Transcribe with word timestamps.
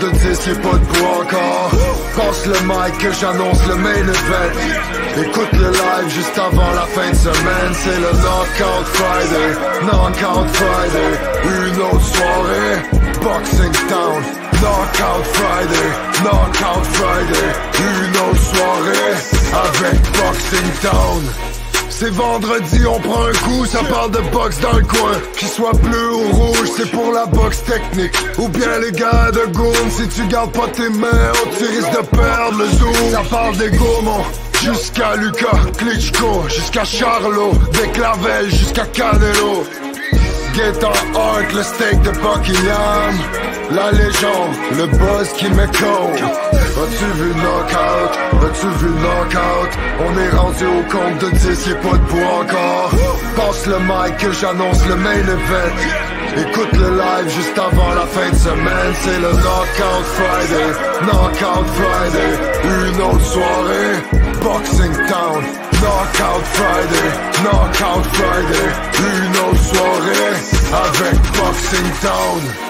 de 0.00 0.08
10 0.10 0.46
Y'a 0.46 0.54
pas 0.54 0.78
de 0.78 0.98
bois 0.98 1.22
encore. 1.22 1.70
Passe 2.16 2.46
le 2.46 2.60
mic 2.66 2.98
que 2.98 3.12
j'annonce 3.12 3.66
le 3.68 3.76
main 3.76 3.94
event. 3.94 4.52
Écoute 5.18 5.52
le 5.52 5.70
live 5.70 6.08
juste 6.08 6.38
avant 6.38 6.70
la 6.72 6.86
fin 6.86 7.10
de 7.10 7.16
semaine. 7.16 7.72
C'est 7.74 8.00
le 8.00 8.12
Knockout 8.22 8.86
Friday 8.94 9.50
Knockout 9.82 10.48
Friday. 10.54 11.12
Une 11.44 11.80
autre 11.82 12.06
soirée 12.14 12.76
Boxing 13.22 13.72
Town. 13.88 14.22
Knockout 14.60 15.24
Friday 15.34 15.88
Knockout 16.22 16.84
Friday. 16.96 17.48
Une 17.78 18.16
autre 18.16 18.42
soirée 18.54 19.14
Avec 19.52 20.00
Boxing 20.12 20.70
Town 20.82 21.49
c'est 22.00 22.10
vendredi, 22.14 22.80
on 22.86 22.98
prend 22.98 23.26
un 23.26 23.32
coup, 23.32 23.66
ça 23.66 23.80
parle 23.84 24.10
de 24.12 24.20
boxe 24.32 24.58
dans 24.60 24.72
le 24.72 24.82
coin. 24.84 25.12
Qu'il 25.36 25.48
soit 25.48 25.74
bleu 25.82 26.14
ou 26.14 26.32
rouge, 26.32 26.70
c'est 26.74 26.90
pour 26.90 27.12
la 27.12 27.26
boxe 27.26 27.62
technique. 27.64 28.16
Ou 28.38 28.48
bien 28.48 28.78
les 28.78 28.90
gars 28.92 29.30
de 29.30 29.52
Goon, 29.52 29.90
si 29.90 30.08
tu 30.08 30.26
gardes 30.28 30.50
pas 30.52 30.68
tes 30.68 30.88
mains, 30.88 31.32
oh, 31.34 31.48
tu 31.58 31.64
risques 31.64 31.90
de 31.90 32.16
perdre 32.16 32.58
le 32.58 32.66
zoom. 32.70 33.10
Ça 33.12 33.22
parle 33.28 33.54
des 33.58 33.70
gourmands. 33.76 34.24
Jusqu'à 34.62 35.14
Lucas, 35.16 35.60
Klitschko, 35.76 36.48
jusqu'à 36.48 36.84
Charlot, 36.84 37.52
des 37.72 37.88
Clavel 37.90 38.50
jusqu'à 38.50 38.86
Canelo. 38.86 39.64
Get 40.54 40.82
on 40.82 41.18
Hart, 41.18 41.52
le 41.52 41.62
steak 41.62 42.00
de 42.00 42.10
Buckingham 42.12 43.59
La 43.72 43.92
légende, 43.92 44.54
le 44.78 44.86
boss 44.86 45.32
qui 45.36 45.48
m'écoute 45.50 46.22
As-tu 46.52 47.04
vu 47.04 47.30
knockout? 47.34 48.12
As-tu 48.42 48.66
vu 48.66 48.90
knockout? 48.98 49.70
On 50.00 50.18
est 50.18 50.36
rendu 50.36 50.64
au 50.66 50.82
compte 50.90 51.18
de 51.20 51.30
10, 51.36 51.66
y'a 51.68 51.74
pas 51.76 51.96
de 51.96 52.04
bois 52.10 52.40
encore. 52.40 52.90
Passe 53.36 53.66
le 53.66 53.78
mic 53.78 54.16
que 54.18 54.32
j'annonce 54.32 54.84
le 54.88 54.96
main 54.96 55.12
event. 55.12 55.76
Écoute 56.36 56.72
le 56.72 56.96
live 56.96 57.28
juste 57.28 57.56
avant 57.58 57.94
la 57.94 58.06
fin 58.06 58.30
de 58.30 58.36
semaine. 58.36 58.92
C'est 59.02 59.20
le 59.20 59.30
Knockout 59.30 60.04
Friday 60.18 60.70
Knockout 61.02 61.66
Friday. 61.78 62.32
Une 62.64 63.02
autre 63.02 63.24
soirée 63.24 64.02
Boxing 64.42 64.94
Town. 65.06 65.44
Knockout 65.80 66.44
Friday 66.54 67.08
Knockout 67.44 68.04
Friday. 68.14 68.68
Une 68.98 69.36
autre 69.36 69.62
soirée 69.62 70.34
Avec 70.72 71.20
Boxing 71.36 71.90
Town 72.02 72.69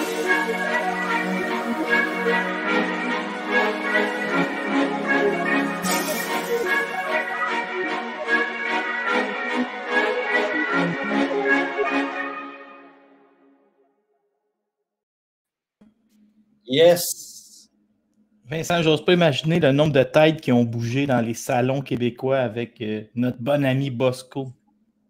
Yes! 16.71 17.69
Vincent, 18.45 18.81
j'ose 18.81 19.03
pas 19.03 19.11
imaginer 19.11 19.59
le 19.59 19.73
nombre 19.73 19.91
de 19.91 20.03
têtes 20.03 20.39
qui 20.39 20.53
ont 20.53 20.63
bougé 20.63 21.05
dans 21.05 21.19
les 21.19 21.33
salons 21.33 21.81
québécois 21.81 22.37
avec 22.37 22.79
euh, 22.79 23.01
notre 23.13 23.39
bon 23.41 23.65
ami 23.65 23.89
Bosco. 23.89 24.53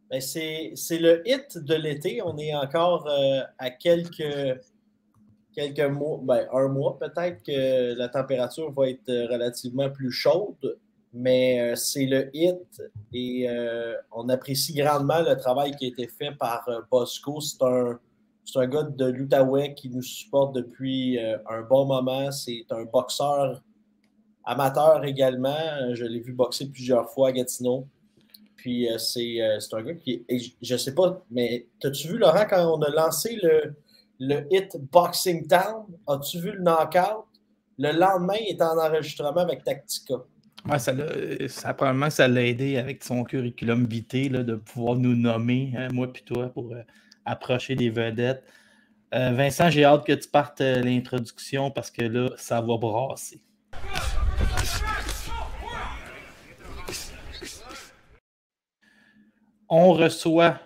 Ben 0.09 0.19
c'est 0.19 0.73
le 0.97 1.21
hit 1.23 1.59
de 1.59 1.75
l'été. 1.75 2.19
On 2.25 2.35
est 2.39 2.55
encore 2.55 3.07
euh, 3.07 3.41
à 3.59 3.69
quelques, 3.69 4.59
quelques 5.53 5.81
mois, 5.81 6.19
ben, 6.23 6.47
un 6.51 6.67
mois 6.67 6.97
peut-être 6.97 7.43
que 7.43 7.93
la 7.93 8.09
température 8.09 8.71
va 8.71 8.89
être 8.89 9.31
relativement 9.31 9.91
plus 9.91 10.11
chaude, 10.11 10.79
mais 11.13 11.61
euh, 11.61 11.75
c'est 11.75 12.07
le 12.07 12.31
hit 12.33 12.81
et 13.13 13.47
on 14.11 14.29
apprécie 14.29 14.73
grandement 14.73 15.21
le 15.21 15.35
travail 15.35 15.75
qui 15.75 15.85
a 15.85 15.87
été 15.89 16.07
fait 16.07 16.31
par 16.31 16.67
Bosco. 16.89 17.39
C'est 17.39 17.61
un, 17.61 17.99
c'est 18.45 18.59
un 18.59 18.67
gars 18.67 18.83
de 18.83 19.05
l'Outaouais 19.05 19.73
qui 19.73 19.89
nous 19.89 20.01
supporte 20.01 20.55
depuis 20.55 21.17
euh, 21.19 21.37
un 21.49 21.61
bon 21.61 21.85
moment. 21.85 22.31
C'est 22.31 22.65
un 22.71 22.83
boxeur 22.83 23.61
amateur 24.43 25.03
également. 25.05 25.93
Je 25.93 26.05
l'ai 26.05 26.19
vu 26.19 26.33
boxer 26.33 26.69
plusieurs 26.69 27.09
fois 27.11 27.29
à 27.29 27.31
Gatineau. 27.31 27.87
Puis 28.55 28.87
euh, 28.89 28.95
euh, 28.95 29.59
c'est 29.59 29.73
un 29.73 29.81
gars 29.81 29.93
qui. 29.95 30.25
je 30.61 30.77
sais 30.77 30.93
pas, 30.93 31.23
mais 31.31 31.67
as-tu 31.83 32.09
vu, 32.09 32.17
Laurent, 32.17 32.45
quand 32.49 32.77
on 32.77 32.81
a 32.81 32.89
lancé 32.89 33.39
le, 33.41 33.75
le 34.19 34.47
hit 34.51 34.77
Boxing 34.91 35.47
Town, 35.47 35.85
as-tu 36.07 36.39
vu 36.39 36.51
le 36.51 36.61
knockout? 36.61 37.25
Le 37.79 37.91
lendemain, 37.93 38.35
il 38.39 38.53
était 38.53 38.63
en 38.63 38.77
enregistrement 38.77 39.41
avec 39.41 39.63
Tactica. 39.63 40.15
Ouais, 40.69 40.77
ça, 40.77 41.73
probablement 41.73 42.11
ça 42.11 42.27
l'a 42.27 42.45
aidé 42.45 42.77
avec 42.77 43.03
son 43.03 43.23
curriculum 43.23 43.87
vitae 43.87 44.29
de 44.29 44.55
pouvoir 44.55 44.95
nous 44.95 45.15
nommer, 45.15 45.73
hein, 45.75 45.87
moi 45.91 46.13
puis 46.13 46.21
toi, 46.23 46.49
pour 46.49 46.75
approcher 47.25 47.75
des 47.75 47.89
vedettes. 47.89 48.43
Euh, 49.13 49.31
Vincent, 49.31 49.69
j'ai 49.69 49.83
hâte 49.83 50.05
que 50.05 50.13
tu 50.13 50.27
partes 50.29 50.61
euh, 50.61 50.81
l'introduction 50.81 51.69
parce 51.69 51.91
que 51.91 52.03
là, 52.03 52.29
ça 52.37 52.61
va 52.61 52.77
brasser. 52.77 53.43
On 59.67 59.93
reçoit 59.93 60.59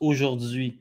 aujourd'hui, 0.00 0.80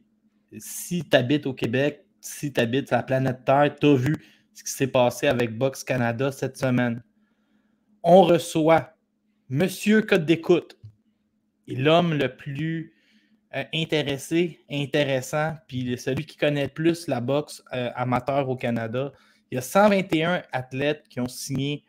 si 0.58 1.04
tu 1.08 1.16
habites 1.16 1.46
au 1.46 1.54
Québec, 1.54 2.06
si 2.20 2.52
tu 2.52 2.60
habites 2.60 2.92
la 2.92 3.04
planète 3.04 3.46
Terre, 3.46 3.76
tu 3.80 3.88
as 3.88 3.96
vu 3.96 4.16
ce 4.54 4.64
qui 4.64 4.72
s'est 4.72 4.88
passé 4.88 5.28
avec 5.28 5.58
Box 5.58 5.84
Canada 5.84 6.32
cette 6.32 6.58
semaine. 6.58 7.04
On 8.04 8.24
reçoit 8.24 8.96
Monsieur 9.50 10.02
Code 10.02 10.26
d'écoute, 10.26 10.78
l'homme 11.68 12.14
le 12.14 12.36
plus 12.36 12.94
euh, 13.54 13.64
intéressé, 13.74 14.60
intéressant, 14.72 15.56
puis 15.68 15.98
celui 15.98 16.26
qui 16.26 16.38
connaît 16.38 16.70
plus 16.70 17.08
la 17.08 17.20
boxe 17.20 17.62
euh, 17.74 17.90
amateur 17.96 18.48
au 18.48 18.56
Canada. 18.56 19.12
Il 19.52 19.56
y 19.56 19.58
a 19.58 19.62
121 19.62 20.42
athlètes 20.54 21.04
qui 21.10 21.20
ont 21.20 21.28
signé 21.28 21.84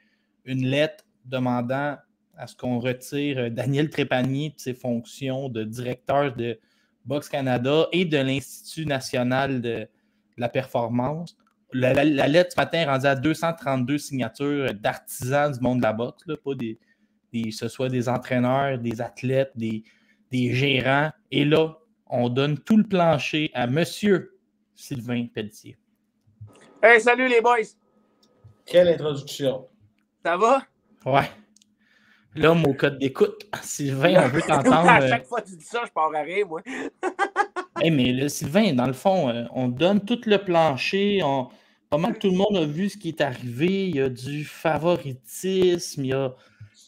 une 0.44 0.66
lettre 0.66 1.04
demandant 1.24 1.96
à 2.36 2.46
ce 2.48 2.56
qu'on 2.56 2.80
retire 2.80 3.38
euh, 3.38 3.48
Daniel 3.48 3.90
Trépanier 3.90 4.50
de 4.50 4.58
ses 4.58 4.74
fonctions 4.74 5.48
de 5.48 5.62
directeur 5.62 6.34
de 6.34 6.58
Boxe 7.04 7.28
Canada 7.28 7.86
et 7.92 8.06
de 8.06 8.18
l'Institut 8.18 8.86
national 8.86 9.60
de, 9.60 9.86
la 10.36 10.48
performance. 10.48 11.36
La, 11.72 11.92
lettre 12.02 12.52
ce 12.52 12.60
matin 12.60 12.78
est 12.78 12.86
rendue 12.86 13.06
à 13.06 13.14
232 13.14 13.98
signatures 13.98 14.74
d'artisans 14.74 15.52
du 15.52 15.60
monde 15.60 15.78
de 15.78 15.84
la 15.84 15.92
boxe, 15.92 16.24
pas 16.44 16.54
des, 16.54 16.78
ce 17.52 17.68
soit 17.68 17.88
des 17.88 18.08
entraîneurs, 18.08 18.78
des 18.78 19.00
athlètes, 19.00 19.52
des, 19.54 19.84
des 20.32 20.54
gérants. 20.54 21.10
Et 21.30 21.44
là, 21.44 21.78
on 22.08 22.28
donne 22.28 22.58
tout 22.58 22.76
le 22.76 22.84
plancher 22.84 23.50
à 23.54 23.66
Monsieur 23.66 24.38
Sylvain 24.74 25.26
Pelletier. 25.32 25.76
Hey, 26.82 27.00
salut 27.00 27.28
les 27.28 27.40
boys! 27.40 27.76
Quelle 28.66 28.88
introduction! 28.88 29.68
Ça 30.24 30.36
va? 30.36 30.62
Ouais. 31.04 31.30
Là, 32.34 32.54
mon 32.54 32.72
code 32.72 32.98
d'écoute, 32.98 33.46
Sylvain, 33.62 34.24
on 34.24 34.28
veut 34.28 34.42
t'entendre. 34.46 34.88
à 34.88 35.06
chaque 35.06 35.26
fois 35.26 35.42
que 35.42 35.50
tu 35.50 35.56
dis 35.56 35.64
ça, 35.64 35.82
je 35.86 35.92
pars 35.92 36.12
à 36.14 36.22
rire, 36.22 36.48
moi. 36.48 36.62
hey, 37.80 37.90
mais 37.90 38.12
là, 38.12 38.28
Sylvain, 38.28 38.72
dans 38.72 38.86
le 38.86 38.94
fond, 38.94 39.28
euh, 39.28 39.44
on 39.52 39.68
donne 39.68 40.00
tout 40.00 40.20
le 40.26 40.38
plancher. 40.38 41.20
On... 41.22 41.48
Pas 41.90 41.98
mal 41.98 42.18
tout 42.18 42.30
le 42.30 42.36
monde 42.36 42.56
a 42.56 42.64
vu 42.64 42.88
ce 42.88 42.96
qui 42.96 43.08
est 43.08 43.20
arrivé. 43.20 43.88
Il 43.88 43.96
y 43.96 44.00
a 44.00 44.08
du 44.08 44.46
favoritisme, 44.46 46.04
il 46.04 46.08
y 46.08 46.14
a 46.14 46.34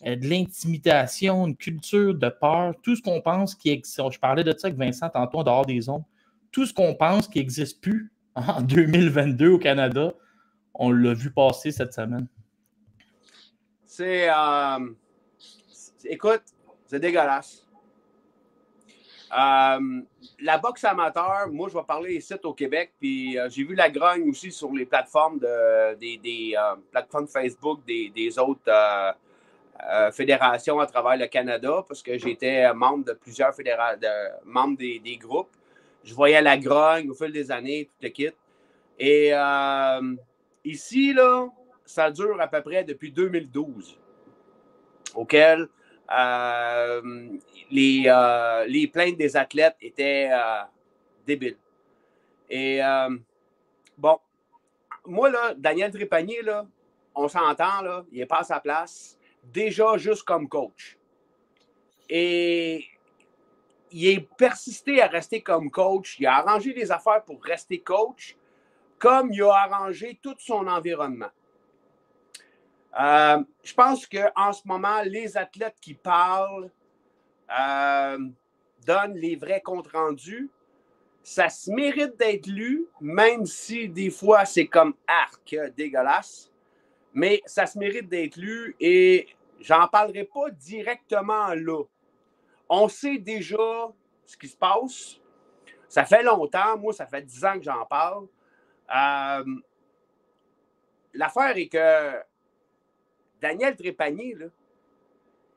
de 0.03 0.27
l'intimidation, 0.29 1.47
une 1.47 1.57
culture 1.57 2.15
de 2.15 2.29
peur, 2.29 2.75
tout 2.83 2.97
ce 2.97 3.03
qu'on 3.03 3.21
pense 3.21 3.55
qui 3.55 3.71
existe. 3.71 4.01
Je 4.11 4.19
parlais 4.19 4.45
de 4.45 4.53
ça 4.53 4.69
avec 4.69 4.79
Vincent 4.79 5.09
tantôt 5.09 5.39
en 5.39 5.45
dehors 5.45 5.67
des 5.67 5.89
ondes. 5.89 6.05
Tout 6.51 6.67
ce 6.67 6.75
qu'on 6.75 6.95
pense 6.95 7.29
qui 7.29 7.39
n'existe 7.39 7.81
plus 7.81 8.13
en 8.35 8.63
2022 8.63 9.49
au 9.51 9.59
Canada, 9.59 10.13
on 10.75 10.91
l'a 10.91 11.15
vu 11.15 11.31
passer 11.31 11.71
cette 11.71 11.93
semaine. 11.93 12.27
C'est. 13.87 14.29
Euh, 14.29 14.91
écoute, 16.05 16.43
c'est 16.87 16.99
dégueulasse. 16.99 17.61
Euh, 19.37 20.03
la 20.41 20.59
boxe 20.59 20.85
amateur, 20.85 21.49
moi, 21.51 21.69
je 21.69 21.75
vais 21.75 21.85
parler 21.85 22.15
ici 22.17 22.35
au 22.43 22.55
Québec, 22.55 22.93
puis 23.01 23.37
j'ai 23.49 23.65
vu 23.65 23.75
la 23.75 23.91
grogne 23.91 24.29
aussi 24.31 24.53
sur 24.53 24.73
les 24.73 24.87
plateformes 24.87 25.39
de, 25.39 26.81
plateformes 26.91 27.27
Facebook 27.27 27.81
des 27.85 28.39
autres 28.39 28.71
euh, 29.83 30.13
fédération 30.13 30.79
à 30.79 30.87
travers 30.87 31.17
le 31.17 31.27
Canada 31.27 31.85
parce 31.87 32.03
que 32.03 32.17
j'étais 32.17 32.73
membre 32.73 33.07
de 33.07 33.13
plusieurs 33.13 33.55
fédérations, 33.55 34.01
membres 34.45 34.79
des, 34.79 35.19
groupes. 35.21 35.51
Je 36.05 36.15
voyais 36.15 36.41
la 36.41 36.57
grogne 36.57 37.11
au 37.11 37.15
fil 37.15 37.33
des 37.33 37.51
années, 37.51 37.87
tout 37.87 38.03
le 38.03 38.09
kit. 38.11 38.31
Et 38.99 39.31
euh, 39.35 40.15
ici, 40.65 41.13
là, 41.13 41.49
ça 41.85 42.11
dure 42.11 42.41
à 42.41 42.47
peu 42.47 42.63
près 42.63 42.85
depuis 42.85 43.11
2012, 43.11 43.99
auquel 45.15 45.69
euh, 46.17 47.29
les, 47.71 48.65
les 48.69 48.87
plaintes 48.87 49.17
des 49.17 49.37
athlètes 49.37 49.77
étaient 49.81 50.31
débiles. 51.27 51.59
Et 52.49 52.81
bon, 53.99 54.19
moi, 55.05 55.31
là, 55.31 55.55
Daniel 55.57 55.91
Trépanier, 55.91 56.43
là, 56.43 56.65
on 57.15 57.27
s'entend, 57.29 57.83
là, 57.83 58.05
il 58.13 58.21
n'est 58.21 58.27
pas 58.27 58.39
à 58.39 58.45
sa 58.45 58.61
place 58.61 59.19
déjà 59.55 59.97
juste 59.97 60.25
comme 60.25 60.49
coach. 60.49 60.99
Et 62.11 62.85
il 63.93 64.07
est 64.09 64.29
persisté 64.37 65.01
à 65.01 65.07
rester 65.07 65.41
comme 65.41 65.71
coach. 65.71 66.17
Il 66.19 66.27
a 66.27 66.39
arrangé 66.39 66.75
des 66.75 66.91
affaires 66.91 67.25
pour 67.25 67.43
rester 67.43 67.81
coach, 67.81 68.37
comme 68.99 69.33
il 69.33 69.43
a 69.43 69.53
arrangé 69.53 70.19
tout 70.21 70.35
son 70.39 70.67
environnement. 70.67 71.31
Euh, 73.01 73.43
je 73.63 73.75
pense 73.75 74.07
qu'en 74.07 74.53
ce 74.53 74.63
moment, 74.67 75.03
les 75.05 75.37
athlètes 75.37 75.77
qui 75.81 75.95
parlent 75.95 76.71
euh, 77.51 78.19
donnent 78.87 79.17
les 79.17 79.37
vrais 79.37 79.61
comptes 79.61 79.91
rendus. 79.93 80.51
Ça 81.23 81.49
se 81.49 81.71
mérite 81.71 82.17
d'être 82.19 82.47
lu, 82.47 82.87
même 83.01 83.47
si 83.47 83.89
des 83.89 84.11
fois 84.11 84.45
c'est 84.45 84.67
comme 84.67 84.95
arc 85.07 85.57
dégueulasse. 85.77 86.51
Mais 87.15 87.43
ça 87.47 87.67
se 87.67 87.79
mérite 87.79 88.09
d'être 88.09 88.37
lu 88.37 88.77
et 88.81 89.29
j'en 89.61 89.89
parlerai 89.89 90.25
pas 90.25 90.51
directement 90.51 91.55
là. 91.55 91.83
On 92.69 92.89
sait 92.89 93.19
déjà 93.19 93.89
ce 94.25 94.37
qui 94.37 94.49
se 94.49 94.57
passe. 94.57 95.21
Ça 95.89 96.05
fait 96.05 96.23
longtemps, 96.23 96.79
moi, 96.79 96.93
ça 96.93 97.07
fait 97.07 97.23
dix 97.23 97.45
ans 97.45 97.55
que 97.55 97.63
j'en 97.63 97.85
parle. 97.87 98.27
Euh, 98.95 99.45
l'affaire 101.13 101.57
est 101.57 101.69
que 101.69 102.23
Daniel 103.41 103.77
Trépanier, 103.77 104.37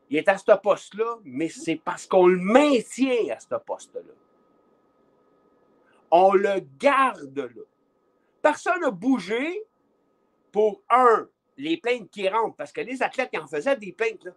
il 0.10 0.18
est 0.18 0.28
à 0.28 0.38
ce 0.38 0.52
poste-là, 0.52 1.18
mais 1.24 1.50
c'est 1.50 1.78
parce 1.78 2.06
qu'on 2.06 2.28
le 2.28 2.38
maintient 2.38 3.34
à 3.34 3.40
ce 3.40 3.56
poste-là. 3.56 4.14
On 6.12 6.34
le 6.34 6.62
garde 6.78 7.38
là. 7.38 7.64
Personne 8.42 8.82
n'a 8.82 8.92
bougé 8.92 9.64
pour, 10.52 10.82
un, 10.90 11.28
les 11.58 11.78
plaintes 11.78 12.10
qui 12.10 12.28
rentrent, 12.30 12.56
parce 12.56 12.72
que 12.72 12.82
les 12.82 13.02
athlètes 13.02 13.32
qui 13.32 13.38
en 13.38 13.48
faisaient 13.48 13.76
des 13.76 13.92
plaintes, 13.92 14.24
là, 14.24 14.32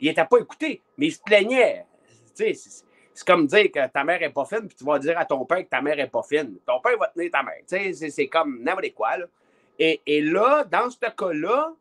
ils 0.00 0.08
n'étaient 0.08 0.24
pas 0.24 0.38
écoutés, 0.38 0.82
mais 0.98 1.06
ils 1.06 1.12
se 1.12 1.20
plaignaient. 1.20 1.86
C'est 2.34 3.26
comme 3.26 3.46
dire 3.46 3.70
que 3.70 3.86
ta 3.88 4.04
mère 4.04 4.20
n'est 4.20 4.30
pas 4.30 4.44
fine, 4.44 4.66
puis 4.66 4.76
tu 4.76 4.84
vas 4.84 4.98
dire 4.98 5.18
à 5.18 5.24
ton 5.24 5.44
père 5.44 5.58
que 5.58 5.68
ta 5.68 5.80
mère 5.80 5.96
n'est 5.96 6.08
pas 6.08 6.22
fine. 6.22 6.56
Ton 6.66 6.80
père 6.80 6.98
va 6.98 7.08
tenir 7.08 7.30
ta 7.30 7.42
mère. 7.42 7.60
C'est 7.66 8.28
comme 8.28 8.62
n'importe 8.62 8.94
quoi. 8.94 9.18
Là. 9.18 9.26
Et, 9.78 10.00
et, 10.06 10.20
là, 10.20 10.64
dans 10.64 10.90
ce 10.90 10.98
cas-là, 10.98 11.72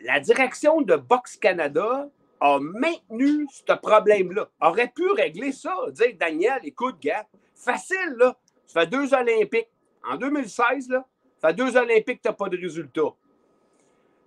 la 0.00 0.20
direction 0.20 0.82
de 0.82 0.96
Box 0.96 1.36
Canada 1.36 2.08
a 2.40 2.58
maintenu 2.60 3.46
ce 3.50 3.72
problème-là. 3.72 4.48
Aurait 4.60 4.88
pu 4.88 5.08
régler 5.12 5.52
ça, 5.52 5.74
dire 5.90 6.14
Daniel, 6.18 6.60
écoute, 6.64 6.96
gars, 7.00 7.26
facile, 7.54 8.14
là. 8.18 8.36
Ça 8.66 8.80
fait 8.80 8.86
deux 8.88 9.14
Olympiques. 9.14 9.68
En 10.08 10.16
2016, 10.16 10.90
là, 10.90 11.06
fait 11.48 11.54
deux 11.54 11.76
Olympiques 11.76 12.18
que 12.18 12.22
tu 12.22 12.28
n'as 12.28 12.34
pas 12.34 12.48
de 12.48 12.56
résultat. 12.56 13.14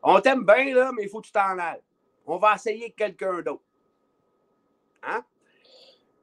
On 0.04 0.20
t'aime 0.22 0.46
bien, 0.46 0.74
là, 0.74 0.92
mais 0.96 1.04
il 1.04 1.10
faut 1.10 1.22
que 1.22 1.28
tu 1.28 1.32
t'en 1.32 1.58
ailles. 1.58 1.82
On 2.26 2.38
va 2.38 2.56
essayer 2.56 2.92
quelqu'un 2.92 3.42
d'autre. 3.42 3.64
Hein? 5.04 5.24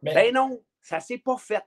Ben 0.02 0.32
non, 0.32 0.60
ça 0.80 1.00
s'est 1.00 1.18
pas 1.18 1.36
fait. 1.36 1.64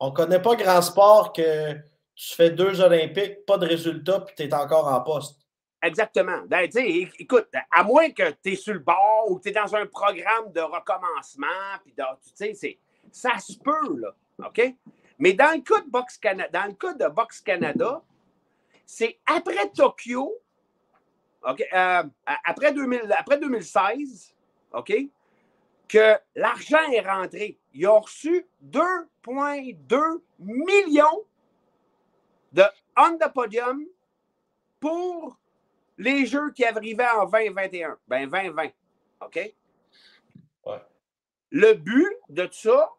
On 0.00 0.10
ne 0.10 0.14
connaît 0.14 0.42
pas 0.42 0.56
grand 0.56 0.82
sport 0.82 1.32
que 1.32 1.74
tu 2.14 2.34
fais 2.34 2.50
deux 2.50 2.80
Olympiques, 2.80 3.44
pas 3.46 3.58
de 3.58 3.66
résultat, 3.66 4.20
puis 4.20 4.34
tu 4.34 4.42
es 4.44 4.54
encore 4.54 4.88
en 4.88 5.00
poste. 5.00 5.38
Exactement. 5.82 6.42
Ben, 6.46 6.68
écoute, 7.18 7.48
à 7.70 7.82
moins 7.82 8.10
que 8.10 8.30
tu 8.42 8.52
es 8.52 8.56
sur 8.56 8.74
le 8.74 8.80
bord 8.80 9.26
ou 9.28 9.36
que 9.36 9.42
tu 9.42 9.48
es 9.48 9.52
dans 9.52 9.74
un 9.74 9.86
programme 9.86 10.52
de 10.52 10.60
recommencement, 10.60 11.46
puis 11.84 11.94
ça 13.10 13.38
se 13.38 13.58
peut, 13.58 13.96
là. 13.98 14.14
OK? 14.46 14.74
Mais 15.18 15.32
dans 15.34 15.54
le 15.54 15.62
cas 15.62 15.80
de 15.80 15.90
Box 15.90 16.18
Canada, 16.18 16.48
dans 16.60 16.66
le 16.66 16.74
cas 16.74 16.94
de 16.94 17.08
Box 17.08 17.40
Canada, 17.40 18.02
c'est 18.94 19.18
après 19.24 19.70
Tokyo, 19.70 20.38
OK, 21.48 21.64
euh, 21.72 22.02
après, 22.44 22.74
2000, 22.74 23.10
après 23.16 23.38
2016, 23.38 24.34
OK, 24.74 24.92
que 25.88 26.18
l'argent 26.34 26.90
est 26.92 27.00
rentré. 27.00 27.58
Ils 27.72 27.86
ont 27.86 28.00
reçu 28.00 28.46
2,2 28.62 30.20
millions 30.40 31.24
de 32.52 32.64
on 32.94 33.16
the 33.16 33.32
podium 33.32 33.82
pour 34.78 35.38
les 35.96 36.26
jeux 36.26 36.50
qui 36.50 36.62
arrivaient 36.62 37.08
en 37.16 37.24
2021. 37.24 37.96
Ben 38.06 38.28
2020. 38.28 38.68
OK? 39.22 39.54
Le 41.50 41.72
but 41.72 42.14
de 42.28 42.46
ça 42.52 42.92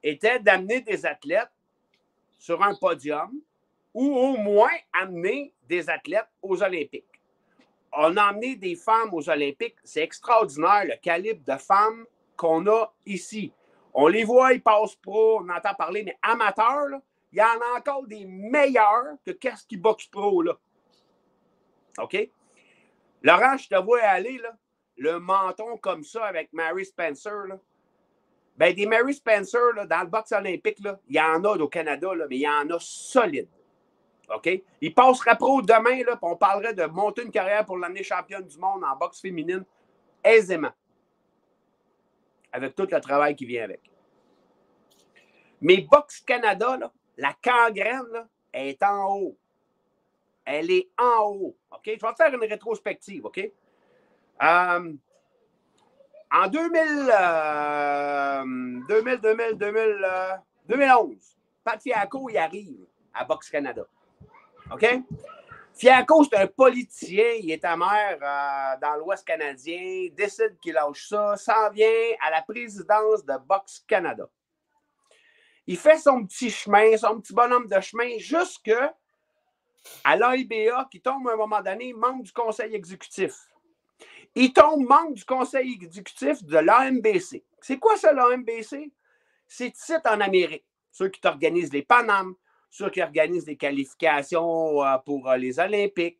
était 0.00 0.38
d'amener 0.38 0.80
des 0.80 1.04
athlètes 1.04 1.50
sur 2.38 2.62
un 2.62 2.76
podium 2.76 3.40
ou 3.94 4.14
au 4.14 4.36
moins 4.36 4.72
amener 4.92 5.52
des 5.68 5.88
athlètes 5.88 6.28
aux 6.42 6.62
Olympiques. 6.62 7.04
On 7.92 8.16
a 8.16 8.24
amené 8.24 8.56
des 8.56 8.76
femmes 8.76 9.12
aux 9.12 9.28
Olympiques. 9.28 9.76
C'est 9.82 10.02
extraordinaire 10.02 10.84
le 10.84 10.96
calibre 11.02 11.44
de 11.44 11.58
femmes 11.58 12.04
qu'on 12.36 12.66
a 12.68 12.92
ici. 13.04 13.52
On 13.92 14.06
les 14.06 14.24
voit, 14.24 14.52
ils 14.52 14.62
passent 14.62 14.94
pro, 14.94 15.40
on 15.40 15.48
entend 15.48 15.74
parler, 15.74 16.04
mais 16.04 16.16
amateurs, 16.22 17.00
il 17.32 17.38
y 17.38 17.42
en 17.42 17.46
a 17.46 17.78
encore 17.78 18.06
des 18.06 18.24
meilleurs 18.24 19.16
que 19.26 19.32
qu'est-ce 19.32 19.66
qui 19.66 19.76
boxe 19.76 20.06
pro, 20.06 20.42
là. 20.42 20.56
OK? 21.98 22.30
Laurent, 23.22 23.56
je 23.56 23.68
te 23.68 23.74
vois 23.74 24.00
aller, 24.02 24.38
là, 24.38 24.56
le 24.96 25.18
menton 25.18 25.76
comme 25.78 26.04
ça 26.04 26.24
avec 26.24 26.52
Mary 26.52 26.84
Spencer, 26.84 27.46
là. 27.48 27.58
Ben, 28.56 28.74
des 28.74 28.86
Mary 28.86 29.14
Spencer, 29.14 29.72
là, 29.74 29.86
dans 29.86 30.02
le 30.02 30.08
boxe 30.08 30.32
olympique, 30.32 30.78
il 31.08 31.16
y 31.16 31.20
en 31.20 31.42
a 31.44 31.56
au 31.56 31.68
Canada, 31.68 32.14
là, 32.14 32.26
mais 32.28 32.36
il 32.36 32.42
y 32.42 32.48
en 32.48 32.68
a 32.70 32.78
solide. 32.78 33.48
OK? 34.34 34.62
Il 34.80 34.94
passera 34.94 35.34
pro 35.34 35.62
demain, 35.62 36.02
là, 36.04 36.18
on 36.22 36.36
parlerait 36.36 36.74
de 36.74 36.84
monter 36.84 37.22
une 37.22 37.30
carrière 37.30 37.64
pour 37.64 37.78
l'année 37.78 38.02
championne 38.02 38.46
du 38.46 38.58
monde 38.58 38.84
en 38.84 38.96
boxe 38.96 39.20
féminine 39.20 39.64
aisément. 40.22 40.72
Avec 42.52 42.74
tout 42.74 42.88
le 42.90 43.00
travail 43.00 43.36
qui 43.36 43.46
vient 43.46 43.64
avec. 43.64 43.80
Mais 45.60 45.78
Boxe 45.78 46.20
Canada, 46.20 46.76
là, 46.76 46.92
la 47.16 47.34
gangrène, 47.42 48.06
là, 48.12 48.26
est 48.52 48.82
en 48.82 49.14
haut. 49.14 49.36
Elle 50.44 50.70
est 50.70 50.88
en 50.98 51.26
haut. 51.28 51.56
OK? 51.70 51.82
Je 51.84 51.90
vais 51.90 52.14
faire 52.16 52.34
une 52.34 52.48
rétrospective, 52.48 53.24
OK? 53.26 53.38
Euh, 53.38 54.92
en 56.32 56.46
2000, 56.46 57.12
2000, 58.88 59.20
2000, 59.20 59.58
2000 59.58 60.40
2011, 60.68 61.36
Pat 61.64 61.82
Fiaco, 61.82 62.28
il 62.30 62.38
arrive 62.38 62.86
à 63.12 63.24
Box 63.24 63.50
Canada. 63.50 63.84
OK? 64.72 64.86
Fiaco, 65.74 66.24
c'est 66.24 66.36
un 66.36 66.46
politicien, 66.46 67.32
il 67.40 67.50
est 67.50 67.64
amer 67.64 68.18
euh, 68.20 68.80
dans 68.82 68.96
l'Ouest 68.96 69.26
canadien, 69.26 70.08
décide 70.12 70.58
qu'il 70.60 70.74
lâche 70.74 71.08
ça, 71.08 71.36
s'en 71.36 71.70
vient 71.70 71.86
à 72.20 72.30
la 72.30 72.42
présidence 72.42 73.24
de 73.24 73.34
Box 73.46 73.84
Canada. 73.86 74.28
Il 75.66 75.78
fait 75.78 75.98
son 75.98 76.26
petit 76.26 76.50
chemin, 76.50 76.96
son 76.96 77.20
petit 77.20 77.32
bonhomme 77.32 77.66
de 77.66 77.80
chemin, 77.80 78.18
jusque 78.18 78.74
à 80.04 80.16
l'AIBA, 80.16 80.88
qui 80.90 81.00
tombe 81.00 81.28
à 81.28 81.32
un 81.32 81.36
moment 81.36 81.62
donné 81.62 81.92
membre 81.92 82.24
du 82.24 82.32
conseil 82.32 82.74
exécutif. 82.74 83.32
Il 84.34 84.52
tombe 84.52 84.86
membre 84.86 85.14
du 85.14 85.24
conseil 85.24 85.78
exécutif 85.80 86.42
de 86.44 86.58
l'AMBC. 86.58 87.44
C'est 87.60 87.78
quoi 87.78 87.96
ça, 87.96 88.12
l'AMBC? 88.12 88.92
C'est 89.48 89.74
site 89.74 90.06
en 90.06 90.20
Amérique. 90.20 90.64
Ceux 90.92 91.08
qui 91.08 91.20
t'organisent 91.20 91.72
les 91.72 91.82
Panames, 91.82 92.34
ceux 92.70 92.88
qui 92.90 93.02
organisent 93.02 93.44
des 93.44 93.56
qualifications 93.56 94.82
euh, 94.82 94.96
pour 95.04 95.28
euh, 95.28 95.36
les 95.36 95.58
Olympiques. 95.58 96.18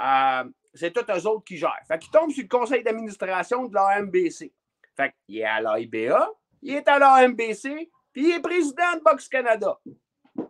Euh, 0.00 0.44
c'est 0.74 0.92
tous 0.92 1.04
eux 1.12 1.26
autres 1.26 1.44
qui 1.44 1.56
gèrent. 1.56 1.84
Fait 1.86 1.98
qu'il 1.98 2.10
tombe 2.10 2.30
sur 2.30 2.42
le 2.42 2.48
conseil 2.48 2.82
d'administration 2.82 3.66
de 3.66 3.74
l'AMBC. 3.74 4.52
Fait 4.96 5.14
qu'il 5.26 5.38
est 5.38 5.44
à 5.44 5.60
l'AIBA, 5.60 6.30
il 6.62 6.74
est 6.74 6.88
à 6.88 6.98
l'AMBC, 6.98 7.90
puis 8.12 8.28
il 8.28 8.30
est 8.32 8.40
président 8.40 8.96
de 8.96 9.02
Box 9.04 9.28
Canada. 9.28 9.78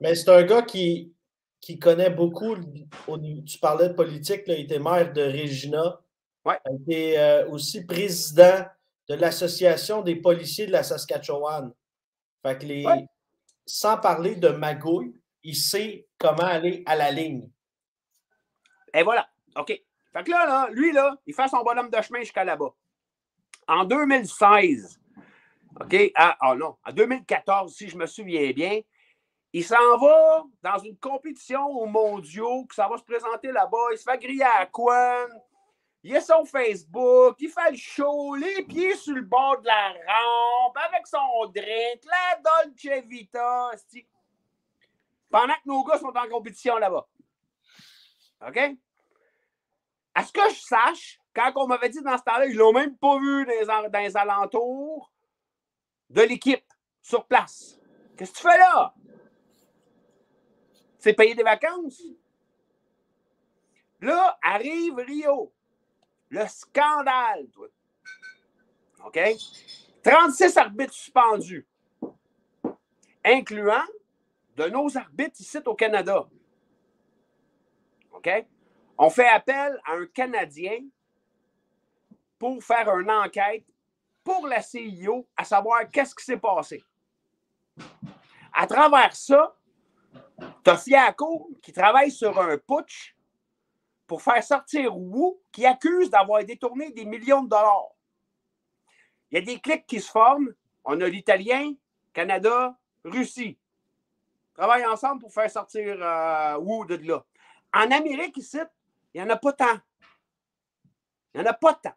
Mais 0.00 0.14
c'est 0.14 0.30
un 0.30 0.42
gars 0.42 0.62
qui, 0.62 1.12
qui 1.61 1.78
connaît 1.78 2.11
beaucoup. 2.11 2.57
tu 2.57 3.59
parlais 3.59 3.88
de 3.88 3.95
politique, 3.95 4.42
il 4.47 4.61
était 4.61 4.78
maire 4.78 5.12
de 5.12 5.23
Regina. 5.23 6.00
Ouais. 6.45 6.59
Il 6.71 6.83
était 6.83 7.19
euh, 7.19 7.49
aussi 7.49 7.85
président 7.85 8.64
de 9.09 9.14
l'Association 9.14 10.02
des 10.02 10.16
policiers 10.16 10.66
de 10.66 10.73
la 10.73 10.83
Saskatchewan. 10.83 11.73
Fait 12.42 12.59
que 12.59 12.66
les, 12.66 12.87
sans 13.66 13.99
parler 13.99 14.37
de 14.37 14.49
magouille, 14.49 15.14
il 15.42 15.56
sait 15.56 16.06
comment 16.18 16.44
aller 16.44 16.82
à 16.87 16.97
la 16.97 17.11
ligne. 17.11 17.50
Et 18.92 19.02
voilà. 19.02 19.28
OK. 19.56 19.68
Fait 20.12 20.25
que 20.25 20.30
là, 20.30 20.47
là 20.47 20.68
lui, 20.70 20.92
là, 20.92 21.16
il 21.26 21.35
fait 21.35 21.49
son 21.49 21.62
bonhomme 21.62 21.90
de 21.90 22.00
chemin 22.02 22.20
jusqu'à 22.20 22.44
là-bas. 22.44 22.75
En 23.68 23.85
2016, 23.85 25.00
OK? 25.80 26.12
Ah, 26.14 26.37
non, 26.56 26.76
en 26.85 26.92
2014, 26.92 27.75
si 27.75 27.88
je 27.88 27.97
me 27.97 28.06
souviens 28.06 28.50
bien, 28.50 28.80
il 29.52 29.64
s'en 29.64 29.99
va 29.99 30.44
dans 30.62 30.78
une 30.78 30.97
compétition 30.97 31.66
aux 31.66 31.87
mondiaux, 31.87 32.64
que 32.66 32.75
ça 32.75 32.88
va 32.88 32.97
se 32.97 33.04
présenter 33.04 33.52
là-bas. 33.52 33.92
Il 33.92 33.99
se 33.99 34.04
fait 34.04 34.18
griller 34.18 34.44
à 34.44 34.66
Quan. 34.66 35.26
Il 36.02 36.14
est 36.14 36.20
sur 36.20 36.47
Facebook. 36.47 37.37
Il 37.40 37.50
fait 37.50 37.70
le 37.70 37.76
show, 37.76 38.35
les 38.35 38.62
pieds 38.62 38.97
sur 38.97 39.14
le 39.14 39.23
bord 39.23 39.61
de 39.61 39.66
la 39.66 39.88
rampe, 39.88 40.76
avec 40.88 41.06
son 41.06 41.47
drink, 41.47 42.02
la 42.04 42.40
Dolce 42.42 43.04
Vita. 43.06 43.70
Pendant 45.31 45.55
que 45.55 45.67
nos 45.67 45.85
gars 45.85 45.99
sont 45.99 46.09
en 46.15 46.29
compétition 46.29 46.77
là-bas. 46.77 47.07
OK? 48.47 48.77
à 50.15 50.25
ce 50.25 50.33
que 50.33 50.49
je 50.51 50.61
sache, 50.61 51.21
quand 51.35 51.53
on 51.57 51.67
m'avait 51.67 51.89
dit 51.89 52.03
dans 52.03 52.19
ce 52.19 52.23
temps-là, 52.25 52.47
ils 52.47 52.57
l'ont 52.57 52.73
même 52.73 52.97
pas 52.97 53.19
vu 53.19 53.47
dans 53.47 53.81
les, 53.81 53.89
dans 53.89 54.01
les 54.01 54.17
alentours 54.17 55.13
de 56.11 56.23
l'équipe 56.23 56.65
sur 57.01 57.27
place. 57.27 57.81
Qu'est-ce 58.17 58.33
que 58.33 58.37
tu 58.37 58.43
fais 58.43 58.59
là? 58.59 58.95
C'est 60.99 61.15
payer 61.15 61.35
des 61.35 61.43
vacances? 61.43 62.03
Là, 64.01 64.39
arrive 64.43 64.97
Rio. 64.97 65.53
Le 66.29 66.47
scandale, 66.47 67.49
toi. 67.51 67.69
OK? 69.07 69.19
36 70.03 70.57
arbitres 70.57 70.93
suspendus, 70.93 71.67
incluant 73.25 73.87
de 74.61 74.69
nos 74.69 74.97
arbitres 74.97 75.40
ici 75.40 75.59
au 75.64 75.75
Canada. 75.75 76.29
OK? 78.12 78.29
On 78.99 79.09
fait 79.09 79.29
appel 79.29 79.81
à 79.87 79.95
un 79.95 80.07
Canadien 80.07 80.81
pour 82.38 82.62
faire 82.62 82.88
une 82.99 83.11
enquête 83.11 83.64
pour 84.23 84.47
la 84.47 84.61
CIO 84.61 85.26
à 85.37 85.45
savoir 85.45 85.90
qu'est-ce 85.90 86.14
qui 86.14 86.25
s'est 86.25 86.37
passé. 86.37 86.85
À 88.52 88.67
travers 88.67 89.17
ça, 89.17 89.57
tu 90.64 90.71
qui 91.62 91.73
travaille 91.73 92.11
sur 92.11 92.38
un 92.38 92.59
putsch 92.59 93.17
pour 94.07 94.21
faire 94.21 94.43
sortir 94.45 94.97
Wu 94.97 95.37
qui 95.52 95.64
accuse 95.64 96.11
d'avoir 96.11 96.45
détourné 96.45 96.90
des 96.90 97.07
millions 97.07 97.43
de 97.43 97.49
dollars. 97.49 97.93
Il 99.31 99.38
y 99.38 99.43
a 99.43 99.45
des 99.45 99.61
clics 99.61 99.87
qui 99.87 100.00
se 100.00 100.11
forment. 100.11 100.52
On 100.85 101.00
a 101.00 101.09
l'Italien, 101.09 101.75
Canada, 102.12 102.76
Russie. 103.05 103.60
Travaillent 104.61 104.85
ensemble 104.85 105.23
pour 105.23 105.33
faire 105.33 105.50
sortir 105.50 105.97
euh, 106.02 106.59
Wu 106.59 106.87
de 106.87 106.97
là. 107.09 107.25
En 107.73 107.90
Amérique, 107.90 108.37
ici, 108.37 108.59
il 109.14 109.23
n'y 109.23 109.26
en 109.26 109.31
a 109.31 109.37
pas 109.37 109.55
tant. 109.55 109.79
Il 111.33 111.40
n'y 111.40 111.47
en 111.47 111.50
a 111.50 111.55
pas 111.55 111.73
tant 111.73 111.95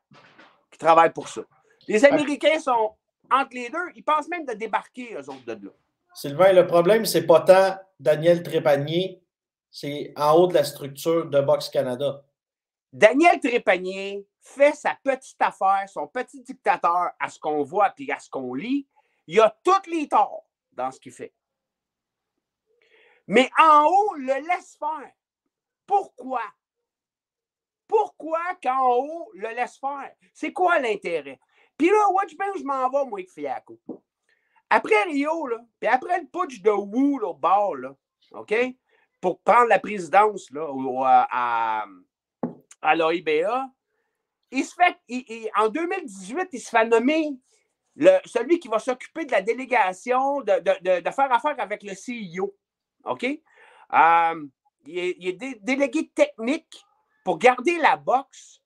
qui 0.71 0.77
travaillent 0.77 1.11
pour 1.11 1.27
ça. 1.27 1.41
Les 1.89 2.05
Américains 2.05 2.57
sont 2.61 2.95
entre 3.29 3.49
les 3.51 3.69
deux. 3.69 3.91
Ils 3.95 4.03
pensent 4.05 4.29
même 4.29 4.45
de 4.45 4.53
débarquer, 4.53 5.13
eux 5.13 5.29
autres, 5.29 5.43
de 5.45 5.65
là. 5.65 5.71
Sylvain, 6.13 6.53
le 6.53 6.65
problème, 6.65 7.03
c'est 7.05 7.25
pas 7.25 7.41
tant 7.41 7.75
Daniel 7.99 8.41
Trépanier 8.41 9.21
c'est 9.69 10.13
en 10.15 10.31
haut 10.37 10.47
de 10.47 10.53
la 10.53 10.63
structure 10.63 11.25
de 11.25 11.41
Box 11.41 11.67
Canada. 11.67 12.23
Daniel 12.93 13.41
Trépanier 13.41 14.25
fait 14.39 14.73
sa 14.73 14.97
petite 15.03 15.41
affaire, 15.41 15.89
son 15.89 16.07
petit 16.07 16.41
dictateur 16.41 17.09
à 17.19 17.27
ce 17.27 17.39
qu'on 17.39 17.61
voit 17.63 17.93
et 17.97 18.09
à 18.13 18.19
ce 18.19 18.29
qu'on 18.29 18.53
lit. 18.53 18.87
Il 19.27 19.41
a 19.41 19.53
tous 19.65 19.89
les 19.89 20.07
torts 20.07 20.45
dans 20.71 20.91
ce 20.91 20.99
qu'il 21.01 21.11
fait. 21.11 21.33
Mais 23.27 23.49
en 23.59 23.85
haut, 23.85 24.13
le 24.15 24.47
laisse 24.47 24.77
faire. 24.77 25.11
Pourquoi? 25.85 26.43
Pourquoi 27.87 28.41
qu'en 28.61 28.95
haut, 28.95 29.31
le 29.33 29.49
laisse 29.49 29.77
faire? 29.77 30.13
C'est 30.33 30.53
quoi 30.53 30.79
l'intérêt? 30.79 31.39
Puis 31.77 31.89
là, 31.89 32.09
watch 32.11 32.35
bien 32.37 32.51
je 32.57 32.63
m'en 32.63 32.89
vais, 32.89 33.05
moi, 33.05 33.19
avec 33.19 33.31
Fiaco. 33.31 33.79
Après 34.69 35.03
Rio, 35.03 35.47
là, 35.47 35.57
puis 35.79 35.87
après 35.87 36.19
le 36.19 36.27
putsch 36.27 36.61
de 36.61 36.71
Wu, 36.71 37.21
au 37.23 37.33
bord, 37.33 37.75
là, 37.75 37.95
OK? 38.31 38.53
pour 39.23 39.39
prendre 39.39 39.69
la 39.69 39.79
présidence 39.79 40.51
là, 40.51 40.67
à, 41.31 41.85
à 42.81 42.95
l'OIBA, 42.95 43.69
il 44.51 44.65
se 44.65 44.75
fait, 44.75 44.97
en 45.55 45.69
2018, 45.69 46.49
il 46.51 46.59
se 46.59 46.69
fait 46.69 46.85
nommer 46.85 47.29
le, 47.95 48.17
celui 48.25 48.59
qui 48.59 48.67
va 48.67 48.79
s'occuper 48.79 49.23
de 49.23 49.31
la 49.31 49.41
délégation, 49.41 50.41
de, 50.41 51.09
faire 51.09 51.31
affaire 51.31 51.55
avec 51.57 51.83
le 51.83 51.93
CEO. 51.93 52.53
OK? 53.03 53.25
Euh, 53.93 54.47
il 54.85 55.27
est, 55.27 55.63
délégué 55.63 56.09
technique 56.09 56.85
pour 57.23 57.37
garder 57.37 57.77
la 57.77 57.95
boxe 57.95 58.61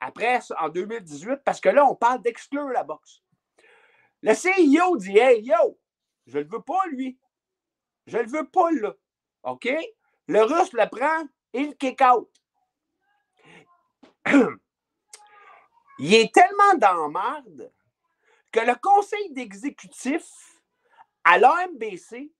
après, 0.00 0.40
en 0.58 0.68
2018, 0.68 1.40
parce 1.44 1.60
que 1.60 1.68
là, 1.68 1.84
on 1.86 1.94
parle 1.94 2.22
d'exclure 2.22 2.68
la 2.68 2.82
boxe. 2.82 3.22
Le 4.22 4.32
CEO 4.32 4.96
dit 4.96 5.18
Hey, 5.18 5.42
yo, 5.42 5.78
je 6.26 6.38
ne 6.38 6.44
le 6.44 6.48
veux 6.48 6.62
pas, 6.62 6.86
lui. 6.90 7.18
Je 8.06 8.16
ne 8.16 8.22
le 8.22 8.28
veux 8.28 8.48
pas, 8.48 8.70
là. 8.72 8.94
OK? 9.44 9.68
Le 10.26 10.42
russe 10.42 10.72
le 10.72 10.88
prend 10.88 11.26
et 11.52 11.66
le 11.66 11.72
kick 11.74 12.00
out. 12.02 12.30
Il 15.98 16.14
est 16.14 16.32
tellement 16.32 16.74
dans 16.78 17.10
marde 17.10 17.70
que 18.50 18.60
le 18.60 18.74
conseil 18.80 19.32
d'exécutif 19.32 20.24
à 21.24 21.38
l'AMBC 21.38 22.32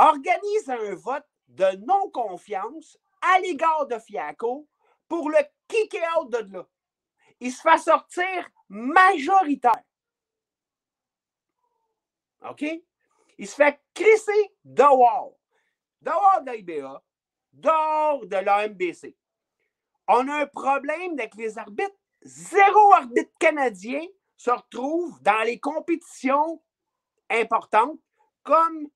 organise 0.00 0.68
un 0.68 0.94
vote 0.94 1.26
de 1.48 1.76
non-confiance 1.84 2.98
à 3.20 3.38
l'égard 3.40 3.86
de 3.86 3.98
Fiaco 3.98 4.68
pour 5.08 5.30
le 5.30 5.38
kick 5.68 5.96
out 6.16 6.30
de 6.30 6.52
là. 6.52 6.66
Il 7.40 7.52
se 7.52 7.60
fait 7.60 7.78
sortir 7.78 8.48
majoritaire. 8.68 9.82
OK? 12.48 12.64
Il 13.38 13.48
se 13.48 13.54
fait 13.54 13.80
crisser 13.94 14.54
dehors 14.64 15.40
dehors 16.00 16.42
de 16.42 16.52
l'IBA, 16.52 17.02
dehors 17.52 18.26
de 18.26 18.36
l'AMBC. 18.36 19.16
On 20.08 20.28
a 20.28 20.42
un 20.42 20.46
problème 20.46 21.12
avec 21.12 21.34
les 21.36 21.58
arbitres. 21.58 21.94
Zéro 22.22 22.92
arbitre 22.94 23.32
canadien 23.38 24.04
se 24.36 24.50
retrouve 24.50 25.20
dans 25.22 25.42
les 25.44 25.58
compétitions 25.58 26.62
importantes 27.30 27.98
comme 28.42 28.88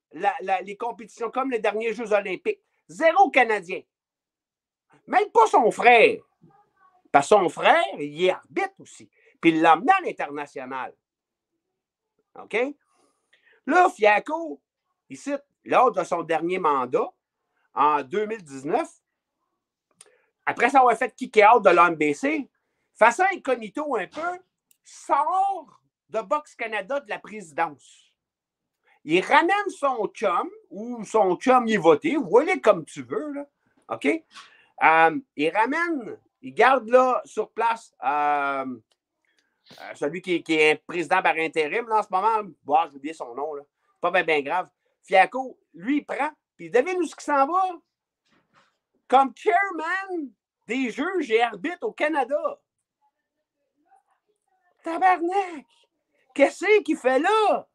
les 0.62 0.76
compétitions, 0.76 1.30
comme 1.30 1.50
les 1.50 1.58
derniers 1.58 1.92
Jeux 1.92 2.12
olympiques. 2.12 2.60
Zéro 2.88 3.30
Canadien. 3.30 3.80
Même 5.06 5.30
pas 5.30 5.46
son 5.46 5.70
frère. 5.70 6.20
Parce 7.10 7.28
que 7.28 7.36
son 7.36 7.48
frère, 7.48 7.84
il 7.98 8.24
est 8.24 8.30
arbitre 8.30 8.74
aussi. 8.78 9.08
Puis 9.40 9.50
il 9.50 9.62
l'a 9.62 9.72
à 9.72 10.00
l'international. 10.02 10.94
OK? 12.34 12.56
Là, 13.66 13.88
Fiaco, 13.90 14.60
ici, 15.08 15.32
lors 15.64 15.92
de 15.92 16.02
son 16.04 16.22
dernier 16.22 16.58
mandat, 16.58 17.08
en 17.74 18.02
2019, 18.02 18.88
après 20.46 20.74
avoir 20.76 20.96
fait 20.96 21.14
kick 21.14 21.38
out 21.38 21.64
de 21.64 21.70
l'AMBC, 21.70 22.48
façon 22.94 23.24
incognito 23.32 23.96
un 23.96 24.06
peu, 24.06 24.38
sort 24.82 25.80
de 26.10 26.20
Box 26.20 26.54
Canada 26.54 27.00
de 27.00 27.08
la 27.08 27.18
présidence. 27.18 28.03
Il 29.04 29.23
ramène 29.25 29.68
son 29.68 30.06
chum, 30.08 30.50
ou 30.70 31.04
son 31.04 31.37
chum 31.37 31.66
y 31.66 31.75
est 31.75 31.78
voté, 31.78 32.16
voyez 32.16 32.61
comme 32.61 32.84
tu 32.84 33.02
veux, 33.02 33.32
là. 33.32 33.46
OK? 33.88 34.06
Euh, 34.06 35.18
il 35.37 35.50
ramène, 35.50 36.18
il 36.40 36.54
garde 36.54 36.88
là 36.88 37.20
sur 37.25 37.50
place 37.50 37.94
euh, 38.02 38.64
euh, 39.73 39.94
celui 39.94 40.23
qui, 40.23 40.42
est 40.49 40.82
président 40.87 41.23
par 41.23 41.37
intérim 41.37 41.87
là, 41.88 41.99
en 41.99 42.02
ce 42.02 42.08
moment. 42.11 42.50
Bon, 42.64 42.78
j'ai 42.90 42.96
oublié 42.96 43.14
son 43.14 43.34
nom, 43.34 43.54
là. 43.54 43.62
Pas 44.00 44.23
bien 44.23 44.40
grave. 44.40 44.68
Fiaco, 45.02 45.58
lui, 45.75 45.99
il 45.99 46.04
prend, 46.04 46.30
puis 46.56 46.70
devine 46.70 46.96
où 46.99 47.06
ce 47.06 47.14
qui 47.14 47.25
s'en 47.25 47.46
va? 47.46 47.62
Comme 49.06 49.32
chairman 49.37 50.30
des 50.66 50.90
juges 50.90 51.30
et 51.30 51.42
arbitres 51.42 51.87
au 51.87 51.92
Canada. 51.92 52.58
Tabarnak! 54.82 55.66
Qu'est-ce 56.34 56.82
qu'il 56.82 56.96
fait 56.96 57.18
là? 57.18 57.66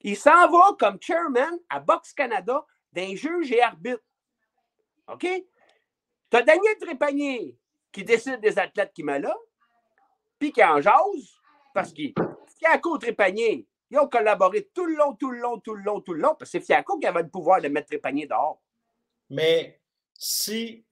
Il 0.00 0.16
s'en 0.16 0.48
va 0.50 0.76
comme 0.78 0.98
chairman 1.00 1.58
à 1.68 1.80
Box 1.80 2.12
Canada 2.12 2.64
des 2.92 3.16
juges 3.16 3.50
et 3.52 3.62
arbitres. 3.62 4.02
OK? 5.08 5.26
Tu 6.30 6.36
as 6.36 6.42
Daniel 6.42 6.76
Trépanier 6.78 7.56
qui 7.90 8.04
décide 8.04 8.40
des 8.40 8.58
athlètes 8.58 8.92
qui 8.92 9.02
met 9.02 9.18
là, 9.18 9.34
puis 10.38 10.52
qui 10.52 10.62
en 10.62 10.80
jase, 10.80 11.40
parce 11.74 11.92
qu'il 11.92 12.14
Fiaco 12.58 12.98
Trépanier, 12.98 13.66
ils 13.90 13.98
ont 13.98 14.08
collaboré 14.08 14.68
tout 14.74 14.84
le 14.84 14.94
long, 14.96 15.14
tout 15.14 15.30
le 15.30 15.38
long, 15.38 15.58
tout 15.58 15.74
le 15.74 15.82
long, 15.82 16.00
tout 16.00 16.12
le 16.12 16.20
long, 16.20 16.34
parce 16.38 16.50
que 16.50 16.58
c'est 16.58 16.64
Fiaco 16.64 16.98
qui 16.98 17.06
avait 17.06 17.22
le 17.22 17.30
pouvoir 17.30 17.60
de 17.60 17.68
mettre 17.68 17.88
Trépanier 17.88 18.26
dehors. 18.26 18.60
Mais 19.30 19.80
si 20.14 20.84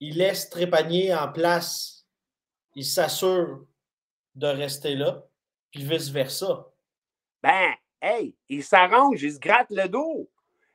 il 0.00 0.16
laisse 0.16 0.48
Trépanier 0.48 1.14
en 1.14 1.30
place, 1.30 2.06
il 2.74 2.84
s'assure 2.84 3.66
de 4.34 4.46
rester 4.46 4.94
là, 4.94 5.22
puis 5.70 5.84
vice-versa. 5.84 6.66
Ben, 7.42 7.74
hey, 8.02 8.36
il 8.48 8.64
s'arrange, 8.64 9.22
il 9.22 9.32
se 9.32 9.38
gratte 9.38 9.70
le 9.70 9.88
dos. 9.88 10.28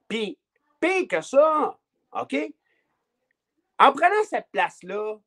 Puis, 0.08 0.38
pire 0.80 1.08
que 1.08 1.22
ça, 1.22 1.78
OK? 2.14 2.36
En 3.80 3.92
prenant 3.92 4.24
cette 4.28 4.50
place-là, 4.52 5.18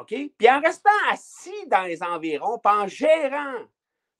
OK? 0.00 0.14
Puis 0.38 0.50
en 0.50 0.60
restant 0.60 0.90
assis 1.10 1.66
dans 1.66 1.82
les 1.82 2.02
environs, 2.02 2.58
puis 2.58 2.72
en 2.72 2.86
gérant 2.88 3.66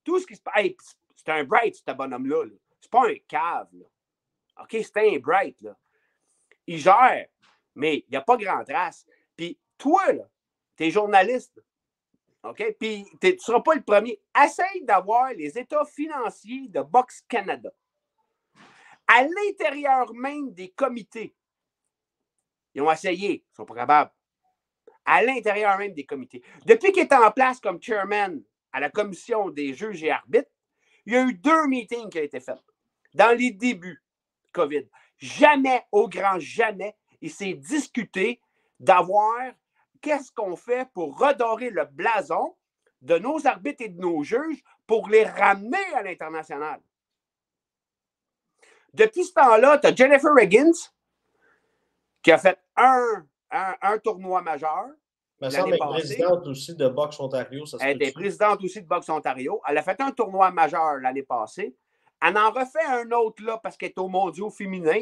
tout 0.04 0.18
ce 0.18 0.26
qui 0.26 0.37
se 0.37 0.42
passe. 0.42 0.99
C'est 1.16 1.30
un 1.30 1.44
bright, 1.44 1.76
ce 1.76 1.92
bonhomme-là. 1.92 2.44
c'est 2.80 2.90
pas 2.90 3.08
un 3.08 3.14
cave. 3.28 3.68
OK? 4.61 4.70
C'est 4.70 4.96
un 4.99 5.18
bright. 5.18 5.61
Là. 5.61 5.76
Il 6.66 6.78
gère, 6.78 7.26
mais 7.75 7.99
il 7.99 8.11
n'y 8.11 8.16
a 8.16 8.20
pas 8.20 8.37
grand 8.37 8.64
trace. 8.64 9.06
Puis 9.37 9.58
toi, 9.78 10.04
tu 10.76 10.84
es 10.84 10.90
journaliste. 10.90 11.61
OK? 12.44 12.76
Puis 12.78 13.06
tu 13.20 13.32
ne 13.32 13.38
seras 13.38 13.61
pas 13.61 13.75
le 13.75 13.82
premier. 13.82 14.20
Essaye 14.44 14.84
d'avoir 14.84 15.32
les 15.32 15.58
états 15.58 15.84
financiers 15.84 16.68
de 16.68 16.80
Box 16.80 17.22
Canada. 17.28 17.70
À 19.06 19.22
l'intérieur 19.22 20.12
même 20.14 20.52
des 20.52 20.70
comités, 20.70 21.34
ils 22.75 22.82
ont 22.82 22.90
essayé, 22.90 23.44
ils 23.50 23.56
sont 23.56 23.66
pas 23.66 23.75
capables. 23.75 24.11
à 25.04 25.22
l'intérieur 25.22 25.76
même 25.78 25.92
des 25.94 26.07
comités. 26.07 26.42
Depuis 26.64 26.92
qu'il 26.92 27.02
est 27.02 27.12
en 27.12 27.31
place 27.31 27.61
comme 27.61 27.83
chairman 27.83 28.42
à 28.72 28.81
la 28.81 28.90
commission 28.90 29.50
des 29.50 29.74
juges 29.74 30.02
et 30.05 30.11
arbitres, 30.11 30.50
il 31.07 31.14
y 31.14 31.16
a 31.16 31.24
eu 31.24 31.35
deux 31.35 31.66
meetings 31.66 32.09
qui 32.09 32.18
ont 32.18 32.22
été 32.22 32.40
faits 32.40 32.59
dans 33.14 33.37
les 33.37 33.50
débuts 33.50 34.02
COVID. 34.52 34.88
Jamais, 35.18 35.83
au 35.92 36.09
grand 36.09 36.38
jamais, 36.38 36.96
il 37.20 37.31
s'est 37.31 37.55
discuté 37.55 38.40
d'avoir 38.78 39.52
qu'est-ce 40.02 40.30
qu'on 40.32 40.56
fait 40.56 40.86
pour 40.92 41.18
redorer 41.18 41.70
le 41.70 41.86
blason 41.86 42.54
de 43.00 43.18
nos 43.18 43.46
arbitres 43.46 43.84
et 43.84 43.88
de 43.88 43.98
nos 44.00 44.22
juges 44.22 44.62
pour 44.86 45.08
les 45.08 45.24
ramener 45.24 45.94
à 45.94 46.02
l'international? 46.02 46.80
Depuis 48.92 49.24
ce 49.24 49.32
temps-là, 49.32 49.78
tu 49.78 49.86
as 49.86 49.94
Jennifer 49.94 50.30
Higgins 50.38 50.72
qui 52.22 52.30
a 52.30 52.38
fait 52.38 52.58
un, 52.76 53.24
un, 53.50 53.98
tournoi 53.98 54.42
majeur. 54.42 54.86
Mais 55.40 55.50
ça, 55.50 55.64
elle 55.66 55.74
est 55.74 55.78
présidente 55.78 56.46
aussi 56.46 56.76
de 56.76 56.88
Box 56.88 57.18
Ontario. 57.18 57.66
Ça 57.66 57.78
elle 57.80 58.02
est 58.02 58.12
présidente 58.12 58.62
aussi 58.62 58.82
de 58.82 58.86
Box 58.86 59.08
Ontario. 59.08 59.60
Elle 59.66 59.78
a 59.78 59.82
fait 59.82 60.00
un 60.00 60.12
tournoi 60.12 60.50
majeur 60.50 60.98
l'année 60.98 61.24
passée. 61.24 61.74
Elle 62.20 62.38
en 62.38 62.50
refait 62.50 62.84
un 62.86 63.10
autre 63.10 63.42
là 63.42 63.58
parce 63.60 63.76
qu'elle 63.76 63.88
est 63.88 63.98
au 63.98 64.08
mondiaux 64.08 64.50
féminin, 64.50 65.00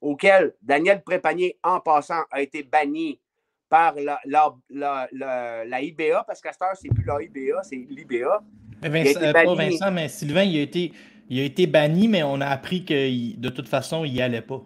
auquel 0.00 0.56
Daniel 0.60 1.04
Prépanier, 1.04 1.58
en 1.62 1.78
passant, 1.80 2.24
a 2.32 2.40
été 2.40 2.64
banni 2.64 3.20
par 3.68 3.94
la, 3.94 4.20
la, 4.24 5.82
IBA, 5.82 6.24
parce 6.26 6.40
qu'à 6.40 6.52
cette 6.52 6.62
heure, 6.62 6.76
c'est 6.80 6.88
plus 6.88 7.04
la 7.04 7.22
IBA, 7.22 7.62
c'est 7.62 7.76
l'IBA. 7.76 8.42
Vincent, 8.82 9.20
euh, 9.22 9.32
pas 9.32 9.54
Vincent, 9.54 9.90
mais 9.90 10.08
Sylvain, 10.08 10.42
il 10.42 10.58
a, 10.58 10.62
été, 10.62 10.92
il 11.28 11.40
a 11.40 11.44
été 11.44 11.66
banni, 11.66 12.08
mais 12.08 12.22
on 12.22 12.40
a 12.40 12.46
appris 12.46 12.84
que 12.84 13.36
de 13.36 13.48
toute 13.48 13.68
façon, 13.68 14.04
il 14.04 14.12
n'y 14.12 14.22
allait 14.22 14.42
pas. 14.42 14.62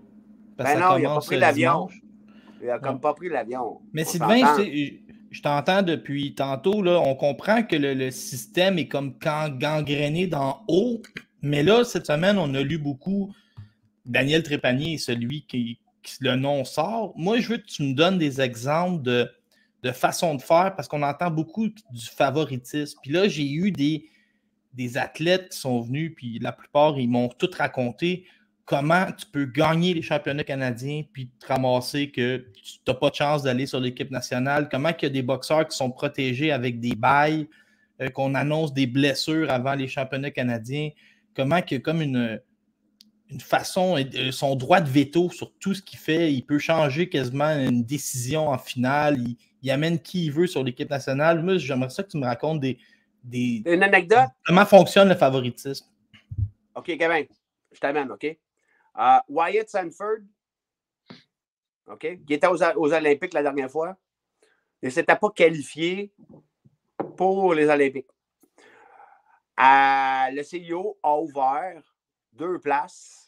ben 0.59 0.79
non, 0.79 0.99
il 0.99 1.03
n'a 1.03 1.15
pas 1.15 1.21
pris 1.21 1.39
l'avion. 1.39 1.89
Il 2.61 2.67
n'a 2.67 2.79
comme 2.79 3.01
pas 3.01 3.15
pris 3.15 3.29
l'avion. 3.29 3.81
Mais 3.93 4.05
Sylvain, 4.05 4.57
je 5.31 5.43
t'entends 5.43 5.83
depuis 5.83 6.35
tantôt, 6.35 6.83
là, 6.83 7.01
on 7.01 7.15
comprend 7.15 7.63
que 7.63 7.77
le, 7.77 8.11
système 8.11 8.79
est 8.79 8.89
comme 8.89 9.15
gangréné 9.19 10.27
d'en 10.27 10.63
haut, 10.69 11.01
mais 11.43 11.63
là, 11.63 11.85
cette 11.85 12.07
semaine, 12.07 12.37
on 12.39 12.53
a 12.55 12.63
lu 12.63 12.79
beaucoup. 12.79 13.33
Daniel 14.07 14.43
Trépanier 14.43 14.99
celui 14.99 15.43
qui, 15.47 15.79
le 16.21 16.37
nom 16.37 16.65
sort. 16.65 17.13
Moi, 17.17 17.41
je 17.41 17.49
veux 17.49 17.57
que 17.59 17.67
tu 17.67 17.83
me 17.83 17.95
donnes 17.95 18.19
des 18.19 18.41
exemples 18.41 19.03
de, 19.03 19.31
de 19.83 19.93
façon 19.93 20.35
de 20.35 20.43
faire 20.43 20.75
parce 20.77 20.89
qu'on 20.89 21.03
entend 21.03 21.31
beaucoup 21.31 21.69
du 21.69 22.07
favoritisme. 22.07 22.99
Puis 23.03 23.13
là, 23.13 23.29
j'ai 23.29 23.51
eu 23.51 23.71
des, 23.71 24.09
des 24.75 24.99
athlètes 24.99 25.51
qui 25.51 25.59
sont 25.59 25.81
venus, 25.81 26.13
puis 26.17 26.39
la 26.39 26.53
plupart, 26.53 26.99
ils 26.99 27.09
m'ont 27.09 27.29
tout 27.29 27.51
raconté 27.57 28.27
comment 28.71 29.07
tu 29.11 29.27
peux 29.27 29.47
gagner 29.47 29.95
les 29.95 30.03
championnats 30.03 30.45
canadiens 30.45 31.03
puis 31.13 31.29
te 31.41 31.47
ramasser 31.47 32.13
que 32.13 32.47
tu 32.63 32.79
n'as 32.87 32.95
pas 32.95 33.11
de 33.11 33.17
chance 33.17 33.43
d'aller 33.43 33.67
sur 33.67 33.81
l'équipe 33.81 34.13
nationale, 34.13 34.69
comment 34.71 34.91
il 34.91 35.03
y 35.03 35.07
a 35.07 35.09
des 35.09 35.23
boxeurs 35.23 35.67
qui 35.67 35.77
sont 35.77 35.91
protégés 35.91 36.53
avec 36.53 36.79
des 36.79 36.95
bails, 36.95 37.49
euh, 38.01 38.11
qu'on 38.11 38.37
annonce 38.37 38.73
des 38.73 38.87
blessures 38.87 39.51
avant 39.51 39.75
les 39.75 39.89
championnats 39.89 40.31
canadiens, 40.31 40.91
comment 41.35 41.57
il 41.57 41.73
y 41.73 41.77
a 41.79 41.81
comme 41.81 42.01
une, 42.01 42.41
une 43.31 43.41
façon, 43.41 43.97
euh, 43.97 44.33
son 44.33 44.57
droit 44.57 44.81
de 44.81 44.89
veto 44.89 45.31
sur 45.31 45.53
tout 45.59 45.75
ce 45.75 45.83
qu'il 45.83 45.99
fait, 45.99 46.33
il 46.33 46.43
peut 46.43 46.59
changer 46.59 47.09
quasiment 47.09 47.51
une 47.51 47.85
décision 47.85 48.49
en 48.49 48.59
finale, 48.59 49.19
il, 49.63 49.71
amène 49.71 50.01
qui 50.01 50.27
il 50.27 50.33
veut 50.33 50.47
sur 50.47 50.65
l'équipe 50.65 50.91
nationale. 50.91 51.43
Moi, 51.43 51.59
j'aimerais 51.59 51.91
ça 51.91 52.03
que 52.03 52.09
tu 52.09 52.19
me 52.19 52.27
racontes 52.27 52.61
des, 52.61 52.79
des... 53.23 53.63
Une 53.67 53.83
anecdote? 53.83 54.29
Comment 54.45 54.67
fonctionne 54.67 55.09
le 55.09 55.15
favoritisme? 55.15 55.87
OK, 56.75 56.91
Gavin, 56.93 57.23
je 57.73 57.79
t'amène, 57.79 58.11
OK? 58.11 58.25
Euh, 58.25 59.19
Wyatt 59.29 59.69
Sanford, 59.69 60.23
OK, 61.87 62.19
qui 62.27 62.35
était 62.35 62.47
aux, 62.47 62.93
Olympiques 62.93 63.35
la 63.35 63.43
dernière 63.43 63.71
fois, 63.71 63.97
ne 64.83 64.91
s'était 64.91 65.17
pas 65.17 65.31
qualifié 65.31 66.13
pour 67.17 67.55
les 67.55 67.69
Olympiques. 67.69 68.11
Euh, 69.61 70.31
le 70.33 70.43
CIO 70.43 70.99
a 71.03 71.17
ouvert 71.17 71.83
deux 72.33 72.59
places, 72.59 73.20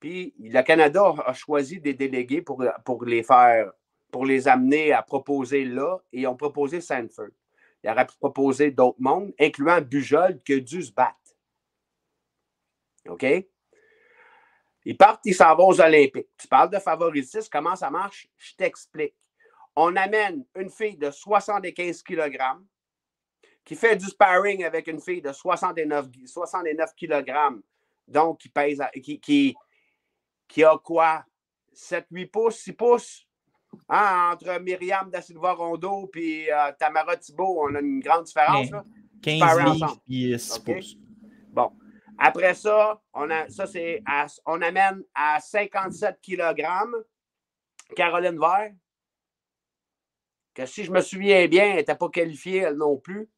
puis 0.00 0.34
le 0.38 0.62
Canada 0.62 1.14
a 1.26 1.32
choisi 1.32 1.80
des 1.80 1.94
délégués 1.94 2.42
pour, 2.42 2.64
pour 2.84 3.04
les 3.04 3.22
faire, 3.22 3.72
pour 4.10 4.24
les 4.24 4.48
amener 4.48 4.92
à 4.92 5.02
proposer 5.02 5.64
là, 5.64 5.98
et 6.12 6.20
ils 6.20 6.26
ont 6.26 6.36
proposé 6.36 6.80
Sanford. 6.80 7.30
Il 7.82 7.90
aurait 7.90 8.06
pu 8.06 8.16
proposer 8.18 8.70
d'autres 8.70 9.00
mondes, 9.00 9.32
incluant 9.38 9.80
Bujol, 9.80 10.40
qui 10.42 10.54
a 10.54 10.60
dû 10.60 10.82
se 10.82 10.92
battre. 10.92 11.16
OK? 13.08 13.24
Ils 14.84 14.96
partent, 14.96 15.20
ils 15.24 15.34
s'en 15.34 15.54
vont 15.54 15.68
aux 15.68 15.80
Olympiques. 15.80 16.28
Tu 16.38 16.48
parles 16.48 16.70
de 16.70 16.78
favoritisme, 16.78 17.48
comment 17.50 17.76
ça 17.76 17.90
marche? 17.90 18.28
Je 18.36 18.54
t'explique. 18.54 19.14
On 19.76 19.94
amène 19.96 20.44
une 20.56 20.70
fille 20.70 20.96
de 20.96 21.10
75 21.10 22.02
kg 22.02 22.38
qui 23.64 23.76
fait 23.76 23.96
du 23.96 24.06
sparring 24.06 24.64
avec 24.64 24.86
une 24.86 25.00
fille 25.00 25.20
de 25.20 25.30
69, 25.30 26.06
69 26.24 26.94
kg, 26.96 27.60
donc 28.08 28.40
qui 28.40 28.48
pèse, 28.48 28.82
qui, 29.02 29.20
qui, 29.20 29.54
qui 30.48 30.64
a 30.64 30.76
quoi? 30.78 31.24
7, 31.72 32.06
8 32.10 32.26
pouces, 32.26 32.56
6 32.56 32.72
pouces? 32.72 33.24
Hein, 33.88 34.32
entre 34.32 34.58
Myriam 34.60 35.10
Da 35.10 35.20
Silva 35.20 35.52
Rondo 35.52 36.10
et 36.16 36.52
euh, 36.52 36.72
Tamara 36.78 37.16
Thibault, 37.16 37.68
on 37.68 37.74
a 37.74 37.80
une 37.80 38.00
grande 38.00 38.24
différence. 38.24 38.70
Là. 38.70 38.84
15 39.22 39.98
et 40.08 40.38
6 40.38 40.58
pouces. 40.60 40.96
Bon. 41.50 41.70
Après 42.18 42.54
ça, 42.54 43.00
on, 43.12 43.30
a, 43.30 43.48
ça 43.48 43.66
c'est 43.66 44.02
on 44.44 44.60
amène 44.60 45.04
à 45.14 45.38
57 45.38 46.18
kg 46.20 46.64
Caroline 47.94 48.38
Vert, 48.38 48.72
que 50.54 50.66
si 50.66 50.84
je 50.84 50.90
me 50.90 51.00
souviens 51.00 51.46
bien, 51.46 51.66
elle 51.70 51.76
n'était 51.76 51.94
pas 51.94 52.08
qualifiée, 52.08 52.58
elle 52.58 52.74
non 52.74 52.96
plus. 52.96 53.30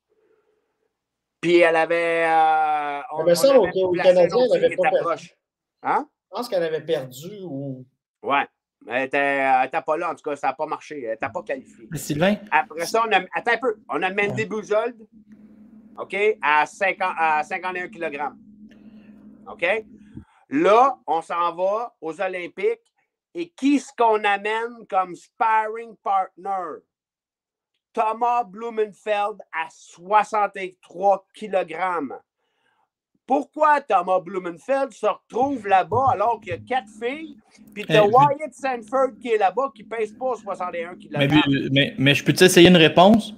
Puis 1.40 1.58
elle 1.58 1.76
avait. 1.76 2.24
Euh, 2.26 3.00
on, 3.12 3.20
avait 3.20 3.34
ça 3.34 3.58
au, 3.58 3.92
Canadien, 3.92 4.38
elle 4.54 4.64
avait 4.64 4.76
pas 4.76 4.90
perdu. 4.90 5.30
Hein? 5.82 6.08
Je 6.30 6.36
pense 6.36 6.48
qu'elle 6.48 6.62
avait 6.62 6.84
perdu 6.84 7.40
ou. 7.44 7.84
Ouais. 8.22 8.46
Elle 8.86 9.02
n'était 9.02 9.82
pas 9.84 9.96
là, 9.96 10.10
en 10.10 10.14
tout 10.14 10.22
cas, 10.22 10.36
ça 10.36 10.48
n'a 10.48 10.52
pas 10.54 10.66
marché. 10.66 11.02
Elle 11.02 11.10
n'était 11.10 11.28
pas 11.28 11.42
qualifiée. 11.42 11.88
Sylvain? 11.94 12.36
Après 12.50 12.86
ça, 12.86 13.02
on 13.06 13.12
a, 13.12 13.20
attends 13.34 13.52
un 13.52 13.58
peu. 13.58 13.76
On 13.88 14.02
amène 14.02 14.32
des 14.34 14.46
Bouzold, 14.46 14.96
OK, 15.98 16.16
à, 16.40 16.64
50, 16.64 17.12
à 17.18 17.42
51 17.42 17.88
kg. 17.88 18.30
OK? 19.48 19.66
Là, 20.48 20.98
on 21.06 21.20
s'en 21.20 21.54
va 21.54 21.94
aux 22.00 22.20
Olympiques. 22.20 22.94
Et 23.34 23.50
qui 23.50 23.76
est-ce 23.76 23.92
qu'on 23.96 24.24
amène 24.24 24.86
comme 24.88 25.14
sparring 25.14 25.94
partner? 26.02 26.80
Thomas 27.92 28.44
Blumenfeld 28.44 29.38
à 29.52 29.68
63 29.70 31.26
kg. 31.34 32.20
Pourquoi 33.30 33.80
Thomas 33.80 34.18
Blumenfeld 34.18 34.90
se 34.90 35.06
retrouve 35.06 35.68
là-bas 35.68 36.06
alors 36.14 36.40
qu'il 36.40 36.50
y 36.50 36.52
a 36.52 36.58
quatre 36.58 36.88
filles, 36.88 37.36
puis 37.72 37.84
tu 37.84 37.92
as 37.92 38.04
eh, 38.04 38.08
Wyatt 38.08 38.52
Sanford 38.52 39.10
qui 39.22 39.28
est 39.28 39.38
là-bas 39.38 39.70
qui 39.72 39.84
ne 39.84 39.88
pèse 39.88 40.12
pas 40.14 40.34
61 40.34 40.96
kg? 40.96 41.16
Mais, 41.70 41.94
mais, 41.96 42.12
je 42.12 42.24
peux-tu 42.24 42.42
essayer 42.42 42.68
une 42.68 42.76
réponse? 42.76 43.32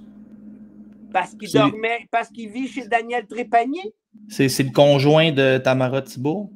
Parce 1.11 1.35
qu'il 1.35 1.51
dormait, 1.51 2.07
parce 2.09 2.29
qu'il 2.29 2.49
vit 2.49 2.67
chez 2.67 2.87
Daniel 2.87 3.27
Trépanier? 3.27 3.93
C'est 4.29 4.47
le 4.63 4.71
conjoint 4.71 5.31
de 5.31 5.59
Tamara 5.59 6.01
Thibault? 6.01 6.49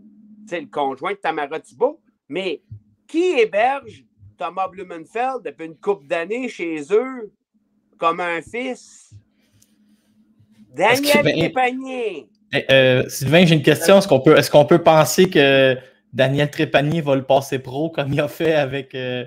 C'est 0.47 0.61
le 0.61 0.65
conjoint 0.65 1.11
de 1.11 1.17
Tamara 1.17 1.59
Thibault. 1.59 2.01
Mais 2.29 2.63
qui 3.05 3.37
héberge 3.37 4.03
Thomas 4.39 4.67
Blumenfeld 4.67 5.43
depuis 5.45 5.67
une 5.67 5.77
couple 5.77 6.07
d'années 6.07 6.49
chez 6.49 6.81
eux 6.89 7.31
comme 7.99 8.19
un 8.19 8.41
fils? 8.41 9.13
Daniel 10.73 11.21
Trépanier. 11.21 12.31
Eh, 12.53 12.65
euh, 12.71 13.09
Sylvain, 13.09 13.45
j'ai 13.45 13.55
une 13.55 13.63
question. 13.63 13.97
Est-ce 13.97 14.51
qu'on 14.51 14.65
peut, 14.65 14.83
penser 14.83 15.29
que 15.29 15.77
Daniel 16.13 16.49
Trépanier 16.49 17.01
va 17.01 17.15
le 17.15 17.23
passer 17.23 17.59
pro 17.59 17.89
comme 17.89 18.13
il 18.13 18.21
a 18.21 18.27
fait 18.27 18.53
avec 18.53 18.95
euh, 18.95 19.25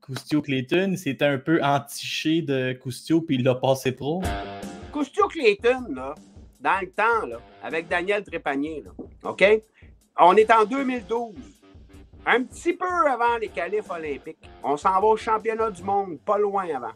Coustio 0.00 0.40
Clayton? 0.40 0.94
C'était 0.96 1.24
un 1.24 1.38
peu 1.38 1.62
entiché 1.62 2.42
de 2.42 2.72
Coustio 2.80 3.20
puis 3.20 3.36
il 3.36 3.44
l'a 3.44 3.56
passé 3.56 3.92
pro? 3.92 4.22
Coustio 4.92 5.26
Clayton, 5.26 5.86
là, 5.94 6.14
dans 6.60 6.80
le 6.80 6.90
temps, 6.90 7.26
là, 7.26 7.40
avec 7.62 7.88
Daniel 7.88 8.22
Trépanier, 8.22 8.84
là, 8.84 8.90
OK? 9.28 9.44
On 10.20 10.36
est 10.36 10.50
en 10.52 10.64
2012. 10.64 11.34
Un 12.26 12.44
petit 12.44 12.72
peu 12.72 12.86
avant 13.08 13.36
les 13.38 13.48
qualifs 13.48 13.90
olympiques. 13.90 14.48
On 14.62 14.76
s'en 14.76 15.00
va 15.00 15.06
au 15.08 15.16
championnat 15.16 15.70
du 15.70 15.82
monde, 15.82 16.18
pas 16.24 16.38
loin 16.38 16.66
avant. 16.74 16.92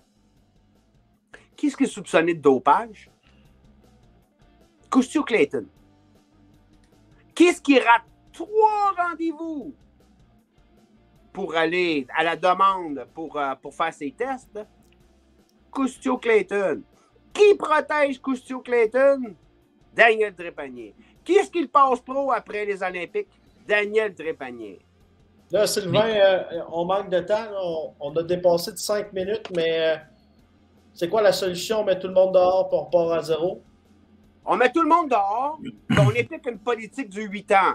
Qui 1.56 1.66
est-ce 1.66 1.76
qui 1.76 1.84
est 1.84 1.88
soupçonné 1.88 2.34
de 2.34 2.40
dopage? 2.40 3.10
Coustio 4.90 5.22
Clayton. 5.22 5.66
Qu'est-ce 7.34 7.60
qui 7.60 7.78
rate 7.78 8.04
trois 8.32 8.94
rendez-vous 8.96 9.74
pour 11.32 11.54
aller 11.54 12.06
à 12.16 12.24
la 12.24 12.36
demande 12.36 13.06
pour, 13.14 13.38
euh, 13.38 13.54
pour 13.60 13.74
faire 13.74 13.92
ses 13.92 14.10
tests? 14.10 14.58
Coustio 15.70 16.16
Clayton. 16.18 16.82
Qui 17.32 17.54
protège 17.54 18.20
Coustio 18.20 18.60
Clayton? 18.60 19.34
Daniel 19.94 20.34
Trépanier. 20.34 20.94
Qui 21.24 21.34
est-ce 21.34 21.50
qui 21.50 21.60
le 21.60 21.68
passe 21.68 22.00
pro 22.00 22.32
après 22.32 22.64
les 22.64 22.82
Olympiques? 22.82 23.28
Daniel 23.66 24.14
Trépanier. 24.14 24.80
Là, 25.50 25.66
Sylvain, 25.66 26.08
euh, 26.08 26.62
on 26.72 26.84
manque 26.84 27.10
de 27.10 27.20
temps. 27.20 27.94
On, 28.00 28.14
a 28.16 28.22
dépassé 28.22 28.72
de 28.72 28.76
cinq 28.78 29.12
minutes, 29.12 29.50
mais 29.54 29.78
euh, 29.78 29.96
C'est 30.94 31.08
quoi 31.08 31.22
la 31.22 31.32
solution? 31.32 31.80
On 31.80 31.84
met 31.84 31.98
tout 31.98 32.08
le 32.08 32.14
monde 32.14 32.34
dehors 32.34 32.68
pour 32.68 32.90
part 32.90 33.12
à 33.12 33.22
zéro? 33.22 33.62
On 34.44 34.56
met 34.56 34.72
tout 34.72 34.82
le 34.82 34.88
monde 34.88 35.10
dehors, 35.10 35.58
puis 35.88 35.98
on 35.98 36.10
éthique 36.10 36.46
une 36.46 36.58
politique 36.58 37.08
du 37.08 37.22
8 37.22 37.52
ans. 37.52 37.74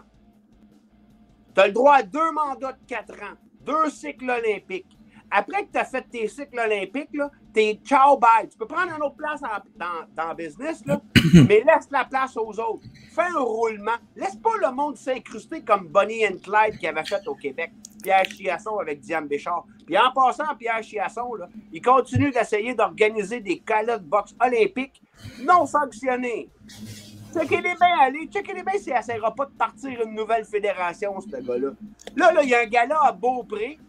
Tu 1.56 1.62
as 1.62 1.68
le 1.68 1.74
droit 1.74 1.96
à 1.96 2.04
deux 2.04 2.32
mandats 2.32 2.74
de 2.74 2.86
4 2.88 3.14
ans, 3.14 3.38
deux 3.62 3.90
cycles 3.90 4.30
olympiques. 4.30 4.98
Après 5.36 5.66
que 5.66 5.72
tu 5.72 5.80
as 5.80 5.86
fait 5.86 6.04
tes 6.04 6.28
cycles 6.28 6.60
olympiques, 6.60 7.10
t'es 7.54 7.80
ciao 7.84 8.18
bye. 8.18 8.48
Tu 8.48 8.56
peux 8.56 8.68
prendre 8.68 8.94
une 8.96 9.02
autre 9.02 9.16
place 9.16 9.42
dans, 9.42 9.88
dans 10.16 10.30
le 10.30 10.36
business, 10.36 10.86
là, 10.86 11.02
mais 11.34 11.64
laisse 11.66 11.90
la 11.90 12.06
place 12.06 12.38
aux 12.38 12.60
autres. 12.60 12.86
Fais 13.16 13.24
un 13.36 13.40
roulement. 13.40 13.98
Laisse 14.16 14.36
pas 14.36 14.56
le 14.62 14.72
monde 14.72 14.96
s'incruster 14.96 15.64
comme 15.64 15.88
Bonnie 15.88 16.24
and 16.28 16.38
Clyde 16.44 16.78
qui 16.78 16.86
avait 16.86 17.04
fait 17.04 17.28
au 17.28 17.34
Québec. 17.34 17.72
Pierre 18.04 18.26
Chiasson 18.26 18.78
avec 18.78 19.00
Diane 19.00 19.28
Béchard. 19.28 19.66
Puis 19.88 19.98
en 19.98 20.12
passant, 20.12 20.56
Pierre 20.60 20.84
Chiasson, 20.84 21.34
là, 21.34 21.50
il 21.72 21.82
continue 21.82 22.30
d'essayer 22.30 22.76
d'organiser 22.76 23.40
des 23.40 23.58
calottes 23.60 24.04
de 24.04 24.10
boxe 24.10 24.36
olympiques 24.40 25.02
non 25.42 25.66
sanctionnés. 25.66 26.50
Checkez-les 27.34 27.76
bien 27.76 28.00
aller. 28.02 28.30
Checkez-les 28.32 28.64
bien 28.64 28.80
s'il 28.80 28.94
n'essaiera 28.94 29.34
pas 29.34 29.46
de 29.46 29.52
partir 29.52 30.02
une 30.06 30.14
nouvelle 30.14 30.46
fédération, 30.46 31.20
ce 31.20 31.28
gars-là. 31.28 31.70
Là, 32.16 32.32
là, 32.32 32.44
il 32.44 32.50
y 32.50 32.56
a 32.56 32.62
un 32.62 32.66
gars-là 32.66 33.00
à 33.04 33.12
Beaupré. 33.12 33.80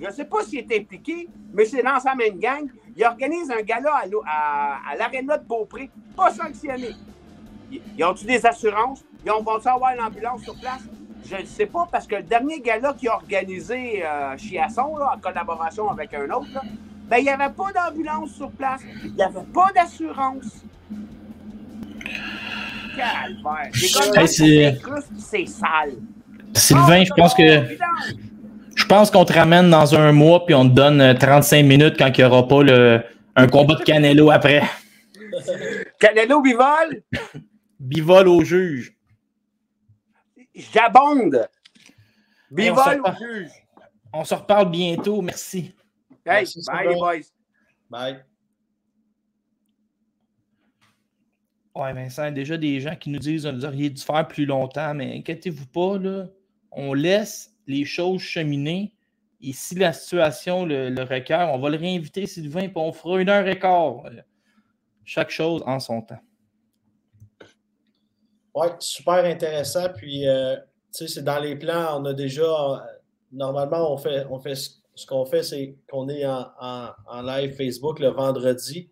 Je 0.00 0.06
ne 0.06 0.12
sais 0.12 0.24
pas 0.24 0.42
s'il 0.42 0.58
est 0.58 0.78
impliqué, 0.78 1.28
mais 1.54 1.64
c'est 1.64 1.82
dans 1.82 1.98
sa 2.00 2.14
gang. 2.14 2.68
Il 2.96 3.04
organise 3.04 3.50
un 3.50 3.62
gala 3.62 3.94
à, 3.94 4.04
à, 4.26 4.90
à 4.90 4.96
l'aréna 4.96 5.38
de 5.38 5.46
Beaupré, 5.46 5.90
pas 6.16 6.30
sanctionné. 6.30 6.90
Ils 7.70 8.04
ont-tu 8.04 8.26
des 8.26 8.44
assurances? 8.44 9.04
Ils 9.24 9.30
vont-ils 9.30 9.68
avoir 9.68 9.94
l'ambulance 9.94 10.42
sur 10.42 10.58
place? 10.60 10.82
Je 11.24 11.36
ne 11.36 11.44
sais 11.44 11.66
pas, 11.66 11.88
parce 11.90 12.06
que 12.06 12.16
le 12.16 12.24
dernier 12.24 12.60
gala 12.60 12.92
qui 12.94 13.06
a 13.08 13.14
organisé 13.14 14.04
euh, 14.04 14.36
Chiasson, 14.36 14.96
là, 14.96 15.14
en 15.16 15.20
collaboration 15.20 15.88
avec 15.88 16.12
un 16.14 16.28
autre, 16.30 16.48
ben, 17.12 17.18
il 17.18 17.24
n'y 17.24 17.28
avait 17.28 17.52
pas 17.52 17.70
d'ambulance 17.74 18.30
sur 18.36 18.50
place. 18.52 18.80
Il 19.04 19.12
n'y 19.12 19.22
avait 19.22 19.44
pas 19.52 19.70
d'assurance. 19.74 20.62
Calvaire. 22.96 23.70
c'est 25.18 25.44
sale. 25.44 25.92
Sylvain, 26.54 27.04
je 27.04 27.12
pense 27.12 27.34
que. 27.34 27.76
Je 28.74 28.86
pense 28.86 29.10
qu'on 29.10 29.26
te 29.26 29.34
ramène 29.34 29.68
dans 29.68 29.94
un 29.94 30.12
mois 30.12 30.46
puis 30.46 30.54
on 30.54 30.66
te 30.66 30.74
donne 30.74 31.14
35 31.18 31.58
euh, 31.58 31.62
minutes 31.62 31.96
quand 31.98 32.08
il 32.16 32.16
n'y 32.16 32.24
aura 32.24 32.48
pas 32.48 32.62
le, 32.62 33.02
un 33.36 33.46
combat 33.46 33.74
de 33.74 33.82
Canelo 33.82 34.30
après. 34.30 34.62
Canelo 36.00 36.40
bivol? 36.40 37.02
Bivol 37.78 38.28
au 38.28 38.42
juge. 38.42 38.96
J'abonde. 40.54 41.46
Bivol 42.50 43.02
au 43.04 43.12
juge. 43.18 43.50
On 44.14 44.24
se 44.24 44.34
reparle 44.34 44.70
bientôt. 44.70 45.20
Merci. 45.20 45.74
Hey, 46.24 46.46
bye 46.66 46.88
les 46.88 46.94
boys. 46.94 47.32
Bye. 47.90 48.24
Ouais, 51.74 51.92
Vincent, 51.94 52.30
déjà 52.30 52.56
des 52.56 52.80
gens 52.80 52.96
qui 52.96 53.10
nous 53.10 53.18
disent 53.18 53.46
vous 53.46 53.64
auriez 53.64 53.88
dû 53.90 54.02
faire 54.02 54.28
plus 54.28 54.44
longtemps, 54.44 54.94
mais 54.94 55.16
inquiétez-vous 55.16 55.66
pas, 55.66 55.98
là, 55.98 56.26
on 56.70 56.92
laisse 56.92 57.56
les 57.66 57.84
choses 57.84 58.20
cheminer. 58.20 58.94
Et 59.40 59.52
si 59.52 59.74
la 59.74 59.92
situation 59.92 60.66
le, 60.66 61.02
requiert, 61.02 61.50
on 61.52 61.58
va 61.58 61.70
le 61.70 61.78
réinviter, 61.78 62.26
Sylvain, 62.26 62.68
puis 62.68 62.76
on 62.76 62.92
fera 62.92 63.20
une 63.20 63.28
heure 63.28 63.46
et 63.48 63.58
quart. 63.58 64.04
Chaque 65.04 65.30
chose 65.30 65.62
en 65.66 65.80
son 65.80 66.02
temps. 66.02 66.20
Oui, 68.54 68.68
super 68.78 69.24
intéressant. 69.24 69.88
Puis, 69.96 70.28
euh, 70.28 70.56
tu 70.56 70.62
sais, 70.92 71.08
c'est 71.08 71.22
dans 71.22 71.40
les 71.40 71.56
plans, 71.56 72.00
on 72.00 72.04
a 72.04 72.12
déjà. 72.12 72.86
Normalement, 73.32 73.92
on 73.92 73.96
fait, 73.96 74.26
on 74.30 74.38
fait 74.38 74.54
ce 74.54 74.81
qu'on 75.06 75.24
fait, 75.24 75.42
c'est 75.42 75.76
qu'on 75.90 76.08
est 76.08 76.26
en, 76.26 77.22
live 77.22 77.54
Facebook 77.54 77.98
le 77.98 78.08
vendredi, 78.08 78.90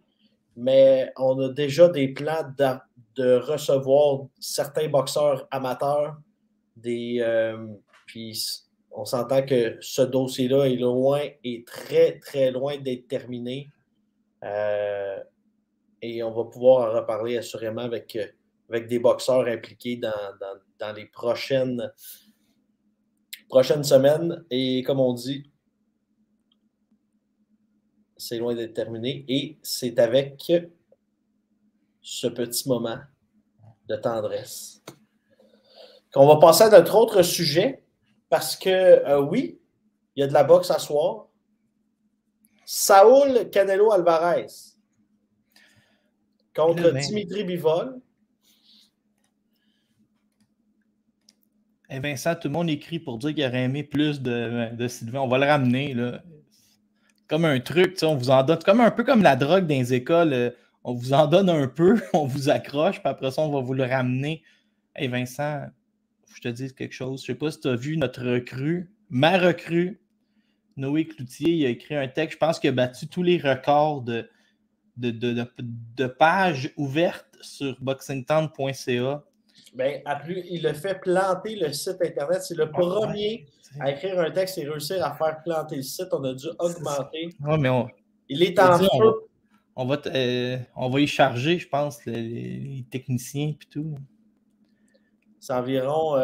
mais 0.56 1.12
on 1.16 1.38
a 1.40 1.48
déjà 1.48 1.88
des 1.88 2.08
plans 2.08 2.52
de, 2.56 3.36
recevoir 3.38 4.22
certains 4.38 4.88
boxeurs 4.88 5.46
amateurs. 5.50 6.16
Euh, 6.86 7.66
puis 8.06 8.42
on 8.90 9.04
s'entend 9.04 9.44
que 9.44 9.76
ce 9.80 10.02
dossier-là 10.02 10.64
est 10.64 10.76
loin, 10.76 11.20
est 11.44 11.66
très, 11.66 12.18
très 12.18 12.50
loin 12.50 12.78
d'être 12.78 13.08
terminé. 13.08 13.68
Euh, 14.42 15.18
et 16.02 16.22
on 16.22 16.30
va 16.32 16.44
pouvoir 16.44 16.88
en 16.88 16.94
reparler 16.96 17.36
assurément 17.36 17.82
avec, 17.82 18.16
des 18.70 18.98
boxeurs 18.98 19.46
impliqués 19.46 19.96
dans, 19.96 20.92
les 20.94 21.06
prochaines 21.06 21.82
semaines. 23.50 24.44
Et 24.50 24.82
comme 24.82 25.00
on 25.00 25.12
dit, 25.12 25.50
c'est 28.20 28.38
loin 28.38 28.54
d'être 28.54 28.74
terminé. 28.74 29.24
Et 29.28 29.58
c'est 29.62 29.98
avec 29.98 30.52
ce 32.02 32.26
petit 32.26 32.68
moment 32.68 32.98
de 33.88 33.96
tendresse 33.96 34.82
qu'on 36.12 36.26
va 36.26 36.36
passer 36.36 36.64
à 36.64 36.70
notre 36.70 36.94
autre 36.96 37.22
sujet. 37.22 37.82
Parce 38.28 38.56
que 38.56 38.68
euh, 38.68 39.20
oui, 39.20 39.58
il 40.14 40.20
y 40.20 40.22
a 40.22 40.26
de 40.26 40.32
la 40.32 40.44
boxe 40.44 40.70
à 40.70 40.78
soir. 40.78 41.26
Saoul 42.64 43.50
Canelo 43.50 43.90
Alvarez 43.90 44.46
contre 46.54 46.90
Dimitri 46.90 47.42
Bivol. 47.42 48.00
Et 51.88 51.96
eh, 51.96 51.98
Vincent, 51.98 52.36
tout 52.36 52.46
le 52.46 52.52
monde 52.52 52.70
écrit 52.70 53.00
pour 53.00 53.18
dire 53.18 53.34
qu'il 53.34 53.44
aurait 53.44 53.64
aimé 53.64 53.82
plus 53.82 54.20
de, 54.20 54.72
de 54.76 54.86
Sylvain. 54.86 55.20
On 55.20 55.26
va 55.26 55.38
le 55.38 55.46
ramener. 55.46 55.92
Là 55.92 56.22
comme 57.30 57.44
un 57.44 57.60
truc, 57.60 57.96
on 58.02 58.16
vous 58.16 58.30
en 58.30 58.42
donne, 58.42 58.58
comme 58.58 58.80
un 58.80 58.90
peu 58.90 59.04
comme 59.04 59.22
la 59.22 59.36
drogue 59.36 59.64
dans 59.68 59.76
les 59.76 59.94
écoles, 59.94 60.32
euh, 60.32 60.50
on 60.82 60.94
vous 60.94 61.12
en 61.12 61.28
donne 61.28 61.48
un 61.48 61.68
peu, 61.68 62.02
on 62.12 62.26
vous 62.26 62.50
accroche, 62.50 62.98
puis 62.98 63.08
après 63.08 63.30
ça, 63.30 63.42
on 63.42 63.52
va 63.52 63.60
vous 63.60 63.72
le 63.72 63.84
ramener. 63.84 64.42
Hey 64.96 65.06
Vincent, 65.06 65.66
je 66.34 66.40
te 66.40 66.48
dis 66.48 66.74
quelque 66.74 66.92
chose. 66.92 67.20
Je 67.20 67.26
sais 67.26 67.36
pas 67.36 67.52
si 67.52 67.60
tu 67.60 67.68
as 67.68 67.76
vu 67.76 67.96
notre 67.96 68.26
recrue, 68.26 68.90
ma 69.10 69.38
recrue, 69.38 70.00
Noé 70.76 71.06
Cloutier, 71.06 71.52
il 71.52 71.66
a 71.66 71.68
écrit 71.68 71.94
un 71.94 72.08
texte, 72.08 72.32
je 72.32 72.38
pense 72.38 72.58
qu'il 72.58 72.70
a 72.70 72.72
battu 72.72 73.06
tous 73.06 73.22
les 73.22 73.38
records 73.38 74.02
de, 74.02 74.28
de, 74.96 76.06
pages 76.06 76.72
ouvertes 76.76 77.38
sur 77.42 77.76
boxingtown.ca. 77.80 79.24
Bien, 79.74 80.00
il 80.50 80.66
a 80.66 80.74
fait 80.74 81.00
planter 81.00 81.54
le 81.54 81.72
site 81.72 82.02
Internet. 82.02 82.42
C'est 82.42 82.56
le 82.56 82.64
ah, 82.64 82.66
premier 82.66 83.46
à 83.78 83.90
écrire 83.90 84.18
un 84.18 84.30
texte 84.30 84.58
et 84.58 84.68
réussir 84.68 85.04
à 85.04 85.14
faire 85.14 85.42
planter 85.42 85.76
le 85.76 85.82
site. 85.82 86.08
On 86.12 86.24
a 86.24 86.34
dû 86.34 86.46
augmenter. 86.58 87.30
mais 87.38 87.70
Il 88.28 88.42
est 88.42 88.58
en 88.58 88.78
feu. 88.78 88.86
On, 89.76 89.86
va, 89.86 90.00
euh, 90.06 90.58
on 90.76 90.90
va 90.90 91.00
y 91.00 91.06
charger, 91.06 91.58
je 91.58 91.68
pense, 91.68 92.04
les, 92.04 92.84
techniciens 92.90 93.48
et 93.48 93.58
tout. 93.70 93.94
C'est 95.38 95.52
environ 95.52 96.16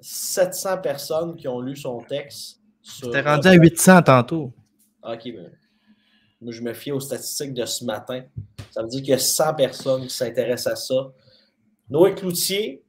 700 0.00 0.70
euh, 0.70 0.76
personnes 0.76 1.36
qui 1.36 1.48
ont 1.48 1.60
lu 1.60 1.76
son 1.76 1.98
texte. 1.98 2.60
C'était 2.82 3.20
rendu 3.20 3.48
à 3.48 3.52
800 3.52 4.02
tantôt. 4.02 4.52
OK, 5.02 5.22
ben, 5.24 5.50
moi, 6.40 6.52
je 6.52 6.62
me 6.62 6.72
fie 6.72 6.92
aux 6.92 7.00
statistiques 7.00 7.52
de 7.52 7.66
ce 7.66 7.84
matin. 7.84 8.22
Ça 8.70 8.82
veut 8.82 8.88
dire 8.88 9.00
qu'il 9.00 9.10
y 9.10 9.14
a 9.14 9.18
100 9.18 9.54
personnes 9.54 10.02
qui 10.02 10.14
s'intéressent 10.14 10.72
à 10.72 10.76
ça. 10.76 11.12
Noé 11.90 12.14
Cloutier, 12.14 12.84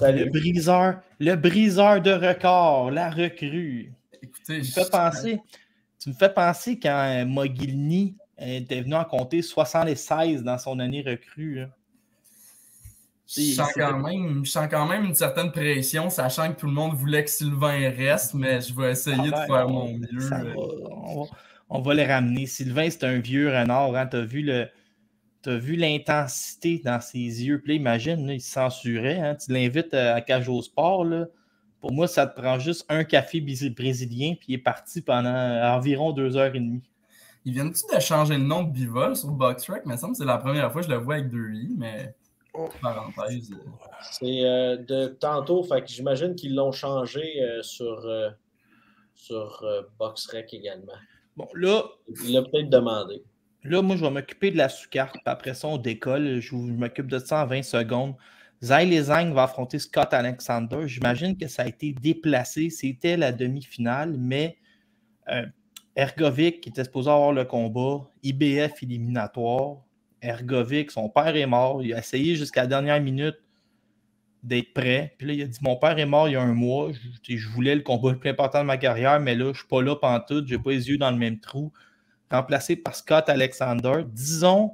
le 0.00 0.30
briseur, 0.30 1.00
le 1.20 1.34
briseur 1.34 2.00
de 2.00 2.12
record, 2.12 2.90
la 2.90 3.10
recrue. 3.10 3.92
Écoutez, 4.22 4.60
tu 4.60 4.68
me 4.68 4.84
fais 4.84 4.90
penser, 4.90 5.40
tu 5.98 6.08
me 6.08 6.14
fais 6.14 6.28
penser 6.28 6.78
quand 6.78 7.22
euh, 7.22 7.24
Mogilny 7.24 8.16
était 8.38 8.80
venu 8.80 8.94
en 8.94 9.04
compter 9.04 9.42
76 9.42 10.42
dans 10.42 10.58
son 10.58 10.78
année 10.78 11.02
recrue. 11.02 11.66
Je 13.34 13.54
sens, 13.54 13.72
quand 13.74 13.98
même, 13.98 14.44
je 14.44 14.50
sens 14.50 14.68
quand 14.70 14.86
même 14.86 15.04
une 15.04 15.14
certaine 15.14 15.52
pression, 15.52 16.10
sachant 16.10 16.52
que 16.52 16.60
tout 16.60 16.66
le 16.66 16.72
monde 16.72 16.94
voulait 16.94 17.24
que 17.24 17.30
Sylvain 17.30 17.90
reste, 17.90 18.34
mais 18.34 18.60
je 18.60 18.74
vais 18.74 18.92
essayer 18.92 19.30
de 19.30 19.36
faire 19.46 19.68
mon 19.68 19.96
mieux. 19.96 20.30
on, 21.70 21.80
va, 21.80 21.94
les 21.94 22.04
ramener. 22.04 22.46
Sylvain, 22.46 22.90
c'est 22.90 23.04
un 23.04 23.20
vieux 23.20 23.48
renard. 23.48 23.94
Hein? 23.94 24.06
Tu 24.06 24.16
as 24.16 24.24
vu 24.24 24.42
le, 24.42 24.68
tu 25.42 25.50
as 25.50 25.56
vu 25.56 25.76
l'intensité 25.76 26.80
dans 26.84 27.00
ses 27.00 27.18
yeux? 27.18 27.60
Puis 27.60 27.76
imagine, 27.76 28.28
il 28.28 28.40
se 28.40 28.52
censurait. 28.52 29.18
Hein. 29.18 29.36
Tu 29.36 29.52
l'invites 29.52 29.94
à 29.94 30.20
Cage 30.20 30.48
au 30.48 30.62
sport. 30.62 31.06
Pour 31.80 31.92
moi, 31.92 32.06
ça 32.06 32.26
te 32.26 32.40
prend 32.40 32.60
juste 32.60 32.86
un 32.88 33.02
café 33.02 33.40
brésilien, 33.40 34.34
puis 34.38 34.46
il 34.48 34.54
est 34.54 34.58
parti 34.58 35.02
pendant 35.02 35.34
environ 35.74 36.12
deux 36.12 36.36
heures 36.36 36.54
et 36.54 36.60
demie. 36.60 36.82
Il 37.44 37.54
vient 37.54 37.68
tu 37.68 37.82
de 37.92 38.00
changer 38.00 38.34
le 38.34 38.44
nom 38.44 38.62
de 38.62 38.70
Bivol 38.70 39.16
sur 39.16 39.30
BoxRec? 39.30 39.84
Mais 39.84 39.96
ça 39.96 40.06
me 40.06 40.14
c'est 40.14 40.24
la 40.24 40.38
première 40.38 40.70
fois 40.70 40.80
que 40.80 40.86
je 40.86 40.92
le 40.92 40.98
vois 40.98 41.14
avec 41.14 41.28
deux 41.28 41.50
i, 41.52 41.74
mais 41.76 42.14
oh. 42.54 42.68
parenthèse. 42.80 43.50
Euh. 43.52 43.56
C'est 44.12 44.44
euh, 44.44 44.76
de 44.76 45.08
tantôt, 45.08 45.64
fait 45.64 45.82
que 45.82 45.88
j'imagine 45.88 46.36
qu'ils 46.36 46.54
l'ont 46.54 46.70
changé 46.70 47.42
euh, 47.42 47.62
sur, 47.62 48.08
sur 49.14 49.64
BoxRec 49.98 50.54
également. 50.54 50.92
Bon, 51.36 51.48
là. 51.54 51.82
Il 52.24 52.34
l'a 52.34 52.42
peut-être 52.42 52.70
demandé. 52.70 53.24
Là, 53.64 53.80
moi, 53.80 53.96
je 53.96 54.04
vais 54.04 54.10
m'occuper 54.10 54.50
de 54.50 54.56
la 54.56 54.68
sous-carte. 54.68 55.16
Après 55.24 55.54
ça, 55.54 55.68
on 55.68 55.78
décolle. 55.78 56.40
Je, 56.40 56.54
m'occupe 56.54 57.06
de 57.06 57.18
ça 57.18 57.44
en 57.44 57.46
20 57.46 57.62
secondes. 57.62 58.16
Zay 58.62 58.86
Lezang 58.86 59.32
va 59.32 59.44
affronter 59.44 59.78
Scott 59.78 60.12
Alexander. 60.12 60.86
J'imagine 60.86 61.36
que 61.36 61.48
ça 61.48 61.62
a 61.62 61.66
été 61.66 61.92
déplacé. 61.92 62.70
C'était 62.70 63.16
la 63.16 63.32
demi-finale, 63.32 64.16
mais 64.18 64.58
euh, 65.28 65.46
Ergovic 65.96 66.60
qui 66.60 66.68
était 66.70 66.84
supposé 66.84 67.10
avoir 67.10 67.32
le 67.32 67.44
combat, 67.44 68.08
IBF 68.22 68.82
éliminatoire. 68.82 69.82
Ergovic, 70.22 70.90
son 70.90 71.08
père 71.08 71.34
est 71.36 71.46
mort. 71.46 71.82
Il 71.82 71.92
a 71.94 71.98
essayé 71.98 72.36
jusqu'à 72.36 72.62
la 72.62 72.68
dernière 72.68 73.00
minute 73.00 73.36
d'être 74.42 74.72
prêt. 74.72 75.14
Puis 75.18 75.26
là, 75.26 75.32
il 75.34 75.42
a 75.42 75.46
dit 75.46 75.58
Mon 75.62 75.76
père 75.76 75.98
est 75.98 76.06
mort 76.06 76.28
il 76.28 76.32
y 76.32 76.36
a 76.36 76.42
un 76.42 76.54
mois. 76.54 76.90
Je, 77.28 77.48
voulais 77.48 77.74
le 77.74 77.82
combat 77.82 78.12
le 78.12 78.18
plus 78.18 78.30
important 78.30 78.60
de 78.60 78.66
ma 78.66 78.76
carrière, 78.76 79.20
mais 79.20 79.34
là, 79.34 79.46
je 79.46 79.50
ne 79.50 79.54
suis 79.54 79.68
pas 79.68 79.82
là 79.82 79.96
pantoute. 79.96 80.48
Je 80.48 80.54
n'ai 80.54 80.62
pas 80.62 80.70
les 80.70 80.88
yeux 80.88 80.98
dans 80.98 81.10
le 81.10 81.18
même 81.18 81.38
trou. 81.40 81.72
Remplacé 82.32 82.76
par 82.76 82.94
Scott 82.94 83.28
Alexander. 83.28 84.04
Disons 84.06 84.72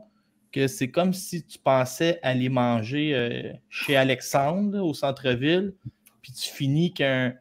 que 0.52 0.66
c'est 0.66 0.90
comme 0.90 1.12
si 1.12 1.44
tu 1.44 1.58
pensais 1.58 2.18
aller 2.22 2.48
manger 2.48 3.14
euh, 3.14 3.52
chez 3.68 3.96
Alexandre 3.96 4.80
au 4.80 4.94
centre-ville, 4.94 5.74
puis 6.22 6.32
tu 6.32 6.50
finis 6.50 6.94
qu'un 6.94 7.34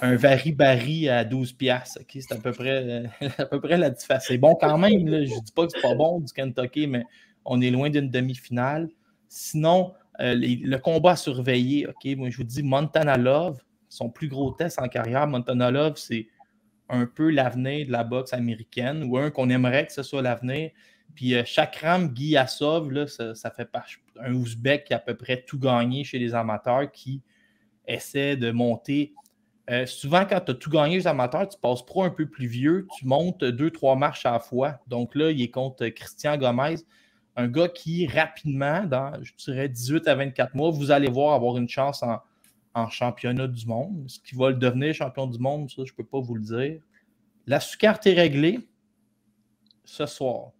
un 0.00 0.16
vari-bari 0.16 1.08
à 1.08 1.24
12 1.24 1.52
piastres. 1.52 2.00
C'est 2.08 2.32
à 2.32 2.36
peu 2.36 2.52
près, 2.52 3.04
à 3.38 3.46
peu 3.46 3.60
près 3.60 3.76
la 3.76 3.90
différence. 3.90 4.24
C'est 4.26 4.38
bon 4.38 4.54
quand 4.54 4.78
même. 4.78 5.06
Je 5.06 5.34
ne 5.34 5.40
dis 5.40 5.52
pas 5.52 5.66
que 5.66 5.72
c'est 5.74 5.82
pas 5.82 5.94
bon 5.94 6.20
du 6.20 6.32
Kentucky, 6.32 6.86
mais 6.86 7.04
on 7.44 7.60
est 7.60 7.70
loin 7.70 7.90
d'une 7.90 8.10
demi-finale. 8.10 8.88
Sinon, 9.28 9.92
euh, 10.20 10.34
le 10.36 10.76
combat 10.76 11.12
à 11.12 11.16
surveiller, 11.16 11.86
OK, 11.86 12.16
moi 12.16 12.30
je 12.30 12.36
vous 12.36 12.44
dis 12.44 12.62
Montana 12.62 13.16
Love, 13.16 13.60
son 13.88 14.08
plus 14.08 14.28
gros 14.28 14.52
test 14.52 14.78
en 14.80 14.88
carrière, 14.88 15.26
Montana 15.26 15.70
Love, 15.70 15.96
c'est 15.96 16.28
un 16.88 17.06
peu 17.06 17.30
l'avenir 17.30 17.86
de 17.86 17.92
la 17.92 18.04
boxe 18.04 18.32
américaine, 18.32 19.04
ou 19.04 19.16
un 19.18 19.30
qu'on 19.30 19.48
aimerait 19.50 19.86
que 19.86 19.92
ce 19.92 20.02
soit 20.02 20.22
l'avenir. 20.22 20.70
Puis 21.14 21.34
euh, 21.34 21.44
Chakram 21.44 22.08
Guy 22.08 22.36
Assov, 22.36 22.90
là, 22.90 23.06
ça, 23.06 23.50
fait 23.50 23.68
un 24.20 24.34
Ouzbek 24.34 24.84
qui 24.84 24.94
a 24.94 24.96
à 24.96 25.00
peu 25.00 25.14
près 25.14 25.42
tout 25.42 25.58
gagné 25.58 26.04
chez 26.04 26.18
les 26.18 26.34
amateurs 26.34 26.90
qui 26.90 27.22
essaie 27.86 28.36
de 28.36 28.50
monter. 28.50 29.14
Euh, 29.70 29.86
souvent, 29.86 30.24
quand 30.26 30.40
tu 30.40 30.50
as 30.50 30.54
tout 30.54 30.70
gagné 30.70 30.96
les 30.96 31.06
amateurs, 31.06 31.48
tu 31.48 31.58
passes 31.58 31.84
pro 31.84 32.02
un 32.02 32.10
peu 32.10 32.26
plus 32.26 32.46
vieux, 32.46 32.86
tu 32.98 33.06
montes 33.06 33.44
deux, 33.44 33.70
trois 33.70 33.96
marches 33.96 34.26
à 34.26 34.32
la 34.32 34.40
fois. 34.40 34.80
Donc 34.86 35.14
là, 35.14 35.30
il 35.30 35.40
est 35.40 35.50
contre 35.50 35.86
Christian 35.88 36.36
Gomez, 36.36 36.76
un 37.36 37.48
gars 37.48 37.68
qui, 37.68 38.06
rapidement, 38.06 38.84
dans, 38.84 39.12
je 39.22 39.32
dirais, 39.36 39.68
18 39.68 40.06
à 40.06 40.14
24 40.14 40.54
mois, 40.54 40.70
vous 40.70 40.90
allez 40.90 41.08
voir 41.08 41.34
avoir 41.34 41.56
une 41.56 41.68
chance 41.68 42.02
en, 42.02 42.18
en 42.74 42.88
championnat 42.88 43.46
du 43.46 43.66
monde. 43.66 44.04
Ce 44.08 44.18
qui 44.20 44.34
va 44.34 44.50
le 44.50 44.56
devenir 44.56 44.94
champion 44.94 45.26
du 45.26 45.38
monde, 45.38 45.70
ça, 45.70 45.82
je 45.84 45.92
ne 45.92 45.96
peux 45.96 46.04
pas 46.04 46.20
vous 46.20 46.34
le 46.34 46.42
dire. 46.42 46.82
La 47.46 47.60
sous-carte 47.60 48.06
est 48.06 48.14
réglée 48.14 48.60
ce 49.84 50.06
soir. 50.06 50.52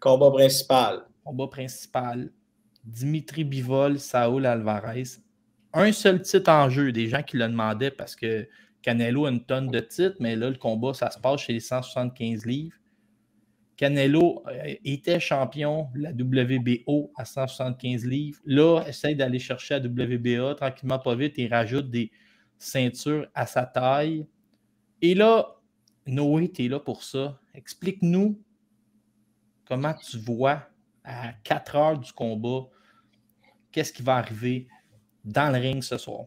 Combat 0.00 0.30
principal. 0.30 1.04
Combat 1.24 1.48
principal. 1.48 2.30
Dimitri 2.84 3.44
Bivol, 3.44 3.98
Saul 3.98 4.44
Alvarez. 4.46 5.18
Un 5.72 5.92
seul 5.92 6.20
titre 6.20 6.50
en 6.50 6.68
jeu. 6.68 6.92
Des 6.92 7.08
gens 7.08 7.22
qui 7.22 7.36
le 7.36 7.46
demandaient 7.46 7.92
parce 7.92 8.16
que 8.16 8.48
Canelo 8.82 9.26
a 9.26 9.30
une 9.30 9.44
tonne 9.44 9.70
de 9.70 9.80
titres, 9.80 10.16
mais 10.18 10.34
là, 10.34 10.50
le 10.50 10.56
combat, 10.56 10.92
ça 10.92 11.10
se 11.10 11.18
passe 11.18 11.42
chez 11.42 11.52
les 11.52 11.60
175 11.60 12.44
livres. 12.44 12.76
Canelo 13.82 14.44
euh, 14.46 14.74
était 14.84 15.18
champion 15.18 15.88
de 15.92 16.02
la 16.02 16.12
WBO 16.12 17.10
à 17.16 17.24
175 17.24 18.04
livres. 18.04 18.38
Là, 18.44 18.84
essaye 18.86 19.16
d'aller 19.16 19.40
chercher 19.40 19.80
la 19.80 19.88
WBA 19.88 20.54
tranquillement, 20.54 21.00
pas 21.00 21.16
vite, 21.16 21.36
et 21.36 21.48
rajoute 21.48 21.90
des 21.90 22.12
ceintures 22.60 23.26
à 23.34 23.44
sa 23.44 23.66
taille. 23.66 24.24
Et 25.00 25.16
là, 25.16 25.56
Noé, 26.06 26.52
tu 26.52 26.64
es 26.64 26.68
là 26.68 26.78
pour 26.78 27.02
ça. 27.02 27.40
Explique-nous 27.54 28.40
comment 29.66 29.94
tu 29.94 30.16
vois 30.16 30.62
à 31.02 31.32
4 31.42 31.74
heures 31.74 31.98
du 31.98 32.12
combat, 32.12 32.68
qu'est-ce 33.72 33.92
qui 33.92 34.04
va 34.04 34.14
arriver 34.14 34.68
dans 35.24 35.52
le 35.52 35.58
ring 35.58 35.82
ce 35.82 35.98
soir? 35.98 36.26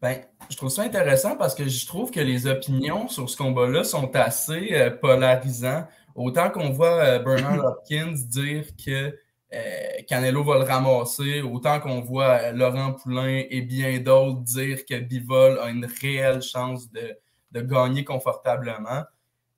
Ben, 0.00 0.20
je 0.50 0.56
trouve 0.56 0.68
ça 0.68 0.82
intéressant 0.82 1.36
parce 1.36 1.54
que 1.54 1.68
je 1.68 1.86
trouve 1.86 2.10
que 2.10 2.18
les 2.18 2.48
opinions 2.48 3.06
sur 3.06 3.30
ce 3.30 3.36
combat-là 3.36 3.84
sont 3.84 4.14
assez 4.16 4.74
euh, 4.74 4.90
polarisants. 4.90 5.86
Autant 6.14 6.50
qu'on 6.50 6.70
voit 6.70 6.98
euh, 6.98 7.18
Bernard 7.18 7.64
Hopkins 7.64 8.14
dire 8.28 8.64
que 8.84 9.16
euh, 9.54 10.02
Canelo 10.08 10.42
va 10.44 10.58
le 10.58 10.64
ramasser, 10.64 11.42
autant 11.42 11.78
qu'on 11.80 12.00
voit 12.00 12.52
Laurent 12.52 12.92
Poulain 12.94 13.42
et 13.48 13.60
bien 13.60 13.98
d'autres 13.98 14.40
dire 14.40 14.84
que 14.86 14.98
Bivol 14.98 15.58
a 15.58 15.68
une 15.68 15.86
réelle 16.00 16.42
chance 16.42 16.90
de, 16.90 17.16
de 17.52 17.60
gagner 17.60 18.04
confortablement. 18.04 19.04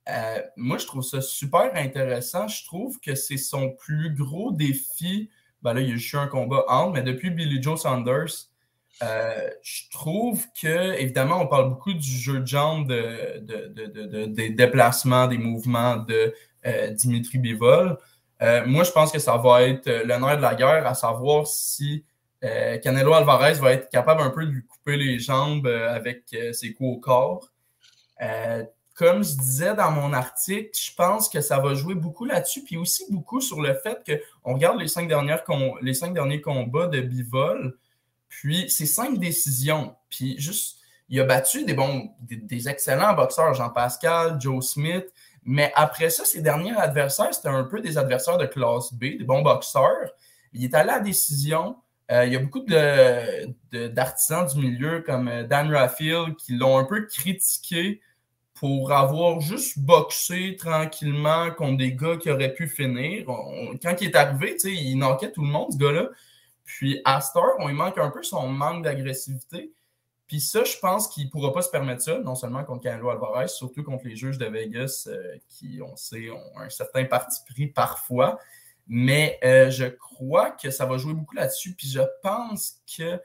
Euh, 0.09 0.43
moi, 0.57 0.79
je 0.79 0.87
trouve 0.87 1.03
ça 1.03 1.21
super 1.21 1.71
intéressant. 1.75 2.49
Je 2.49 2.65
trouve 2.65 3.01
que 3.01 3.15
c'est 3.15 3.39
son 3.39 3.71
plus 3.71 4.15
gros 4.15 4.53
défi. 4.53 5.31
Ben 5.63 5.73
là, 5.73 5.81
il 5.81 5.89
y 5.89 5.93
a 5.93 5.95
eu 5.95 6.17
un 6.19 6.27
combat 6.27 6.65
entre, 6.69 6.93
mais 6.93 7.03
depuis 7.03 7.31
Billy 7.31 7.63
Joe 7.63 7.81
Saunders, 7.81 8.51
euh, 9.03 9.51
je 9.63 9.83
trouve 9.91 10.45
que, 10.61 10.95
évidemment, 10.99 11.41
on 11.41 11.47
parle 11.47 11.69
beaucoup 11.69 11.93
du 11.93 12.11
jeu 12.11 12.41
de 12.41 12.47
jambes, 12.47 12.89
de, 12.89 14.27
des 14.27 14.51
déplacements, 14.51 15.27
des 15.27 15.39
mouvements 15.39 15.97
de 15.97 16.35
euh, 16.67 16.91
Dimitri 16.91 17.39
Bivol. 17.39 17.99
moi, 18.67 18.85
je 18.85 18.91
pense 18.93 19.11
que 19.13 19.19
ça 19.19 19.37
va 19.37 19.63
être 19.63 19.87
le 19.87 20.37
de 20.37 20.43
la 20.43 20.55
guerre, 20.55 20.87
à 20.87 20.95
savoir 20.95 21.47
si 21.47 22.05
Canelo 22.83 23.15
Alvarez 23.15 23.55
va 23.55 23.73
être 23.73 23.89
capable 23.89 24.21
un 24.21 24.31
peu 24.31 24.45
de 24.45 24.51
lui 24.51 24.67
couper 24.67 24.99
les 24.99 25.19
jambes 25.19 25.67
avec 25.67 26.25
ses 26.53 26.75
coups 26.75 26.97
au 26.97 27.01
corps 27.01 27.51
comme 28.95 29.25
je 29.25 29.37
disais 29.37 29.75
dans 29.75 29.91
mon 29.91 30.13
article, 30.13 30.71
je 30.73 30.95
pense 30.95 31.29
que 31.29 31.41
ça 31.41 31.59
va 31.59 31.75
jouer 31.75 31.95
beaucoup 31.95 32.25
là-dessus, 32.25 32.63
puis 32.63 32.77
aussi 32.77 33.05
beaucoup 33.11 33.41
sur 33.41 33.61
le 33.61 33.75
fait 33.75 33.99
qu'on 34.45 34.55
regarde 34.55 34.79
les 34.79 34.89
cinq, 34.89 35.09
dernières 35.09 35.43
les 35.83 35.95
cinq 35.95 36.15
derniers 36.15 36.41
combats 36.41 36.87
de 36.87 37.01
Bivol, 37.01 37.77
puis 38.41 38.69
c'est 38.69 38.87
cinq 38.87 39.19
décisions, 39.19 39.95
puis 40.11 40.35
juste, 40.41 40.79
il 41.09 41.21
a 41.21 41.25
battu 41.25 41.65
des, 41.65 41.75
bons, 41.75 42.11
des, 42.21 42.69
excellents 42.69 43.15
boxeurs, 43.15 43.55
Jean-Pascal, 43.55 44.41
Joe 44.41 44.67
Smith, 44.67 45.07
mais 45.45 45.73
après 45.77 46.11
ça, 46.11 46.25
ses 46.25 46.43
derniers 46.43 46.77
adversaires, 46.77 47.33
c'était 47.33 47.49
un 47.49 47.63
peu 47.63 47.81
des 47.81 47.97
adversaires 47.97 48.37
de 48.37 48.47
classe 48.47 48.93
B, 48.93 49.19
des 49.19 49.25
bons 49.25 49.43
boxeurs. 49.43 50.11
Il 50.53 50.65
est 50.65 50.75
allé 50.75 50.91
à 50.91 50.95
la 50.97 51.01
décision. 51.01 51.77
Euh, 52.11 52.27
il 52.27 52.33
y 52.33 52.37
a 52.37 52.41
beaucoup 52.41 52.65
d'artisans 53.71 54.47
du 54.47 54.59
milieu 54.59 55.01
comme 55.01 55.29
euh, 55.29 55.45
Dan 55.45 55.73
Raffield 55.73 56.35
qui 56.37 56.55
l'ont 56.55 56.77
un 56.77 56.85
peu 56.85 57.07
critiqué 57.07 58.01
pour 58.55 58.93
avoir 58.93 59.41
juste 59.41 59.79
boxé 59.79 60.57
tranquillement 60.57 61.51
contre 61.53 61.79
des 61.79 61.93
gars 61.93 62.17
qui 62.17 62.31
auraient 62.31 62.53
pu 62.53 62.67
finir. 62.67 63.27
quand 63.27 63.95
il 64.01 64.09
est 64.09 64.17
arrivé, 64.17 64.57
il 64.65 64.97
knockait 64.99 65.31
tout 65.33 65.43
le 65.43 65.49
monde, 65.49 65.73
ce 65.73 65.79
gars-là. 65.79 66.09
Puis 66.65 67.01
à 67.05 67.21
Star, 67.21 67.45
on 67.59 67.69
lui 67.69 67.75
manque 67.75 67.99
un 67.99 68.11
peu 68.11 68.23
son 68.23 68.49
manque 68.49 68.85
d'agressivité. 68.85 69.73
Puis 70.27 70.41
ça, 70.41 70.65
je 70.65 70.79
pense 70.79 71.09
qu'il 71.09 71.27
ne 71.27 71.31
pourra 71.31 71.53
pas 71.53 71.63
se 71.63 71.69
permettre 71.69 72.03
ça, 72.03 72.19
non 72.19 72.35
seulement 72.35 72.65
contre 72.65 72.83
Canelo 72.83 73.11
Alvarez, 73.11 73.49
surtout 73.49 73.83
contre 73.83 74.07
les 74.07 74.17
juges 74.17 74.39
de 74.39 74.47
Vegas 74.47 75.07
euh, 75.07 75.37
qui, 75.51 75.81
on 75.83 75.97
sait, 75.97 76.31
ont 76.31 76.59
un 76.59 76.71
certain 76.71 77.05
parti 77.05 77.41
pris 77.47 77.67
parfois. 77.67 78.39
Mais 78.87 79.39
euh, 79.45 79.71
je 79.71 79.85
crois 79.85 80.51
que 80.51 80.71
ça 80.71 80.87
va 80.87 80.97
jouer 80.97 81.15
beaucoup 81.15 81.35
là-dessus. 81.35 81.75
Puis 81.75 81.89
je 81.89 82.01
pense 82.23 82.81
que 82.97 83.21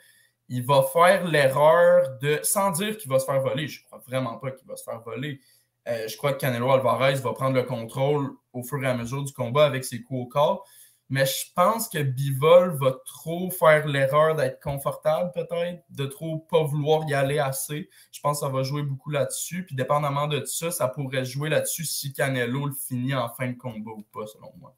il 0.49 0.65
va 0.65 0.81
faire 0.81 1.25
l'erreur 1.25 2.17
de, 2.21 2.39
sans 2.41 2.71
dire 2.71 2.97
qu'il 2.97 3.09
va 3.09 3.19
se 3.19 3.25
faire 3.25 3.39
voler, 3.39 3.67
je 3.67 3.81
ne 3.81 3.85
crois 3.85 4.01
vraiment 4.07 4.37
pas 4.37 4.51
qu'il 4.51 4.67
va 4.67 4.75
se 4.75 4.83
faire 4.83 4.99
voler. 5.01 5.39
Euh, 5.87 6.07
je 6.07 6.17
crois 6.17 6.33
que 6.33 6.39
Canelo 6.39 6.71
Alvarez 6.71 7.15
va 7.15 7.33
prendre 7.33 7.55
le 7.55 7.63
contrôle 7.63 8.31
au 8.51 8.63
fur 8.63 8.83
et 8.83 8.87
à 8.87 8.95
mesure 8.95 9.23
du 9.23 9.31
combat 9.31 9.65
avec 9.65 9.85
ses 9.85 10.01
coups 10.01 10.21
au 10.21 10.25
corps. 10.25 10.67
Mais 11.09 11.25
je 11.25 11.51
pense 11.55 11.89
que 11.89 11.97
Bivol 12.03 12.77
va 12.77 12.93
trop 13.03 13.49
faire 13.49 13.87
l'erreur 13.87 14.35
d'être 14.35 14.61
confortable, 14.61 15.31
peut-être, 15.33 15.83
de 15.89 16.05
trop 16.05 16.37
pas 16.37 16.63
vouloir 16.63 17.09
y 17.09 17.15
aller 17.15 17.39
assez. 17.39 17.89
Je 18.11 18.19
pense 18.19 18.39
que 18.39 18.45
ça 18.45 18.51
va 18.51 18.61
jouer 18.61 18.83
beaucoup 18.83 19.09
là-dessus. 19.09 19.65
Puis, 19.65 19.75
dépendamment 19.75 20.27
de 20.27 20.45
ça, 20.45 20.69
ça 20.69 20.87
pourrait 20.87 21.25
jouer 21.25 21.49
là-dessus 21.49 21.85
si 21.85 22.13
Canelo 22.13 22.67
le 22.67 22.73
finit 22.73 23.15
en 23.15 23.27
fin 23.27 23.47
de 23.47 23.57
combat 23.57 23.91
ou 23.91 24.05
pas, 24.13 24.27
selon 24.27 24.51
moi. 24.59 24.75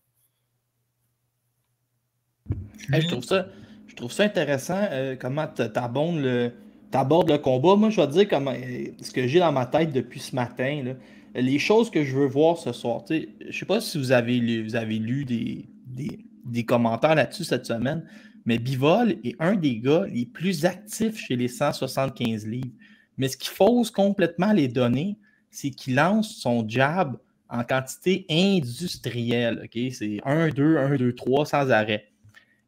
je 2.78 3.08
trouve 3.08 3.24
ça. 3.26 3.48
Je 3.88 3.96
trouve 3.98 4.12
ça 4.12 4.24
intéressant 4.24 4.88
euh, 4.90 5.18
comment 5.20 5.48
tu 5.54 5.64
abordes 5.64 6.16
le, 6.16 6.54
le 6.94 7.38
combat. 7.38 7.76
Moi, 7.76 7.90
je 7.90 8.00
vais 8.00 8.08
te 8.08 8.14
dire 8.14 8.28
euh, 8.32 8.86
ce 9.02 9.12
que 9.12 9.28
j'ai 9.28 9.40
dans 9.40 9.52
ma 9.52 9.66
tête 9.66 9.92
depuis 9.92 10.22
ce 10.22 10.34
matin. 10.34 10.96
les 11.36 11.60
choses 11.60 11.92
que 11.92 12.06
je 12.06 12.16
veux 12.16 12.26
voir 12.26 12.58
ce 12.58 12.72
soir. 12.72 13.02
Je 13.10 13.26
ne 13.48 13.52
sais 13.52 13.66
pas 13.66 13.82
si 13.82 13.98
vous 13.98 14.14
avez 14.14 14.38
lu, 14.38 14.64
vous 14.64 14.78
avez 14.78 14.98
lu 14.98 15.26
des, 15.26 15.66
des, 15.94 16.66
commentaires 16.66 17.16
là-dessus 17.16 17.44
cette 17.44 17.66
semaine, 17.66 18.06
mais 18.46 18.58
Bivol 18.58 19.18
est 19.24 19.36
un 19.40 19.56
des 19.56 19.78
gars 19.78 20.06
les 20.08 20.26
plus 20.26 20.66
actifs 20.66 21.18
chez 21.18 21.36
les 21.36 21.48
175 21.48 22.48
livres. 22.48 22.74
Mais 23.18 23.28
ce 23.28 23.38
qui 23.38 23.50
fausse 23.50 23.92
complètement 23.92 24.52
les 24.52 24.68
données, 24.68 25.18
c'est 25.52 25.70
qu'il 25.70 25.96
lance 25.96 26.36
son 26.38 26.68
jab 26.68 27.18
en 27.50 27.64
quantité 27.64 28.26
industrielle. 28.30 29.68
C'est 29.74 30.20
1, 30.26 30.50
2, 30.50 30.78
1, 30.78 30.96
2, 30.96 31.14
3 31.14 31.46
sans 31.46 31.70
arrêt. 31.70 32.08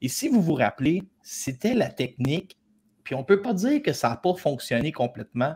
Et 0.02 0.10
si 0.10 0.28
vous 0.28 0.42
vous 0.42 0.56
rappelez, 0.56 1.04
c'était 1.22 1.74
la 1.74 1.90
technique, 1.90 2.58
puis 3.04 3.16
on 3.16 3.20
ne 3.20 3.24
peut 3.24 3.42
pas 3.42 3.54
dire 3.54 3.82
que 3.82 3.94
ça 3.94 4.10
n'a 4.10 4.18
pas 4.18 4.36
fonctionné 4.36 4.92
complètement, 4.92 5.56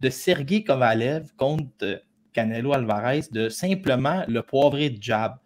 de 0.00 0.10
Sergei 0.10 0.64
Kovalev 0.64 1.32
contre 1.36 2.02
Canelo 2.32 2.72
Alvarez, 2.72 3.22
de 3.30 3.48
simplement 3.48 4.24
le 4.26 4.42
poivrer 4.42 4.90
de 4.90 5.02
jab. 5.02 5.36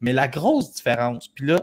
Mais 0.00 0.12
la 0.12 0.28
grosse 0.28 0.74
différence, 0.74 1.28
puis 1.28 1.46
là, 1.46 1.60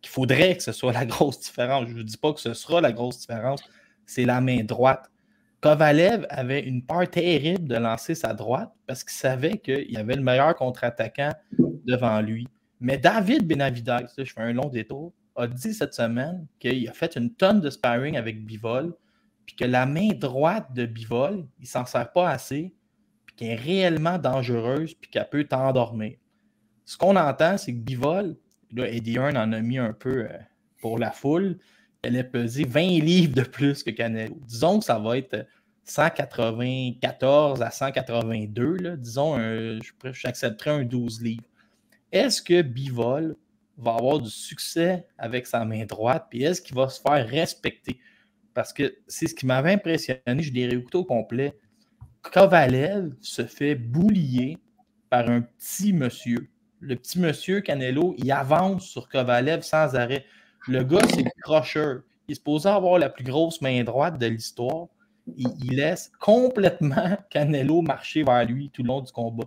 qu'il 0.00 0.10
faudrait 0.10 0.56
que 0.56 0.62
ce 0.62 0.72
soit 0.72 0.92
la 0.92 1.06
grosse 1.06 1.40
différence, 1.40 1.88
je 1.88 1.94
ne 1.94 2.02
dis 2.02 2.16
pas 2.16 2.32
que 2.32 2.40
ce 2.40 2.54
sera 2.54 2.80
la 2.80 2.92
grosse 2.92 3.20
différence, 3.20 3.62
c'est 4.06 4.24
la 4.24 4.40
main 4.40 4.64
droite. 4.64 5.10
Kovalev 5.60 6.26
avait 6.30 6.60
une 6.60 6.84
peur 6.84 7.08
terrible 7.08 7.68
de 7.68 7.76
lancer 7.76 8.14
sa 8.14 8.32
droite 8.32 8.72
parce 8.86 9.04
qu'il 9.04 9.12
savait 9.12 9.58
qu'il 9.58 9.96
avait 9.96 10.16
le 10.16 10.22
meilleur 10.22 10.54
contre-attaquant 10.56 11.32
devant 11.86 12.20
lui. 12.20 12.48
Mais 12.80 12.96
David 12.96 13.46
Benavidez, 13.46 14.06
je 14.16 14.24
fais 14.24 14.40
un 14.40 14.54
long 14.54 14.68
détour, 14.68 15.12
a 15.36 15.46
dit 15.46 15.74
cette 15.74 15.94
semaine 15.94 16.46
qu'il 16.58 16.88
a 16.88 16.92
fait 16.92 17.14
une 17.16 17.34
tonne 17.34 17.60
de 17.60 17.70
sparring 17.70 18.16
avec 18.16 18.44
Bivol, 18.44 18.94
puis 19.46 19.54
que 19.56 19.64
la 19.64 19.84
main 19.86 20.08
droite 20.14 20.72
de 20.72 20.86
Bivol, 20.86 21.46
il 21.58 21.66
s'en 21.66 21.84
sert 21.84 22.10
pas 22.12 22.30
assez, 22.30 22.74
puis 23.26 23.36
qu'elle 23.36 23.48
est 23.48 23.54
réellement 23.54 24.18
dangereuse, 24.18 24.94
puis 24.94 25.10
qu'elle 25.10 25.28
peut 25.28 25.44
t'endormir. 25.44 26.16
Ce 26.90 26.98
qu'on 26.98 27.14
entend, 27.14 27.56
c'est 27.56 27.72
que 27.72 27.78
Bivol, 27.78 28.36
là, 28.72 28.88
Eddie 28.88 29.14
Hearn 29.14 29.36
en 29.36 29.52
a 29.52 29.60
mis 29.60 29.78
un 29.78 29.92
peu 29.92 30.24
euh, 30.24 30.38
pour 30.80 30.98
la 30.98 31.12
foule, 31.12 31.56
elle 32.02 32.18
a 32.18 32.24
pesé 32.24 32.64
20 32.64 32.80
livres 33.04 33.32
de 33.32 33.42
plus 33.42 33.84
que 33.84 33.90
Canelo. 33.90 34.36
Disons 34.48 34.80
que 34.80 34.86
ça 34.86 34.98
va 34.98 35.16
être 35.16 35.46
194 35.84 37.62
à 37.62 37.70
182, 37.70 38.74
là. 38.78 38.96
disons, 38.96 39.38
j'accepterais 40.02 40.70
un 40.70 40.82
12 40.82 41.22
livres. 41.22 41.44
Est-ce 42.10 42.42
que 42.42 42.60
Bivol 42.60 43.36
va 43.78 43.94
avoir 43.94 44.18
du 44.18 44.28
succès 44.28 45.06
avec 45.16 45.46
sa 45.46 45.64
main 45.64 45.84
droite, 45.84 46.26
puis 46.28 46.42
est-ce 46.42 46.60
qu'il 46.60 46.74
va 46.74 46.88
se 46.88 47.00
faire 47.00 47.24
respecter? 47.24 48.00
Parce 48.52 48.72
que 48.72 48.96
c'est 49.06 49.28
ce 49.28 49.36
qui 49.36 49.46
m'avait 49.46 49.74
impressionné, 49.74 50.42
je 50.42 50.52
l'ai 50.52 50.66
réécouté 50.66 50.98
au 50.98 51.04
complet. 51.04 51.56
Kovalev 52.20 53.14
se 53.20 53.46
fait 53.46 53.76
boulier 53.76 54.58
par 55.08 55.30
un 55.30 55.42
petit 55.42 55.92
monsieur. 55.92 56.50
Le 56.80 56.96
petit 56.96 57.18
monsieur 57.18 57.60
Canelo, 57.60 58.14
il 58.18 58.30
avance 58.32 58.88
sur 58.88 59.08
Kovalev 59.08 59.62
sans 59.62 59.94
arrêt. 59.94 60.24
Le 60.66 60.82
gars, 60.82 61.06
c'est 61.08 61.22
le 61.22 61.30
crusher. 61.42 61.98
Il 62.26 62.32
est 62.32 62.34
supposé 62.36 62.68
avoir 62.68 62.98
la 62.98 63.10
plus 63.10 63.24
grosse 63.24 63.60
main 63.60 63.82
droite 63.84 64.18
de 64.18 64.26
l'histoire. 64.26 64.86
Il, 65.36 65.48
il, 65.62 65.76
laisse 65.76 66.10
complètement 66.20 67.18
Canelo 67.30 67.82
marcher 67.82 68.22
vers 68.22 68.44
lui 68.44 68.70
tout 68.70 68.82
le 68.82 68.88
long 68.88 69.00
du 69.00 69.12
combat. 69.12 69.44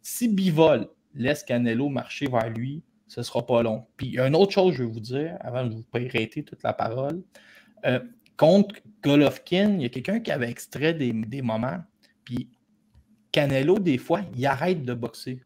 Si 0.00 0.28
Bivol 0.28 0.88
laisse 1.14 1.42
Canelo 1.42 1.88
marcher 1.88 2.26
vers 2.26 2.48
lui, 2.48 2.82
ce 3.08 3.20
ne 3.20 3.24
sera 3.24 3.44
pas 3.44 3.62
long. 3.62 3.86
Puis 3.96 4.08
il 4.08 4.14
y 4.14 4.18
a 4.18 4.26
une 4.26 4.36
autre 4.36 4.52
chose 4.52 4.74
je 4.74 4.82
vais 4.82 4.90
vous 4.90 5.00
dire, 5.00 5.36
avant 5.40 5.64
de 5.64 5.74
vous 5.74 5.84
arrêter 5.94 6.42
toute 6.42 6.62
la 6.62 6.72
parole. 6.72 7.22
Euh, 7.84 8.00
contre 8.36 8.76
Golovkin, 9.02 9.76
il 9.76 9.82
y 9.82 9.86
a 9.86 9.88
quelqu'un 9.88 10.20
qui 10.20 10.30
avait 10.30 10.50
extrait 10.50 10.94
des, 10.94 11.12
des, 11.12 11.42
moments, 11.42 11.82
puis 12.24 12.50
Canelo, 13.32 13.78
des 13.78 13.98
fois, 13.98 14.20
il 14.34 14.44
arrête 14.46 14.84
de 14.84 14.94
boxer. 14.94 15.42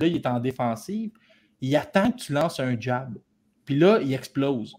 Là, 0.00 0.06
il 0.06 0.16
est 0.16 0.26
en 0.26 0.40
défensive, 0.40 1.10
il 1.60 1.76
attend 1.76 2.10
que 2.10 2.16
tu 2.16 2.32
lances 2.32 2.60
un 2.60 2.78
jab. 2.78 3.16
Puis 3.64 3.78
là, 3.78 4.00
il 4.02 4.12
explose. 4.12 4.74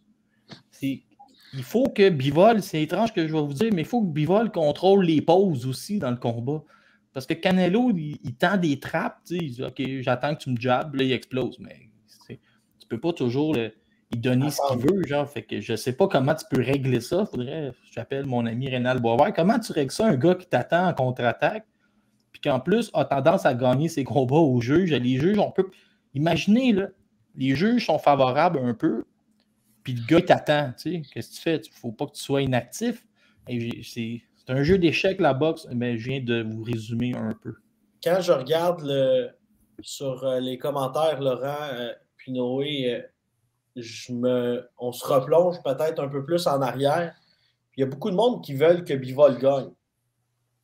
Il 0.81 1.63
faut 1.63 1.87
que 1.87 2.09
Bivol, 2.09 2.61
c'est 2.61 2.81
étrange 2.81 3.13
que 3.13 3.27
je 3.27 3.33
vais 3.33 3.41
vous 3.41 3.53
dire, 3.53 3.69
mais 3.73 3.81
il 3.81 3.87
faut 3.87 4.01
que 4.01 4.11
Bivol 4.11 4.51
contrôle 4.51 5.05
les 5.05 5.21
pauses 5.21 5.65
aussi 5.67 5.99
dans 5.99 6.11
le 6.11 6.17
combat. 6.17 6.63
Parce 7.13 7.25
que 7.25 7.33
Canelo, 7.33 7.91
il, 7.95 8.35
tend 8.35 8.57
des 8.57 8.79
trappes, 8.79 9.19
il 9.29 9.51
dit 9.51 9.63
OK, 9.63 9.81
j'attends 10.01 10.33
que 10.35 10.43
tu 10.43 10.49
me 10.49 10.57
jabs, 10.59 10.95
là, 10.95 11.03
il 11.03 11.11
explose. 11.11 11.59
Mais 11.59 11.89
tu 12.27 12.87
peux 12.87 12.99
pas 12.99 13.13
toujours 13.13 13.53
lui 13.53 14.19
donner 14.19 14.49
ce 14.49 14.59
qu'il 14.69 14.79
veut, 14.79 15.03
genre. 15.05 15.29
Fait 15.29 15.43
que 15.43 15.59
je 15.59 15.75
sais 15.75 15.93
pas 15.93 16.07
comment 16.07 16.35
tu 16.35 16.45
peux 16.49 16.61
régler 16.61 17.01
ça. 17.01 17.25
Faudrait, 17.25 17.73
j'appelle 17.91 18.25
mon 18.25 18.45
ami 18.45 18.69
Rénal 18.69 18.99
Boisvert. 18.99 19.33
Comment 19.33 19.59
tu 19.59 19.73
règles 19.73 19.91
ça, 19.91 20.07
un 20.07 20.15
gars 20.15 20.35
qui 20.35 20.47
t'attend 20.47 20.87
en 20.87 20.93
contre-attaque, 20.93 21.65
puis 22.41 22.49
qu'en 22.49 22.59
plus 22.59 22.89
a 22.93 23.05
tendance 23.05 23.45
à 23.45 23.53
gagner 23.53 23.87
ses 23.87 24.03
combats 24.03 24.35
aux 24.35 24.59
juges. 24.61 24.91
Les 24.91 25.19
juges, 25.19 25.37
on 25.39 25.51
peut. 25.51 25.69
Imaginez, 26.13 26.73
là, 26.73 26.87
les 27.35 27.55
juges 27.55 27.85
sont 27.85 27.99
favorables 27.99 28.59
un 28.59 28.73
peu, 28.73 29.05
puis 29.83 29.93
le 29.93 30.05
gars 30.05 30.21
t'attend, 30.21 30.73
tu 30.77 30.91
sais. 30.91 31.01
Qu'est-ce 31.13 31.29
que 31.29 31.35
tu 31.35 31.41
fais? 31.41 31.55
Il 31.57 31.71
faut 31.71 31.91
pas 31.91 32.07
que 32.07 32.13
tu 32.13 32.21
sois 32.21 32.41
inactif. 32.41 33.05
C'est 33.47 34.21
c'est 34.45 34.53
un 34.53 34.63
jeu 34.63 34.77
d'échecs, 34.77 35.19
la 35.19 35.33
boxe, 35.33 35.67
mais 35.71 35.97
je 35.97 36.09
viens 36.09 36.21
de 36.21 36.43
vous 36.43 36.63
résumer 36.63 37.13
un 37.15 37.33
peu. 37.33 37.53
Quand 38.03 38.21
je 38.21 38.31
regarde 38.31 38.81
le, 38.83 39.29
sur 39.81 40.23
euh, 40.23 40.39
les 40.39 40.57
commentaires, 40.57 41.21
Laurent 41.21 41.69
euh, 41.73 41.91
puis 42.17 42.31
Noé, 42.31 42.95
euh, 42.95 43.01
je 43.75 44.11
me, 44.11 44.67
on 44.79 44.91
se 44.91 45.05
replonge 45.05 45.61
peut-être 45.63 46.01
un 46.01 46.07
peu 46.07 46.25
plus 46.25 46.47
en 46.47 46.61
arrière. 46.61 47.13
Il 47.77 47.81
y 47.81 47.83
a 47.83 47.85
beaucoup 47.85 48.09
de 48.09 48.15
monde 48.15 48.43
qui 48.43 48.55
veulent 48.55 48.83
que 48.83 48.93
Bivol 48.93 49.37
gagne. 49.37 49.69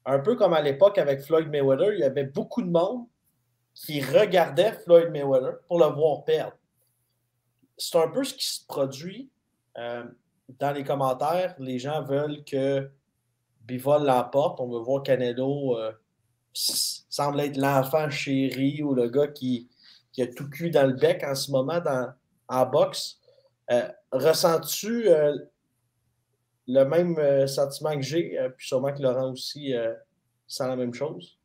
Un 0.08 0.20
peu 0.20 0.36
comme 0.36 0.54
à 0.54 0.62
l'époque 0.62 0.98
avec 0.98 1.22
Floyd 1.22 1.50
Mayweather, 1.50 1.94
il 1.94 2.00
y 2.00 2.04
avait 2.04 2.24
beaucoup 2.24 2.62
de 2.62 2.70
monde 2.70 3.06
qui 3.74 4.02
regardait 4.02 4.72
Floyd 4.72 5.12
Mayweather 5.12 5.60
pour 5.68 5.80
le 5.80 5.86
voir 5.88 6.24
perdre. 6.24 6.58
C'est 7.78 7.98
un 7.98 8.08
peu 8.08 8.24
ce 8.24 8.34
qui 8.34 8.48
se 8.48 8.66
produit 8.66 9.30
dans 9.76 10.72
les 10.72 10.84
commentaires. 10.86 11.56
Les 11.60 11.78
gens 11.78 12.02
veulent 12.04 12.44
que 12.46 12.90
Bivol 13.62 14.06
l'emporte. 14.06 14.62
On 14.62 14.70
veut 14.70 14.80
voir 14.80 15.04
Canelo 15.04 15.78
euh, 15.78 15.92
semble 16.54 17.42
être 17.42 17.58
l'enfant 17.58 18.10
chéri 18.10 18.82
ou 18.82 18.94
le 18.94 19.10
gars 19.10 19.28
qui, 19.28 19.70
a 20.20 20.26
tout 20.26 20.50
cul 20.50 20.72
dans 20.72 20.88
le 20.88 20.94
bec 20.94 21.24
en 21.24 21.36
ce 21.36 21.52
moment 21.52 21.80
dans, 21.80 22.12
en 22.48 22.66
boxe. 22.66 23.20
Euh, 23.70 23.88
ressens-tu 24.12 25.10
euh, 25.10 25.38
le 26.68 26.84
même 26.84 27.48
sentiment 27.48 27.96
que 27.96 28.02
j'ai, 28.02 28.38
puis 28.58 28.68
sûrement 28.68 28.94
que 28.94 29.02
Laurent 29.02 29.32
aussi 29.32 29.74
sent 30.48 30.68
la 30.68 30.76
même 30.76 30.94
chose? 30.94 31.40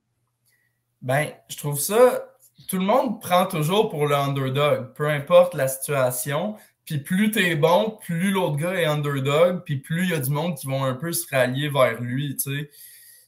Ben, 1.01 1.29
je 1.49 1.57
trouve 1.57 1.81
ça. 1.81 2.29
Tout 2.69 2.79
le 2.79 2.85
monde 2.85 3.21
prend 3.21 3.47
toujours 3.47 3.89
pour 3.89 4.07
le 4.07 4.15
underdog, 4.15 4.93
peu 4.95 5.09
importe 5.09 5.55
la 5.55 5.69
situation. 5.69 6.57
Puis 6.85 6.99
plus 6.99 7.31
t'es 7.31 7.55
bon, 7.55 7.99
plus 8.01 8.31
l'autre 8.31 8.57
gars 8.57 8.75
est 8.75 8.85
underdog, 8.85 9.63
puis 9.65 9.79
plus 9.79 10.05
il 10.05 10.11
y 10.11 10.15
a 10.15 10.19
du 10.19 10.31
monde 10.31 10.57
qui 10.57 10.67
vont 10.67 10.85
un 10.85 10.95
peu 10.95 11.13
se 11.13 11.29
rallier 11.29 11.69
vers 11.69 12.01
lui, 12.01 12.37
tu 12.37 12.59
sais. 12.59 12.71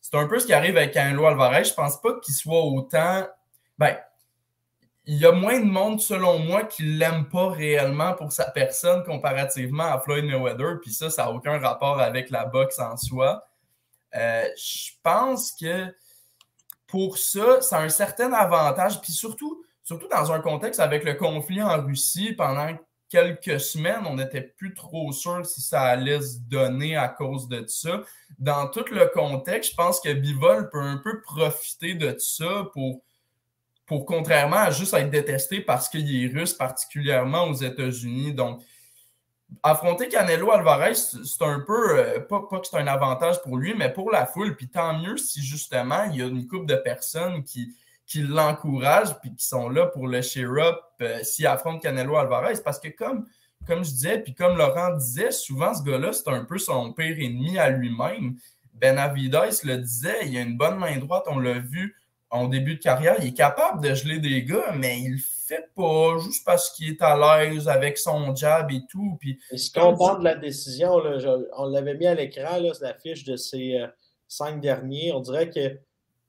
C'est 0.02 0.16
un 0.16 0.26
peu 0.26 0.38
ce 0.38 0.46
qui 0.46 0.52
arrive 0.52 0.76
avec 0.76 0.92
Canelo 0.92 1.26
Alvarez. 1.26 1.64
Je 1.64 1.74
pense 1.74 2.00
pas 2.00 2.18
qu'il 2.20 2.34
soit 2.34 2.62
autant... 2.62 3.26
Ben, 3.78 3.96
il 5.06 5.18
y 5.18 5.26
a 5.26 5.32
moins 5.32 5.60
de 5.60 5.66
monde, 5.66 6.00
selon 6.00 6.38
moi, 6.38 6.64
qui 6.64 6.82
l'aime 6.82 7.28
pas 7.28 7.50
réellement 7.50 8.14
pour 8.14 8.32
sa 8.32 8.50
personne 8.50 9.04
comparativement 9.04 9.84
à 9.84 10.00
Floyd 10.00 10.24
Mayweather, 10.24 10.80
puis 10.80 10.92
ça, 10.92 11.10
ça 11.10 11.24
n'a 11.24 11.30
aucun 11.30 11.58
rapport 11.58 12.00
avec 12.00 12.30
la 12.30 12.46
boxe 12.46 12.78
en 12.78 12.96
soi. 12.96 13.44
Euh, 14.14 14.48
je 14.56 14.92
pense 15.02 15.52
que 15.52 15.94
pour 16.86 17.18
ça, 17.18 17.60
ça 17.60 17.78
a 17.78 17.82
un 17.82 17.88
certain 17.90 18.32
avantage, 18.32 19.00
puis 19.00 19.12
surtout, 19.12 19.62
surtout 19.82 20.08
dans 20.08 20.32
un 20.32 20.40
contexte 20.40 20.80
avec 20.80 21.04
le 21.04 21.14
conflit 21.14 21.62
en 21.62 21.84
Russie 21.84 22.32
pendant 22.32 22.68
quelques 23.10 23.60
semaines, 23.60 24.06
on 24.06 24.16
n'était 24.16 24.42
plus 24.42 24.74
trop 24.74 25.12
sûr 25.12 25.44
si 25.44 25.60
ça 25.60 25.82
allait 25.82 26.20
se 26.20 26.38
donner 26.48 26.96
à 26.96 27.08
cause 27.08 27.48
de 27.48 27.64
ça. 27.66 28.02
Dans 28.38 28.68
tout 28.68 28.84
le 28.90 29.06
contexte, 29.06 29.72
je 29.72 29.76
pense 29.76 30.00
que 30.00 30.12
Bivol 30.12 30.68
peut 30.70 30.80
un 30.80 30.96
peu 30.96 31.20
profiter 31.20 31.94
de 31.94 32.16
ça 32.18 32.66
pour, 32.72 33.02
pour 33.94 34.06
contrairement 34.06 34.56
à 34.56 34.70
juste 34.72 34.92
être 34.94 35.08
détesté 35.08 35.60
parce 35.60 35.88
qu'il 35.88 36.24
est 36.24 36.26
russe, 36.26 36.52
particulièrement 36.52 37.44
aux 37.44 37.54
États-Unis. 37.54 38.34
Donc, 38.34 38.60
affronter 39.62 40.08
Canelo 40.08 40.50
Alvarez, 40.50 40.96
c'est 40.96 41.44
un 41.44 41.60
peu, 41.60 41.96
euh, 41.96 42.18
pas, 42.18 42.42
pas, 42.50 42.58
que 42.58 42.66
c'est 42.66 42.76
un 42.76 42.88
avantage 42.88 43.40
pour 43.42 43.56
lui, 43.56 43.72
mais 43.76 43.92
pour 43.92 44.10
la 44.10 44.26
foule. 44.26 44.56
Puis 44.56 44.66
tant 44.66 44.98
mieux 44.98 45.16
si 45.16 45.44
justement 45.44 46.02
il 46.10 46.16
y 46.16 46.22
a 46.22 46.26
une 46.26 46.44
couple 46.48 46.66
de 46.66 46.74
personnes 46.74 47.44
qui, 47.44 47.72
qui 48.04 48.22
l'encouragent 48.22 49.16
puis 49.20 49.32
qui 49.32 49.46
sont 49.46 49.68
là 49.68 49.86
pour 49.86 50.08
le 50.08 50.22
cheer-up 50.22 50.80
euh, 51.00 51.22
s'il 51.22 51.46
affronte 51.46 51.80
Canelo 51.80 52.16
Alvarez. 52.16 52.54
Parce 52.64 52.80
que 52.80 52.88
comme, 52.88 53.26
comme 53.64 53.84
je 53.84 53.90
disais, 53.90 54.18
puis 54.18 54.34
comme 54.34 54.56
Laurent 54.56 54.96
disait, 54.96 55.30
souvent 55.30 55.72
ce 55.72 55.84
gars-là, 55.84 56.12
c'est 56.12 56.30
un 56.30 56.44
peu 56.44 56.58
son 56.58 56.92
pire 56.92 57.16
ennemi 57.20 57.60
à 57.60 57.70
lui-même. 57.70 58.38
Benavides 58.72 59.38
le 59.62 59.76
disait, 59.76 60.26
il 60.26 60.36
a 60.36 60.40
une 60.40 60.56
bonne 60.56 60.78
main 60.78 60.98
droite, 60.98 61.26
on 61.28 61.38
l'a 61.38 61.60
vu 61.60 61.94
en 62.34 62.48
début 62.48 62.74
de 62.74 62.80
carrière, 62.80 63.14
il 63.20 63.28
est 63.28 63.32
capable 63.32 63.80
de 63.80 63.94
geler 63.94 64.18
des 64.18 64.42
gars, 64.42 64.72
mais 64.76 64.98
il 64.98 65.12
le 65.12 65.18
fait 65.18 65.70
pas 65.76 66.18
juste 66.18 66.44
parce 66.44 66.70
qu'il 66.72 66.90
est 66.90 67.00
à 67.00 67.16
l'aise 67.16 67.68
avec 67.68 67.96
son 67.96 68.34
jab 68.34 68.72
et 68.72 68.82
tout. 68.90 69.16
Puis, 69.20 69.38
et 69.52 69.56
qu'on 69.72 69.96
parle 69.96 70.18
de 70.18 70.24
la 70.24 70.34
décision, 70.34 71.00
on 71.56 71.66
l'avait 71.66 71.94
mis 71.94 72.08
à 72.08 72.14
l'écran, 72.14 72.58
la 72.80 72.94
fiche 72.94 73.22
de 73.22 73.36
ces 73.36 73.76
euh, 73.76 73.86
cinq 74.26 74.60
derniers, 74.60 75.12
on 75.12 75.20
dirait 75.20 75.48
que 75.48 75.78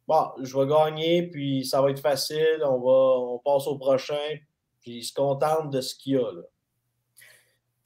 bon, 0.07 0.27
je 0.43 0.55
vais 0.55 0.67
gagner, 0.67 1.23
puis 1.23 1.65
ça 1.65 1.81
va 1.81 1.89
être 1.89 2.01
facile, 2.01 2.61
on, 2.61 2.79
va, 2.79 3.33
on 3.33 3.39
passe 3.39 3.65
au 3.65 3.77
prochain, 3.79 4.37
puis 4.81 4.97
il 4.97 5.03
se 5.03 5.13
contente 5.13 5.71
de 5.71 5.81
ce 5.81 5.95
qu'il 5.95 6.13
y 6.13 6.17
a. 6.17 6.31
Là. 6.31 6.41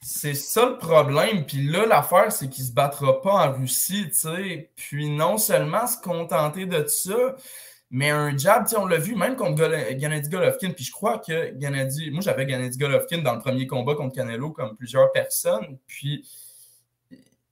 C'est 0.02 0.34
ça 0.34 0.66
le 0.66 0.76
problème. 0.76 1.46
Puis 1.46 1.66
là, 1.70 1.86
l'affaire, 1.86 2.32
c'est 2.32 2.50
qu'il 2.50 2.64
ne 2.64 2.68
se 2.68 2.74
battra 2.74 3.22
pas 3.22 3.48
en 3.48 3.52
Russie, 3.52 4.08
tu 4.08 4.14
sais. 4.14 4.70
Puis 4.76 5.08
non 5.08 5.38
seulement 5.38 5.86
se 5.86 5.98
contenter 5.98 6.66
de 6.66 6.86
ça, 6.86 7.36
mais 7.90 8.10
un 8.10 8.36
jab, 8.36 8.66
on 8.76 8.86
l'a 8.86 8.98
vu 8.98 9.16
même 9.16 9.34
contre 9.34 9.68
Gennady 9.98 10.28
Golovkin. 10.28 10.70
Puis 10.70 10.84
je 10.84 10.92
crois 10.92 11.18
que 11.18 11.54
Gennady, 11.60 12.10
moi 12.12 12.20
j'avais 12.20 12.48
Gennady 12.48 12.78
Golovkin 12.78 13.18
dans 13.18 13.34
le 13.34 13.40
premier 13.40 13.66
combat 13.66 13.96
contre 13.96 14.14
Canelo, 14.14 14.50
comme 14.50 14.76
plusieurs 14.76 15.10
personnes. 15.10 15.76
Puis 15.88 16.24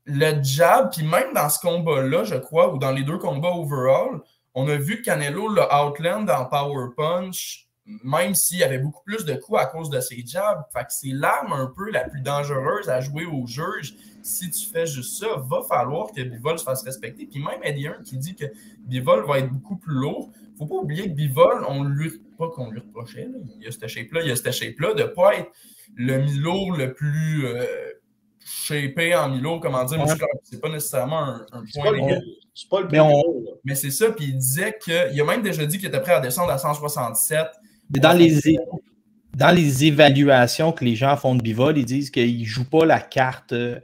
le 0.05 0.43
jab, 0.43 0.93
puis 0.93 1.05
même 1.05 1.34
dans 1.34 1.49
ce 1.49 1.59
combat-là, 1.59 2.22
je 2.24 2.36
crois, 2.36 2.72
ou 2.72 2.78
dans 2.78 2.93
les 2.93 3.03
deux 3.03 3.18
combats 3.18 3.51
overall, 3.51 4.20
on 4.55 4.68
a 4.68 4.76
vu 4.76 5.03
Canelo 5.03 5.49
le 5.49 5.62
outland 5.62 6.28
en 6.28 6.45
Power 6.45 6.91
Punch 6.97 7.68
même 8.03 8.34
s'il 8.34 8.59
y 8.59 8.64
avait 8.64 8.78
beaucoup 8.78 9.03
plus 9.05 9.24
de 9.24 9.34
coups 9.34 9.59
à 9.59 9.66
cause 9.66 9.91
de 9.91 10.01
ses 10.01 10.22
jabs. 10.26 10.62
Fait 10.72 10.80
que 10.80 10.91
c'est 10.91 11.11
l'arme 11.11 11.53
un 11.53 11.66
peu 11.66 11.91
la 11.91 12.05
plus 12.09 12.20
dangereuse 12.20 12.89
à 12.89 13.01
jouer 13.01 13.24
au 13.24 13.47
juge. 13.47 13.95
Si 14.22 14.51
tu 14.51 14.66
fais 14.66 14.86
juste 14.86 15.18
ça, 15.18 15.26
va 15.49 15.62
falloir 15.68 16.12
que 16.12 16.20
Bivol 16.20 16.59
se 16.59 16.64
fasse 16.64 16.82
respecter. 16.82 17.26
Puis 17.26 17.41
même 17.41 17.61
Eddie 17.62 17.84
Hearn 17.84 18.03
qui 18.03 18.18
dit 18.18 18.34
que 18.34 18.45
Bivol 18.80 19.26
va 19.26 19.39
être 19.39 19.51
beaucoup 19.51 19.76
plus 19.76 19.95
lourd. 19.95 20.30
Faut 20.59 20.66
pas 20.66 20.74
oublier 20.74 21.05
que 21.05 21.14
Bivol, 21.14 21.64
on 21.68 21.84
lui 21.84 22.20
pas 22.39 22.49
qu'on 22.51 22.70
lui 22.70 22.80
reprochait, 22.80 23.28
il 23.57 23.64
y 23.64 23.66
a 23.66 23.72
cette 23.72 23.89
shape-là, 23.89 24.22
il 24.22 24.28
y 24.28 24.30
a 24.30 24.36
cette 24.36 24.53
shape-là, 24.53 24.95
de 24.95 25.03
ne 25.03 25.09
pas 25.09 25.36
être 25.36 25.51
le 25.97 26.18
Milo 26.18 26.70
le 26.76 26.95
plus 26.95 27.47
euh, 27.47 27.64
shapé 28.45 29.14
en 29.14 29.28
Milo, 29.28 29.59
comment 29.59 29.84
dire, 29.84 30.05
c'est 30.45 30.61
pas 30.61 30.68
nécessairement 30.68 31.41
un, 31.53 31.64
point. 31.74 32.20
C'est 32.55 32.68
pas 32.68 32.80
le 32.80 32.89
mais, 32.91 33.01
mais 33.64 33.74
c'est 33.74 33.91
ça, 33.91 34.11
puis 34.12 34.26
il 34.26 34.39
disait 34.39 34.78
qu'il 34.80 35.20
a 35.20 35.24
même 35.24 35.43
déjà 35.43 35.66
dit 35.66 35.78
qu'il 35.78 35.89
était 35.89 36.01
prêt 36.01 36.12
à 36.12 36.20
descendre 36.20 36.53
à 36.53 36.59
167 36.59 37.47
dans 37.91 38.12
les, 38.12 38.59
dans 39.34 39.55
les 39.55 39.84
évaluations 39.84 40.72
que 40.72 40.84
les 40.84 40.97
gens 40.97 41.16
font 41.16 41.34
de 41.34 41.43
bivol, 41.43 41.78
ils 41.78 41.84
disent 41.84 42.11
qu'ils 42.11 42.41
ne 42.41 42.45
jouent 42.45 42.68
pas 42.68 42.84
la 42.84 43.01
carte, 43.01 43.53
euh, 43.53 43.78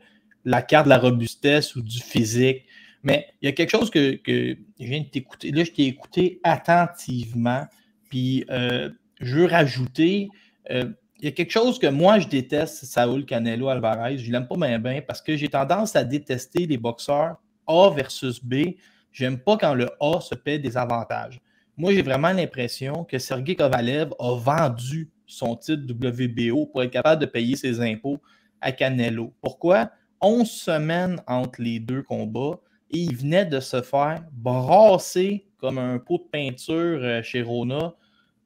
la 0.45 0.63
carte 0.63 0.87
de 0.87 0.91
la 0.91 0.99
robustesse 0.99 1.77
ou 1.77 1.83
du 1.83 2.01
physique. 2.01 2.65
Mais 3.03 3.27
il 3.41 3.47
y 3.47 3.49
a 3.49 3.53
quelque 3.53 3.71
chose 3.71 3.91
que, 3.91 4.19
je 4.27 4.57
viens 4.79 5.01
de 5.01 5.07
t'écouter. 5.07 5.51
Là, 5.53 5.63
je 5.65 5.71
t'ai 5.71 5.85
écouté 5.85 6.41
attentivement. 6.43 7.65
Puis 8.09 8.45
euh, 8.51 8.91
je 9.21 9.37
veux 9.37 9.47
rajouter. 9.47 10.29
Euh, 10.71 10.91
il 11.19 11.27
y 11.27 11.29
a 11.29 11.33
quelque 11.33 11.53
chose 11.53 11.79
que 11.79 11.87
moi, 11.87 12.19
je 12.19 12.29
déteste, 12.29 12.85
Saul 12.85 13.25
Canelo 13.25 13.69
Alvarez. 13.69 14.19
Je 14.19 14.27
ne 14.27 14.33
l'aime 14.33 14.49
pas 14.49 14.57
bien, 14.57 14.79
bien 14.79 15.03
parce 15.07 15.23
que 15.23 15.37
j'ai 15.37 15.49
tendance 15.49 15.95
à 15.97 16.05
détester 16.05 16.67
les 16.67 16.79
boxeurs 16.79 17.37
A 17.67 17.91
versus 17.91 18.43
B. 18.43 18.75
J'aime 19.13 19.39
pas 19.39 19.57
quand 19.57 19.75
le 19.75 19.89
A 20.01 20.21
se 20.21 20.35
paie 20.35 20.59
des 20.59 20.77
avantages. 20.77 21.41
Moi, 21.77 21.93
j'ai 21.93 22.03
vraiment 22.03 22.33
l'impression 22.33 23.05
que 23.05 23.19
Sergei 23.19 23.57
Kovalev 23.57 24.15
a 24.21 24.37
vendu 24.37 25.11
son 25.27 25.57
titre 25.57 25.93
WBO 25.93 26.67
pour 26.67 26.83
être 26.83 26.93
capable 26.93 27.21
de 27.21 27.27
payer 27.27 27.57
ses 27.57 27.81
impôts 27.81 28.21
à 28.61 28.71
Canelo. 28.71 29.33
Pourquoi? 29.41 29.91
11 30.21 30.49
semaines 30.49 31.21
entre 31.27 31.61
les 31.61 31.81
deux 31.81 32.03
combats 32.03 32.61
et 32.91 32.99
il 32.99 33.17
venait 33.17 33.45
de 33.45 33.59
se 33.59 33.83
faire 33.83 34.23
brasser 34.33 35.49
comme 35.59 35.79
un 35.79 35.99
pot 35.99 36.19
de 36.19 36.29
peinture 36.31 37.01
euh, 37.03 37.23
chez 37.23 37.43
Rona 37.43 37.95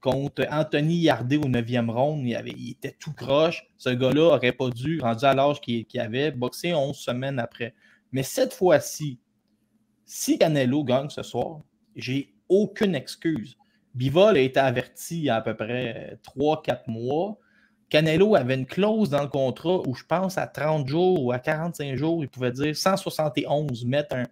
contre 0.01 0.47
Anthony 0.51 0.97
Yardet 1.01 1.37
au 1.37 1.49
9e 1.49 1.91
round. 1.91 2.27
Il, 2.27 2.71
était 2.71 2.97
tout 2.99 3.13
croche. 3.13 3.67
Ce 3.77 3.91
gars-là 3.91 4.31
n'aurait 4.31 4.53
pas 4.53 4.71
dû, 4.71 5.01
rendu 5.01 5.25
à 5.27 5.35
l'âge 5.35 5.61
qu'il 5.61 6.01
avait, 6.01 6.31
boxer 6.31 6.73
11 6.73 6.97
semaines 6.97 7.39
après. 7.39 7.75
Mais 8.11 8.23
cette 8.23 8.55
fois-ci, 8.55 9.19
si 10.07 10.39
Canelo 10.39 10.83
gagne 10.83 11.11
ce 11.11 11.23
soir, 11.23 11.61
j'ai 11.95 12.33
aucune 12.49 12.95
excuse. 12.95 13.57
Bivol 13.95 14.37
a 14.37 14.41
été 14.41 14.61
averti 14.61 15.19
il 15.19 15.25
y 15.25 15.31
a 15.31 15.37
à 15.37 15.41
peu 15.41 15.55
près 15.55 16.19
3-4 16.37 16.89
mois. 16.89 17.39
Canelo 17.89 18.35
avait 18.35 18.55
une 18.55 18.67
clause 18.67 19.11
dans 19.11 19.23
le 19.23 19.29
contrat 19.29 19.81
où 19.87 19.95
je 19.95 20.05
pense 20.05 20.37
à 20.37 20.47
30 20.47 20.87
jours 20.87 21.25
ou 21.25 21.33
à 21.33 21.39
45 21.39 21.97
jours, 21.97 22.23
il 22.23 22.29
pouvait 22.29 22.53
dire 22.53 22.77
171, 22.77 23.85
mettre, 23.87 24.15
un, 24.15 24.25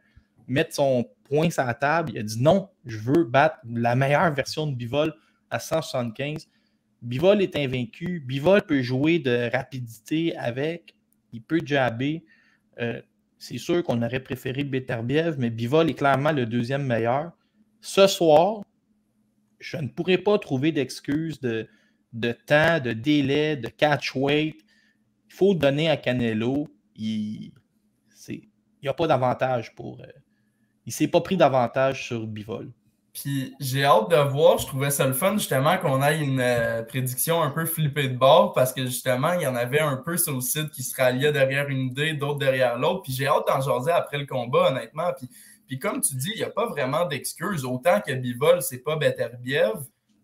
mettre 0.46 0.74
son 0.74 1.08
point 1.24 1.50
sur 1.50 1.64
la 1.64 1.74
table. 1.74 2.12
Il 2.12 2.18
a 2.18 2.22
dit 2.22 2.40
non, 2.40 2.68
je 2.84 2.98
veux 2.98 3.24
battre 3.24 3.58
la 3.68 3.96
meilleure 3.96 4.32
version 4.32 4.66
de 4.66 4.74
Bivol 4.74 5.14
à 5.50 5.58
175. 5.58 6.48
Bivol 7.02 7.40
est 7.40 7.56
invaincu. 7.56 8.20
Bivol 8.20 8.62
peut 8.62 8.82
jouer 8.82 9.18
de 9.18 9.50
rapidité 9.52 10.36
avec. 10.36 10.94
Il 11.32 11.42
peut 11.42 11.60
jabber. 11.64 12.24
Euh, 12.80 13.00
c'est 13.38 13.58
sûr 13.58 13.82
qu'on 13.82 14.02
aurait 14.02 14.20
préféré 14.20 14.64
Beterbiev, 14.64 15.36
mais 15.38 15.50
Bivol 15.50 15.90
est 15.90 15.94
clairement 15.94 16.32
le 16.32 16.46
deuxième 16.46 16.84
meilleur. 16.84 17.32
Ce 17.80 18.06
soir, 18.06 18.62
je 19.58 19.76
ne 19.76 19.88
pourrais 19.88 20.18
pas 20.18 20.38
trouver 20.38 20.72
d'excuses 20.72 21.40
de, 21.40 21.68
temps, 22.46 22.80
de 22.80 22.92
délai, 22.92 23.56
de 23.56 23.68
catch 23.68 24.14
weight. 24.14 24.56
Il 25.28 25.34
faut 25.34 25.54
donner 25.54 25.90
à 25.90 25.96
Canelo. 25.96 26.68
Il 26.94 27.52
n'y 28.82 28.88
a 28.88 28.94
pas 28.94 29.06
d'avantage 29.06 29.74
pour. 29.74 30.00
Euh, 30.00 30.06
il 30.86 30.90
ne 30.90 30.92
s'est 30.92 31.08
pas 31.08 31.20
pris 31.20 31.36
d'avantage 31.36 32.06
sur 32.06 32.26
Bivol. 32.26 32.70
Puis 33.12 33.54
j'ai 33.60 33.82
hâte 33.82 34.10
de 34.10 34.16
voir, 34.16 34.58
je 34.58 34.66
trouvais 34.66 34.90
ça 34.90 35.06
le 35.06 35.14
fun 35.14 35.38
justement 35.38 35.78
qu'on 35.78 36.02
ait 36.02 36.20
une 36.20 36.38
euh, 36.38 36.82
prédiction 36.82 37.42
un 37.42 37.48
peu 37.48 37.64
flippée 37.64 38.08
de 38.08 38.16
bord 38.16 38.52
parce 38.52 38.74
que 38.74 38.84
justement, 38.84 39.32
il 39.32 39.40
y 39.40 39.46
en 39.46 39.56
avait 39.56 39.80
un 39.80 39.96
peu 39.96 40.18
sur 40.18 40.34
le 40.34 40.42
site 40.42 40.70
qui 40.70 40.82
se 40.82 40.94
ralliait 40.94 41.32
derrière 41.32 41.68
une 41.68 41.86
idée, 41.86 42.12
d'autres 42.12 42.38
derrière 42.38 42.78
l'autre. 42.78 43.02
Puis 43.02 43.12
j'ai 43.14 43.26
hâte 43.26 43.44
d'en 43.48 43.60
jaser 43.62 43.90
après 43.90 44.18
le 44.18 44.26
combat, 44.26 44.70
honnêtement. 44.70 45.12
Puis 45.16 45.30
puis 45.66 45.78
comme 45.78 46.00
tu 46.00 46.14
dis, 46.14 46.30
il 46.34 46.38
n'y 46.38 46.44
a 46.44 46.50
pas 46.50 46.66
vraiment 46.66 47.06
d'excuses. 47.06 47.64
Autant 47.64 48.00
que 48.00 48.12
Bivol, 48.12 48.62
c'est 48.62 48.78
pas 48.78 48.96
Beterbiev, 48.96 49.74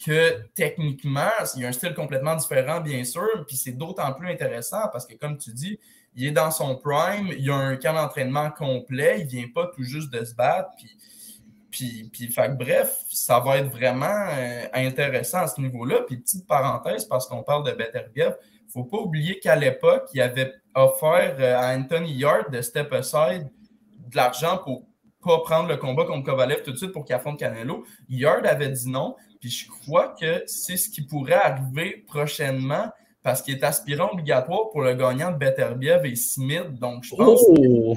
que 0.05 0.43
techniquement, 0.55 1.31
il 1.57 1.63
y 1.63 1.65
a 1.65 1.69
un 1.69 1.73
style 1.73 1.95
complètement 1.95 2.37
différent, 2.37 2.81
bien 2.81 3.05
sûr. 3.05 3.45
Puis 3.47 3.57
c'est 3.57 3.73
d'autant 3.73 4.13
plus 4.13 4.29
intéressant 4.29 4.89
parce 4.93 5.07
que, 5.07 5.15
comme 5.15 5.39
tu 5.39 5.53
dis, 5.53 5.79
il 6.15 6.27
est 6.27 6.33
dans 6.33 6.51
son 6.51 6.77
prime, 6.77 7.29
il 7.39 7.51
a 7.51 7.55
un 7.55 7.77
camp 7.77 7.95
d'entraînement 7.95 8.51
complet, 8.51 9.21
il 9.21 9.27
vient 9.27 9.49
pas 9.55 9.67
tout 9.75 9.83
juste 9.83 10.13
de 10.13 10.25
se 10.25 10.35
battre. 10.35 10.71
Puis, 10.77 10.97
puis, 11.71 12.11
puis 12.13 12.35
bref, 12.59 12.99
ça 13.11 13.41
va 13.41 13.59
être 13.59 13.71
vraiment 13.71 14.27
euh, 14.31 14.67
intéressant 14.75 15.39
à 15.39 15.47
ce 15.47 15.61
niveau-là. 15.61 16.03
Puis 16.07 16.19
petite 16.19 16.47
parenthèse, 16.47 17.07
parce 17.07 17.27
qu'on 17.27 17.43
parle 17.43 17.65
de 17.65 17.73
Beterbiev, 17.73 18.37
il 18.43 18.67
ne 18.67 18.73
faut 18.73 18.85
pas 18.85 18.99
oublier 18.99 19.39
qu'à 19.39 19.57
l'époque, 19.57 20.09
il 20.13 20.21
avait 20.21 20.53
offert 20.75 21.37
euh, 21.39 21.57
à 21.57 21.75
Anthony 21.77 22.13
Yard 22.13 22.51
de 22.53 22.61
step 22.61 22.93
aside 22.93 23.49
de 24.09 24.17
l'argent 24.17 24.59
pour 24.59 24.87
pas 25.23 25.39
prendre 25.41 25.69
le 25.69 25.77
combat 25.77 26.05
contre 26.05 26.25
Kovalev 26.25 26.63
tout 26.63 26.73
de 26.73 26.77
suite 26.77 26.93
pour 26.93 27.05
qu'il 27.05 27.15
affronte 27.15 27.39
Canelo. 27.39 27.85
Yard 28.09 28.47
avait 28.47 28.69
dit 28.69 28.91
non, 28.91 29.17
puis 29.41 29.51
je 29.51 29.69
crois 29.69 30.15
que 30.21 30.43
c'est 30.47 30.77
ce 30.77 30.91
qui 30.91 31.03
pourrait 31.03 31.35
arriver 31.35 32.05
prochainement 32.07 32.91
parce 33.23 33.41
qu'il 33.41 33.55
est 33.55 33.65
aspirant 33.65 34.11
obligatoire 34.13 34.71
pour 34.71 34.83
le 34.83 34.95
gagnant 34.95 35.31
de 35.31 35.37
Beterbiev 35.37 36.05
et 36.05 36.17
Smith. 36.17 36.75
Donc, 36.81 37.05
je 37.05 37.15
pense, 37.15 37.41
oh! 37.49 37.97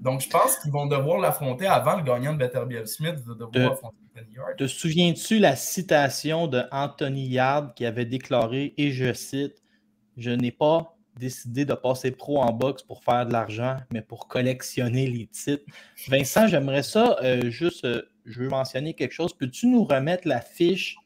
donc, 0.00 0.20
je 0.20 0.28
pense 0.28 0.56
qu'ils 0.58 0.72
vont 0.72 0.86
devoir 0.86 1.18
l'affronter 1.18 1.66
avant 1.66 1.96
le 1.96 2.02
gagnant 2.02 2.34
de 2.34 2.38
Beterbiev. 2.38 2.84
Smith 2.84 3.16
va 3.26 3.34
devoir 3.34 3.72
affronter 3.72 3.96
Yard. 4.34 4.56
Te 4.58 4.66
souviens-tu 4.66 5.38
la 5.38 5.56
citation 5.56 6.46
de 6.46 6.62
Anthony 6.70 7.28
Yard 7.28 7.74
qui 7.74 7.86
avait 7.86 8.04
déclaré, 8.04 8.74
et 8.76 8.92
je 8.92 9.12
cite, 9.12 9.62
Je 10.16 10.30
n'ai 10.30 10.52
pas 10.52 10.91
décidé 11.16 11.64
de 11.64 11.74
passer 11.74 12.10
pro 12.10 12.40
en 12.40 12.52
boxe 12.52 12.82
pour 12.82 13.02
faire 13.04 13.26
de 13.26 13.32
l'argent, 13.32 13.76
mais 13.90 14.02
pour 14.02 14.28
collectionner 14.28 15.06
les 15.06 15.26
titres. 15.26 15.64
Vincent, 16.08 16.46
j'aimerais 16.46 16.82
ça 16.82 17.16
euh, 17.22 17.50
juste, 17.50 17.84
euh, 17.84 18.02
je 18.24 18.40
veux 18.40 18.48
mentionner 18.48 18.94
quelque 18.94 19.12
chose. 19.12 19.36
Peux-tu 19.36 19.66
nous 19.66 19.84
remettre 19.84 20.26
la 20.26 20.40
fiche 20.40 20.96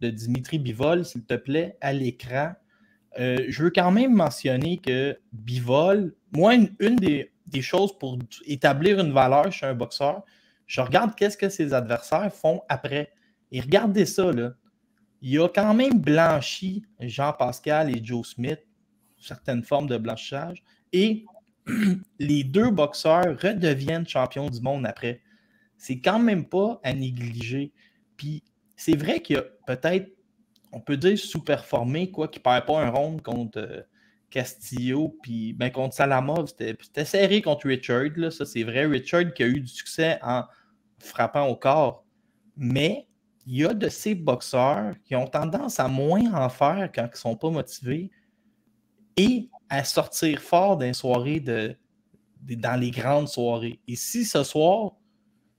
de 0.00 0.08
Dimitri 0.08 0.58
Bivol, 0.58 1.04
s'il 1.04 1.24
te 1.24 1.34
plaît, 1.34 1.76
à 1.80 1.92
l'écran? 1.92 2.52
Euh, 3.18 3.44
je 3.48 3.64
veux 3.64 3.70
quand 3.70 3.90
même 3.90 4.14
mentionner 4.14 4.78
que 4.78 5.18
Bivol, 5.32 6.14
moi, 6.32 6.54
une, 6.54 6.96
des, 6.96 7.30
choses 7.60 7.98
pour 7.98 8.18
établir 8.46 9.00
une 9.00 9.12
valeur 9.12 9.52
chez 9.52 9.66
un 9.66 9.74
boxeur, 9.74 10.22
je 10.66 10.80
regarde 10.80 11.14
qu'est-ce 11.16 11.36
que 11.36 11.48
ses 11.48 11.74
adversaires 11.74 12.32
font 12.32 12.62
après. 12.68 13.12
Et 13.50 13.60
regardez 13.60 14.06
ça, 14.06 14.30
là. 14.32 14.52
Il 15.22 15.38
a 15.38 15.48
quand 15.48 15.74
même 15.74 15.98
blanchi 15.98 16.82
Jean-Pascal 16.98 17.94
et 17.94 18.02
Joe 18.02 18.26
Smith 18.26 18.60
certaines 19.20 19.62
formes 19.62 19.88
de 19.88 19.96
blanchissage. 19.96 20.62
Et 20.92 21.24
les 22.18 22.44
deux 22.44 22.70
boxeurs 22.70 23.38
redeviennent 23.40 24.06
champions 24.06 24.48
du 24.48 24.60
monde 24.60 24.86
après. 24.86 25.20
C'est 25.76 26.00
quand 26.00 26.18
même 26.18 26.46
pas 26.46 26.80
à 26.82 26.92
négliger. 26.92 27.72
Puis 28.16 28.42
c'est 28.76 28.96
vrai 28.96 29.20
qu'il 29.20 29.36
y 29.36 29.38
a 29.38 29.44
peut-être, 29.66 30.10
on 30.72 30.80
peut 30.80 30.96
dire 30.96 31.18
sous-performé, 31.18 32.10
quoi, 32.10 32.28
qui 32.28 32.38
ne 32.38 32.42
perd 32.42 32.66
pas 32.66 32.80
un 32.80 32.90
round 32.90 33.22
contre 33.22 33.58
euh, 33.58 33.82
Castillo, 34.30 35.16
puis 35.22 35.52
ben, 35.52 35.70
contre 35.70 35.94
Salamov. 35.94 36.48
C'était 36.48 37.04
serré 37.04 37.42
contre 37.42 37.66
Richard, 37.66 38.10
là, 38.16 38.30
ça 38.30 38.44
c'est 38.44 38.62
vrai. 38.62 38.86
Richard 38.86 39.32
qui 39.34 39.42
a 39.42 39.46
eu 39.46 39.60
du 39.60 39.68
succès 39.68 40.18
en 40.22 40.44
frappant 40.98 41.46
au 41.46 41.56
corps. 41.56 42.04
Mais 42.56 43.06
il 43.46 43.56
y 43.56 43.64
a 43.64 43.74
de 43.74 43.88
ces 43.88 44.14
boxeurs 44.14 44.94
qui 45.04 45.16
ont 45.16 45.26
tendance 45.26 45.80
à 45.80 45.88
moins 45.88 46.32
en 46.34 46.48
faire 46.48 46.90
quand 46.94 47.06
ils 47.06 47.10
ne 47.10 47.16
sont 47.16 47.36
pas 47.36 47.50
motivés 47.50 48.10
et 49.20 49.50
à 49.68 49.84
sortir 49.84 50.40
fort 50.40 50.78
dans 50.78 50.92
soirées 50.94 51.40
de, 51.40 51.76
dans 52.42 52.80
les 52.80 52.90
grandes 52.90 53.28
soirées. 53.28 53.78
Et 53.86 53.96
si 53.96 54.24
ce 54.24 54.42
soir, 54.42 54.92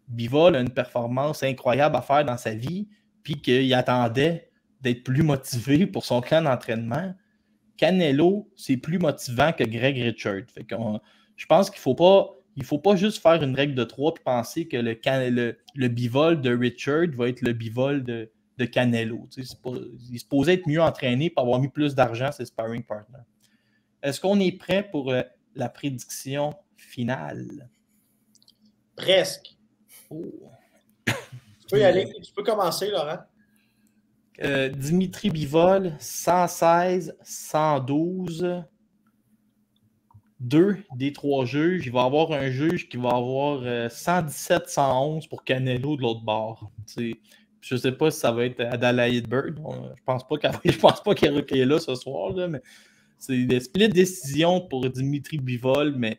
Bivol 0.08 0.56
a 0.56 0.60
une 0.62 0.72
performance 0.72 1.44
incroyable 1.44 1.96
à 1.96 2.02
faire 2.02 2.26
dans 2.26 2.38
sa 2.38 2.54
vie, 2.54 2.88
puis 3.24 3.40
qu'il 3.40 3.74
attendait 3.74 4.50
d'être 4.82 5.04
plus 5.04 5.22
motivé 5.22 5.86
pour 5.86 6.06
son 6.06 6.22
camp 6.22 6.44
d'entraînement, 6.44 7.14
Canelo, 7.78 8.50
c'est 8.56 8.78
plus 8.78 9.00
motivant 9.00 9.54
que 9.54 9.64
Greg 9.64 9.98
Richard. 9.98 10.42
Je 11.36 11.46
pense 11.46 11.70
qu'il 11.70 11.80
ne 11.80 11.82
faut 11.82 11.96
pas. 11.96 12.32
Il 12.58 12.66
faut 12.66 12.80
pas 12.80 12.98
juste 12.98 13.22
faire 13.22 13.42
une 13.42 13.56
règle 13.56 13.76
de 13.76 13.86
trois 13.86 14.12
et 14.12 14.24
penser 14.26 14.68
que 14.68 14.76
le, 14.76 15.00
le, 15.06 15.58
le, 15.74 15.88
bivol 15.88 16.42
de 16.42 16.54
Richard 16.54 17.08
va 17.14 17.30
être 17.30 17.42
le 17.42 17.54
bivol 17.54 18.04
de, 18.04 18.30
de 18.58 18.66
Canelo. 18.66 19.30
il 19.38 20.20
se 20.20 20.26
posait 20.26 20.56
être 20.56 20.68
mieux 20.68 20.82
entraîné 20.82 21.30
pour 21.30 21.44
avoir 21.44 21.62
mis 21.62 21.70
plus 21.70 21.96
d'argent 21.96 22.30
ses 22.34 22.44
sparring 22.44 22.84
partners. 22.84 23.24
Est-ce 24.04 24.20
qu'on 24.20 24.40
est 24.40 24.52
prêt 24.52 24.88
pour 24.90 25.12
euh, 25.12 25.22
la 25.56 25.70
prédiction 25.70 26.56
finale? 26.76 27.70
Presque. 28.96 29.56
Oh. 30.10 30.26
Tu 31.06 31.14
peux 31.70 31.80
y 31.80 31.84
aller. 31.84 32.12
Tu 32.22 32.34
peux 32.34 32.44
commencer, 32.44 32.90
Laurent. 32.90 33.20
Euh, 34.44 34.70
Dimitri 34.70 35.30
Bivol, 35.30 35.94
116, 36.00 37.16
112. 37.22 38.64
Deux 40.40 40.78
des 40.96 41.14
trois 41.14 41.46
juges. 41.46 41.86
Il 41.86 41.92
va 41.92 42.02
y 42.02 42.06
avoir 42.06 42.32
un 42.32 42.50
juge 42.50 42.90
qui 42.90 42.98
va 42.98 43.10
avoir 43.10 43.92
117, 43.92 44.68
111 44.68 45.28
pour 45.28 45.44
Canelo 45.44 45.96
de 45.96 46.02
l'autre 46.02 46.22
bord. 46.22 46.72
je 46.98 47.14
ne 47.70 47.80
sais 47.80 47.92
pas 47.92 48.10
si 48.10 48.20
ça 48.20 48.32
va 48.32 48.46
être 48.46 48.60
Adelaide 48.60 49.30
Bird. 49.30 49.60
Je 49.96 50.04
pense 50.04 50.28
pas 50.28 50.38
pas 51.06 51.16
qu'il 51.16 51.58
est 51.60 51.66
là 51.66 51.80
ce 51.80 51.94
soir, 51.94 52.34
là, 52.34 52.48
mais 52.48 52.62
c'est 53.22 53.46
des 53.46 53.60
split 53.60 53.88
décision 53.88 54.60
pour 54.62 54.90
Dimitri 54.90 55.38
Bivol, 55.38 55.94
mais 55.96 56.18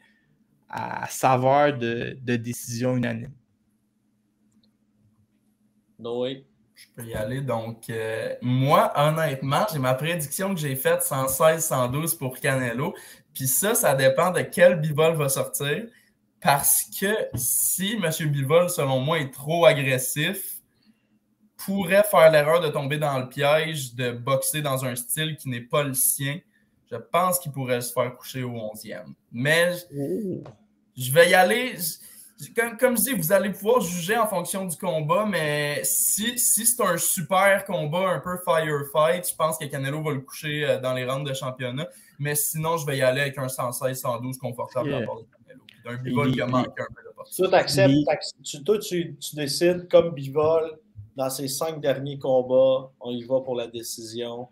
à 0.68 1.08
saveur 1.08 1.76
de, 1.76 2.16
de 2.22 2.36
décision 2.36 2.96
unanime. 2.96 3.32
Noé? 5.98 6.46
Je 6.74 6.86
peux 6.94 7.04
y 7.04 7.14
aller. 7.14 7.40
Donc, 7.40 7.90
euh, 7.90 8.34
moi, 8.40 8.92
honnêtement, 8.96 9.66
j'ai 9.72 9.80
ma 9.80 9.94
prédiction 9.94 10.54
que 10.54 10.60
j'ai 10.60 10.76
faite 10.76 11.00
116-112 11.00 12.16
pour 12.16 12.38
Canelo. 12.38 12.94
Puis 13.34 13.48
ça, 13.48 13.74
ça 13.74 13.94
dépend 13.94 14.30
de 14.30 14.40
quel 14.42 14.80
bivol 14.80 15.14
va 15.14 15.28
sortir. 15.28 15.84
Parce 16.40 16.84
que 16.98 17.12
si 17.34 17.96
M. 18.02 18.30
Bivol, 18.30 18.70
selon 18.70 19.00
moi, 19.00 19.18
est 19.18 19.32
trop 19.32 19.66
agressif, 19.66 20.60
pourrait 21.56 22.04
faire 22.04 22.30
l'erreur 22.30 22.60
de 22.60 22.68
tomber 22.68 22.98
dans 22.98 23.18
le 23.18 23.28
piège 23.28 23.94
de 23.94 24.12
boxer 24.12 24.62
dans 24.62 24.84
un 24.84 24.94
style 24.94 25.36
qui 25.36 25.48
n'est 25.48 25.60
pas 25.60 25.82
le 25.82 25.94
sien. 25.94 26.38
Je 26.92 26.98
pense 26.98 27.38
qu'il 27.38 27.52
pourrait 27.52 27.80
se 27.80 27.92
faire 27.92 28.14
coucher 28.14 28.42
au 28.42 28.52
11e. 28.52 29.06
Mais 29.32 29.72
je 30.94 31.12
vais 31.12 31.30
y 31.30 31.34
aller 31.34 31.74
comme, 32.78 32.96
je 32.96 33.02
dis, 33.02 33.12
vous 33.12 33.32
allez 33.32 33.50
pouvoir 33.50 33.80
juger 33.80 34.16
en 34.16 34.26
fonction 34.26 34.66
du 34.66 34.76
combat, 34.76 35.26
mais 35.26 35.80
si, 35.84 36.38
si 36.38 36.66
c'est 36.66 36.82
un 36.82 36.96
super 36.96 37.64
combat, 37.64 38.10
un 38.10 38.20
peu 38.20 38.38
firefight, 38.44 39.28
je 39.28 39.34
pense 39.34 39.58
que 39.58 39.64
Canelo 39.66 40.02
va 40.02 40.12
le 40.12 40.20
coucher 40.20 40.64
euh, 40.64 40.80
dans 40.80 40.94
les 40.94 41.04
rounds 41.04 41.28
de 41.28 41.34
championnat. 41.34 41.88
Mais 42.18 42.34
sinon, 42.34 42.76
je 42.76 42.86
vais 42.86 42.98
y 42.98 43.02
aller 43.02 43.20
avec 43.22 43.38
un 43.38 43.46
116-112 43.46 44.38
confortable 44.38 44.90
yeah. 44.90 44.98
à 44.98 45.06
part 45.06 45.16
de 45.16 45.24
Canelo. 45.24 45.64
D'un 45.84 46.02
bivol 46.02 46.32
qui 46.32 46.40
a 46.40 46.46
manqué 46.46 46.82
un 46.82 46.94
peu 46.94 47.02
de 47.02 47.14
portée. 47.14 47.30
Toi, 47.36 48.16
tu, 48.42 48.64
toi, 48.64 48.78
tu, 48.78 49.16
tu, 49.16 49.36
décides 49.36 49.88
comme 49.88 50.10
bivol, 50.10 50.78
dans 51.16 51.30
ses 51.30 51.48
cinq 51.48 51.80
derniers 51.80 52.18
combats, 52.18 52.90
on 53.00 53.10
y 53.10 53.22
va 53.24 53.40
pour 53.40 53.56
la 53.56 53.66
décision. 53.66 54.48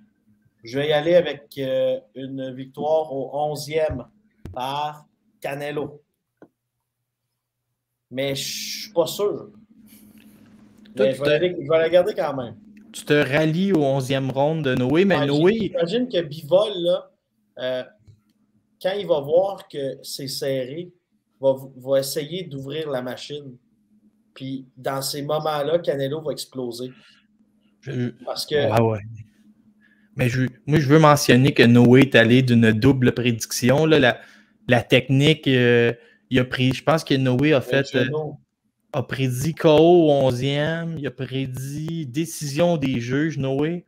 Je 0.62 0.78
vais 0.78 0.88
y 0.88 0.92
aller 0.92 1.14
avec 1.14 1.46
euh, 1.58 1.98
une 2.14 2.54
victoire 2.54 3.12
au 3.12 3.54
11e 3.54 4.06
par 4.52 5.06
Canelo 5.40 6.02
mais 8.10 8.34
je 8.34 8.82
suis 8.82 8.92
pas 8.92 9.06
sûr. 9.06 9.50
je, 10.96 11.02
vais 11.02 11.78
la, 11.78 11.88
garder 11.88 12.14
quand 12.14 12.34
même. 12.34 12.56
Tu 12.92 13.04
te 13.04 13.12
rallies 13.12 13.72
au 13.72 13.82
11e 13.82 14.30
round 14.32 14.64
de 14.64 14.74
Noé, 14.74 15.04
mais 15.04 15.24
Noé. 15.26 15.58
J'imagine 15.60 16.08
que 16.08 16.20
Bivol, 16.22 16.72
là, 16.74 17.10
euh, 17.58 17.84
quand 18.82 18.92
il 18.98 19.06
va 19.06 19.20
voir 19.20 19.68
que 19.68 19.98
c'est 20.02 20.26
serré, 20.26 20.90
va, 21.40 21.54
va 21.76 22.00
essayer 22.00 22.44
d'ouvrir 22.44 22.90
la 22.90 23.02
machine. 23.02 23.56
Puis 24.34 24.66
dans 24.76 25.02
ces 25.02 25.22
moments-là, 25.22 25.78
Canelo 25.78 26.20
va 26.20 26.32
exploser. 26.32 26.90
Parce 28.24 28.44
que. 28.44 28.68
Ah 28.70 28.82
ouais. 28.82 29.00
Mais 30.20 30.28
je, 30.28 30.42
moi, 30.66 30.78
je 30.78 30.86
veux 30.86 30.98
mentionner 30.98 31.54
que 31.54 31.62
Noé 31.62 32.02
est 32.02 32.14
allé 32.14 32.42
d'une 32.42 32.72
double 32.72 33.12
prédiction. 33.12 33.86
Là, 33.86 33.98
la, 33.98 34.20
la 34.68 34.82
technique. 34.82 35.48
Euh, 35.48 35.94
il 36.28 36.38
a 36.38 36.44
pris, 36.44 36.74
je 36.74 36.84
pense 36.84 37.04
que 37.04 37.14
Noé 37.14 37.54
a 37.54 37.62
fait. 37.62 37.86
Euh, 37.94 38.04
a 38.92 39.02
prédit 39.02 39.54
KO 39.54 39.68
au 39.68 40.30
11e. 40.30 40.98
Il 40.98 41.06
a 41.06 41.10
prédit 41.10 42.06
décision 42.06 42.76
des 42.76 43.00
juges, 43.00 43.38
Noé. 43.38 43.86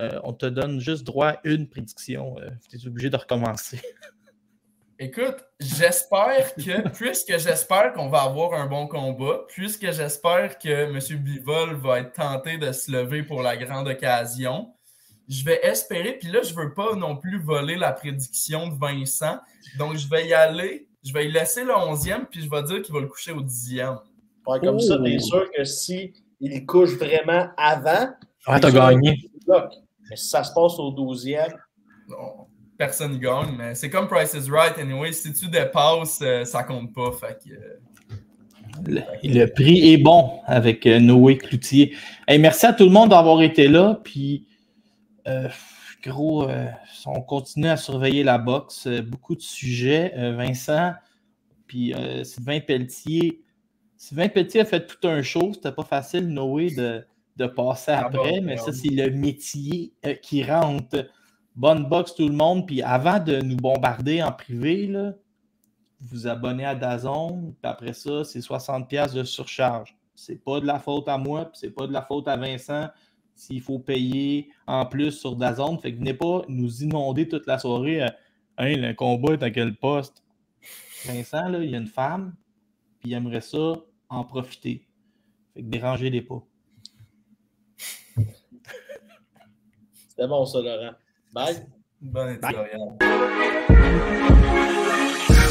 Euh, 0.00 0.18
on 0.24 0.32
te 0.32 0.46
donne 0.46 0.80
juste 0.80 1.04
droit 1.04 1.28
à 1.28 1.40
une 1.44 1.68
prédiction. 1.68 2.36
Tu 2.70 2.76
es 2.78 2.86
obligé 2.86 3.10
de 3.10 3.16
recommencer. 3.16 3.78
Écoute, 4.98 5.44
j'espère 5.60 6.54
que, 6.54 6.88
puisque 6.96 7.36
j'espère 7.36 7.92
qu'on 7.92 8.08
va 8.08 8.22
avoir 8.22 8.54
un 8.54 8.66
bon 8.66 8.86
combat, 8.86 9.44
puisque 9.48 9.92
j'espère 9.92 10.58
que 10.58 10.68
M. 10.68 11.22
Bivol 11.22 11.74
va 11.74 12.00
être 12.00 12.14
tenté 12.14 12.56
de 12.56 12.72
se 12.72 12.90
lever 12.90 13.22
pour 13.22 13.42
la 13.42 13.58
grande 13.58 13.88
occasion, 13.88 14.72
je 15.28 15.44
vais 15.44 15.60
espérer, 15.64 16.12
puis 16.12 16.30
là, 16.30 16.40
je 16.42 16.54
ne 16.54 16.60
veux 16.60 16.74
pas 16.74 16.94
non 16.94 17.16
plus 17.16 17.40
voler 17.40 17.76
la 17.76 17.92
prédiction 17.92 18.68
de 18.68 18.74
Vincent, 18.78 19.38
donc 19.78 19.96
je 19.96 20.08
vais 20.08 20.28
y 20.28 20.34
aller 20.34 20.86
je 21.06 21.12
vais 21.12 21.26
y 21.26 21.30
laisser 21.30 21.62
le 21.62 21.70
11e, 21.70 22.26
puis 22.28 22.42
je 22.42 22.50
vais 22.50 22.62
dire 22.64 22.82
qu'il 22.82 22.92
va 22.92 23.00
le 23.00 23.06
coucher 23.06 23.30
au 23.30 23.40
10e. 23.40 23.98
Ouais, 24.46 24.58
comme 24.60 24.80
ça, 24.80 24.98
t'es 25.02 25.18
sûr 25.20 25.48
que 25.56 25.64
si 25.64 26.12
il 26.40 26.66
couche 26.66 26.94
vraiment 26.96 27.46
avant, 27.56 28.08
ah, 28.46 28.60
t'as 28.60 28.70
gagné. 28.70 29.30
Mais 29.48 30.16
si 30.16 30.28
ça 30.28 30.42
se 30.42 30.52
passe 30.52 30.78
au 30.78 30.90
12e. 30.92 31.52
Non, 32.08 32.46
personne 32.76 33.12
ne 33.12 33.18
gagne, 33.18 33.54
mais 33.56 33.74
c'est 33.74 33.90
comme 33.90 34.08
Price 34.08 34.34
is 34.34 34.50
Right 34.50 34.78
anyway. 34.78 35.12
Si 35.12 35.32
tu 35.32 35.48
dépasses, 35.48 36.20
euh, 36.22 36.44
ça 36.44 36.62
compte 36.64 36.92
pas. 36.92 37.10
Fait 37.12 37.38
que, 37.44 38.90
le, 38.90 39.00
le, 39.22 39.46
prix 39.46 39.92
est 39.92 39.98
bon 39.98 40.40
avec 40.46 40.86
euh, 40.86 41.00
Noé 41.00 41.38
Cloutier. 41.38 41.96
merci 42.28 42.66
à 42.66 42.72
tout 42.72 42.84
le 42.84 42.90
monde 42.90 43.10
d'avoir 43.10 43.42
été 43.42 43.68
là. 43.68 44.00
Puis, 44.04 44.46
euh, 45.26 45.48
gros, 46.02 46.48
on 47.06 47.20
continue 47.20 47.68
à 47.68 47.76
surveiller 47.76 48.24
la 48.24 48.38
boxe. 48.38 48.86
Euh, 48.86 49.02
beaucoup 49.02 49.34
de 49.34 49.40
sujets. 49.40 50.12
Euh, 50.16 50.32
Vincent, 50.36 50.94
puis 51.66 51.94
euh, 51.94 52.24
Sylvain 52.24 52.60
Pelletier. 52.60 53.42
Sylvain 53.96 54.28
Pelletier 54.28 54.60
a 54.60 54.64
fait 54.64 54.86
tout 54.86 55.06
un 55.08 55.22
show. 55.22 55.52
C'était 55.54 55.72
pas 55.72 55.84
facile, 55.84 56.28
Noé, 56.28 56.70
de, 56.70 57.46
passer 57.46 57.92
ah 57.92 58.06
après, 58.06 58.40
mais 58.40 58.56
ça, 58.56 58.72
c'est 58.72 58.88
le 58.88 59.10
métier 59.10 59.92
qui 60.22 60.42
rentre. 60.42 61.06
Bonne 61.54 61.86
boxe, 61.88 62.14
tout 62.14 62.28
le 62.28 62.34
monde. 62.34 62.66
Puis 62.66 62.82
avant 62.82 63.18
de 63.18 63.40
nous 63.40 63.56
bombarder 63.56 64.22
en 64.22 64.32
privé, 64.32 64.86
là, 64.86 65.14
vous 66.00 66.26
abonnez 66.26 66.64
à 66.64 66.74
Dazon, 66.74 67.54
puis 67.60 67.70
après 67.70 67.94
ça, 67.94 68.24
c'est 68.24 68.40
60$ 68.40 69.14
de 69.14 69.24
surcharge. 69.24 69.96
C'est 70.14 70.42
pas 70.42 70.60
de 70.60 70.66
la 70.66 70.78
faute 70.78 71.08
à 71.08 71.16
moi, 71.16 71.46
puis 71.46 71.58
c'est 71.60 71.70
pas 71.70 71.86
de 71.86 71.92
la 71.92 72.02
faute 72.02 72.28
à 72.28 72.36
Vincent 72.36 72.88
s'il 73.36 73.60
faut 73.60 73.78
payer 73.78 74.50
en 74.66 74.84
plus 74.86 75.12
sur 75.12 75.36
Dazone. 75.36 75.78
Fait 75.78 75.92
que 75.92 75.98
venez 75.98 76.14
pas 76.14 76.42
nous 76.48 76.82
inonder 76.82 77.28
toute 77.28 77.46
la 77.46 77.58
soirée. 77.58 78.02
hein, 78.02 78.10
le 78.58 78.92
combat 78.94 79.34
est 79.34 79.42
à 79.42 79.50
quel 79.50 79.76
poste? 79.76 80.24
Vincent, 81.04 81.48
là, 81.48 81.62
il 81.62 81.70
y 81.70 81.74
a 81.74 81.78
une 81.78 81.86
femme, 81.86 82.34
puis 82.98 83.10
il 83.10 83.12
aimerait 83.14 83.42
ça 83.42 83.74
en 84.08 84.24
profiter. 84.24 84.84
Fait 85.54 85.62
que 85.62 85.66
dérangez-les 85.68 86.22
pas. 86.22 86.42
C'était 90.08 90.26
bon 90.26 90.44
ça, 90.46 90.60
Laurent. 90.60 90.94
Bye. 91.32 91.56
Bonne 92.00 92.38
Bye. 92.40 92.56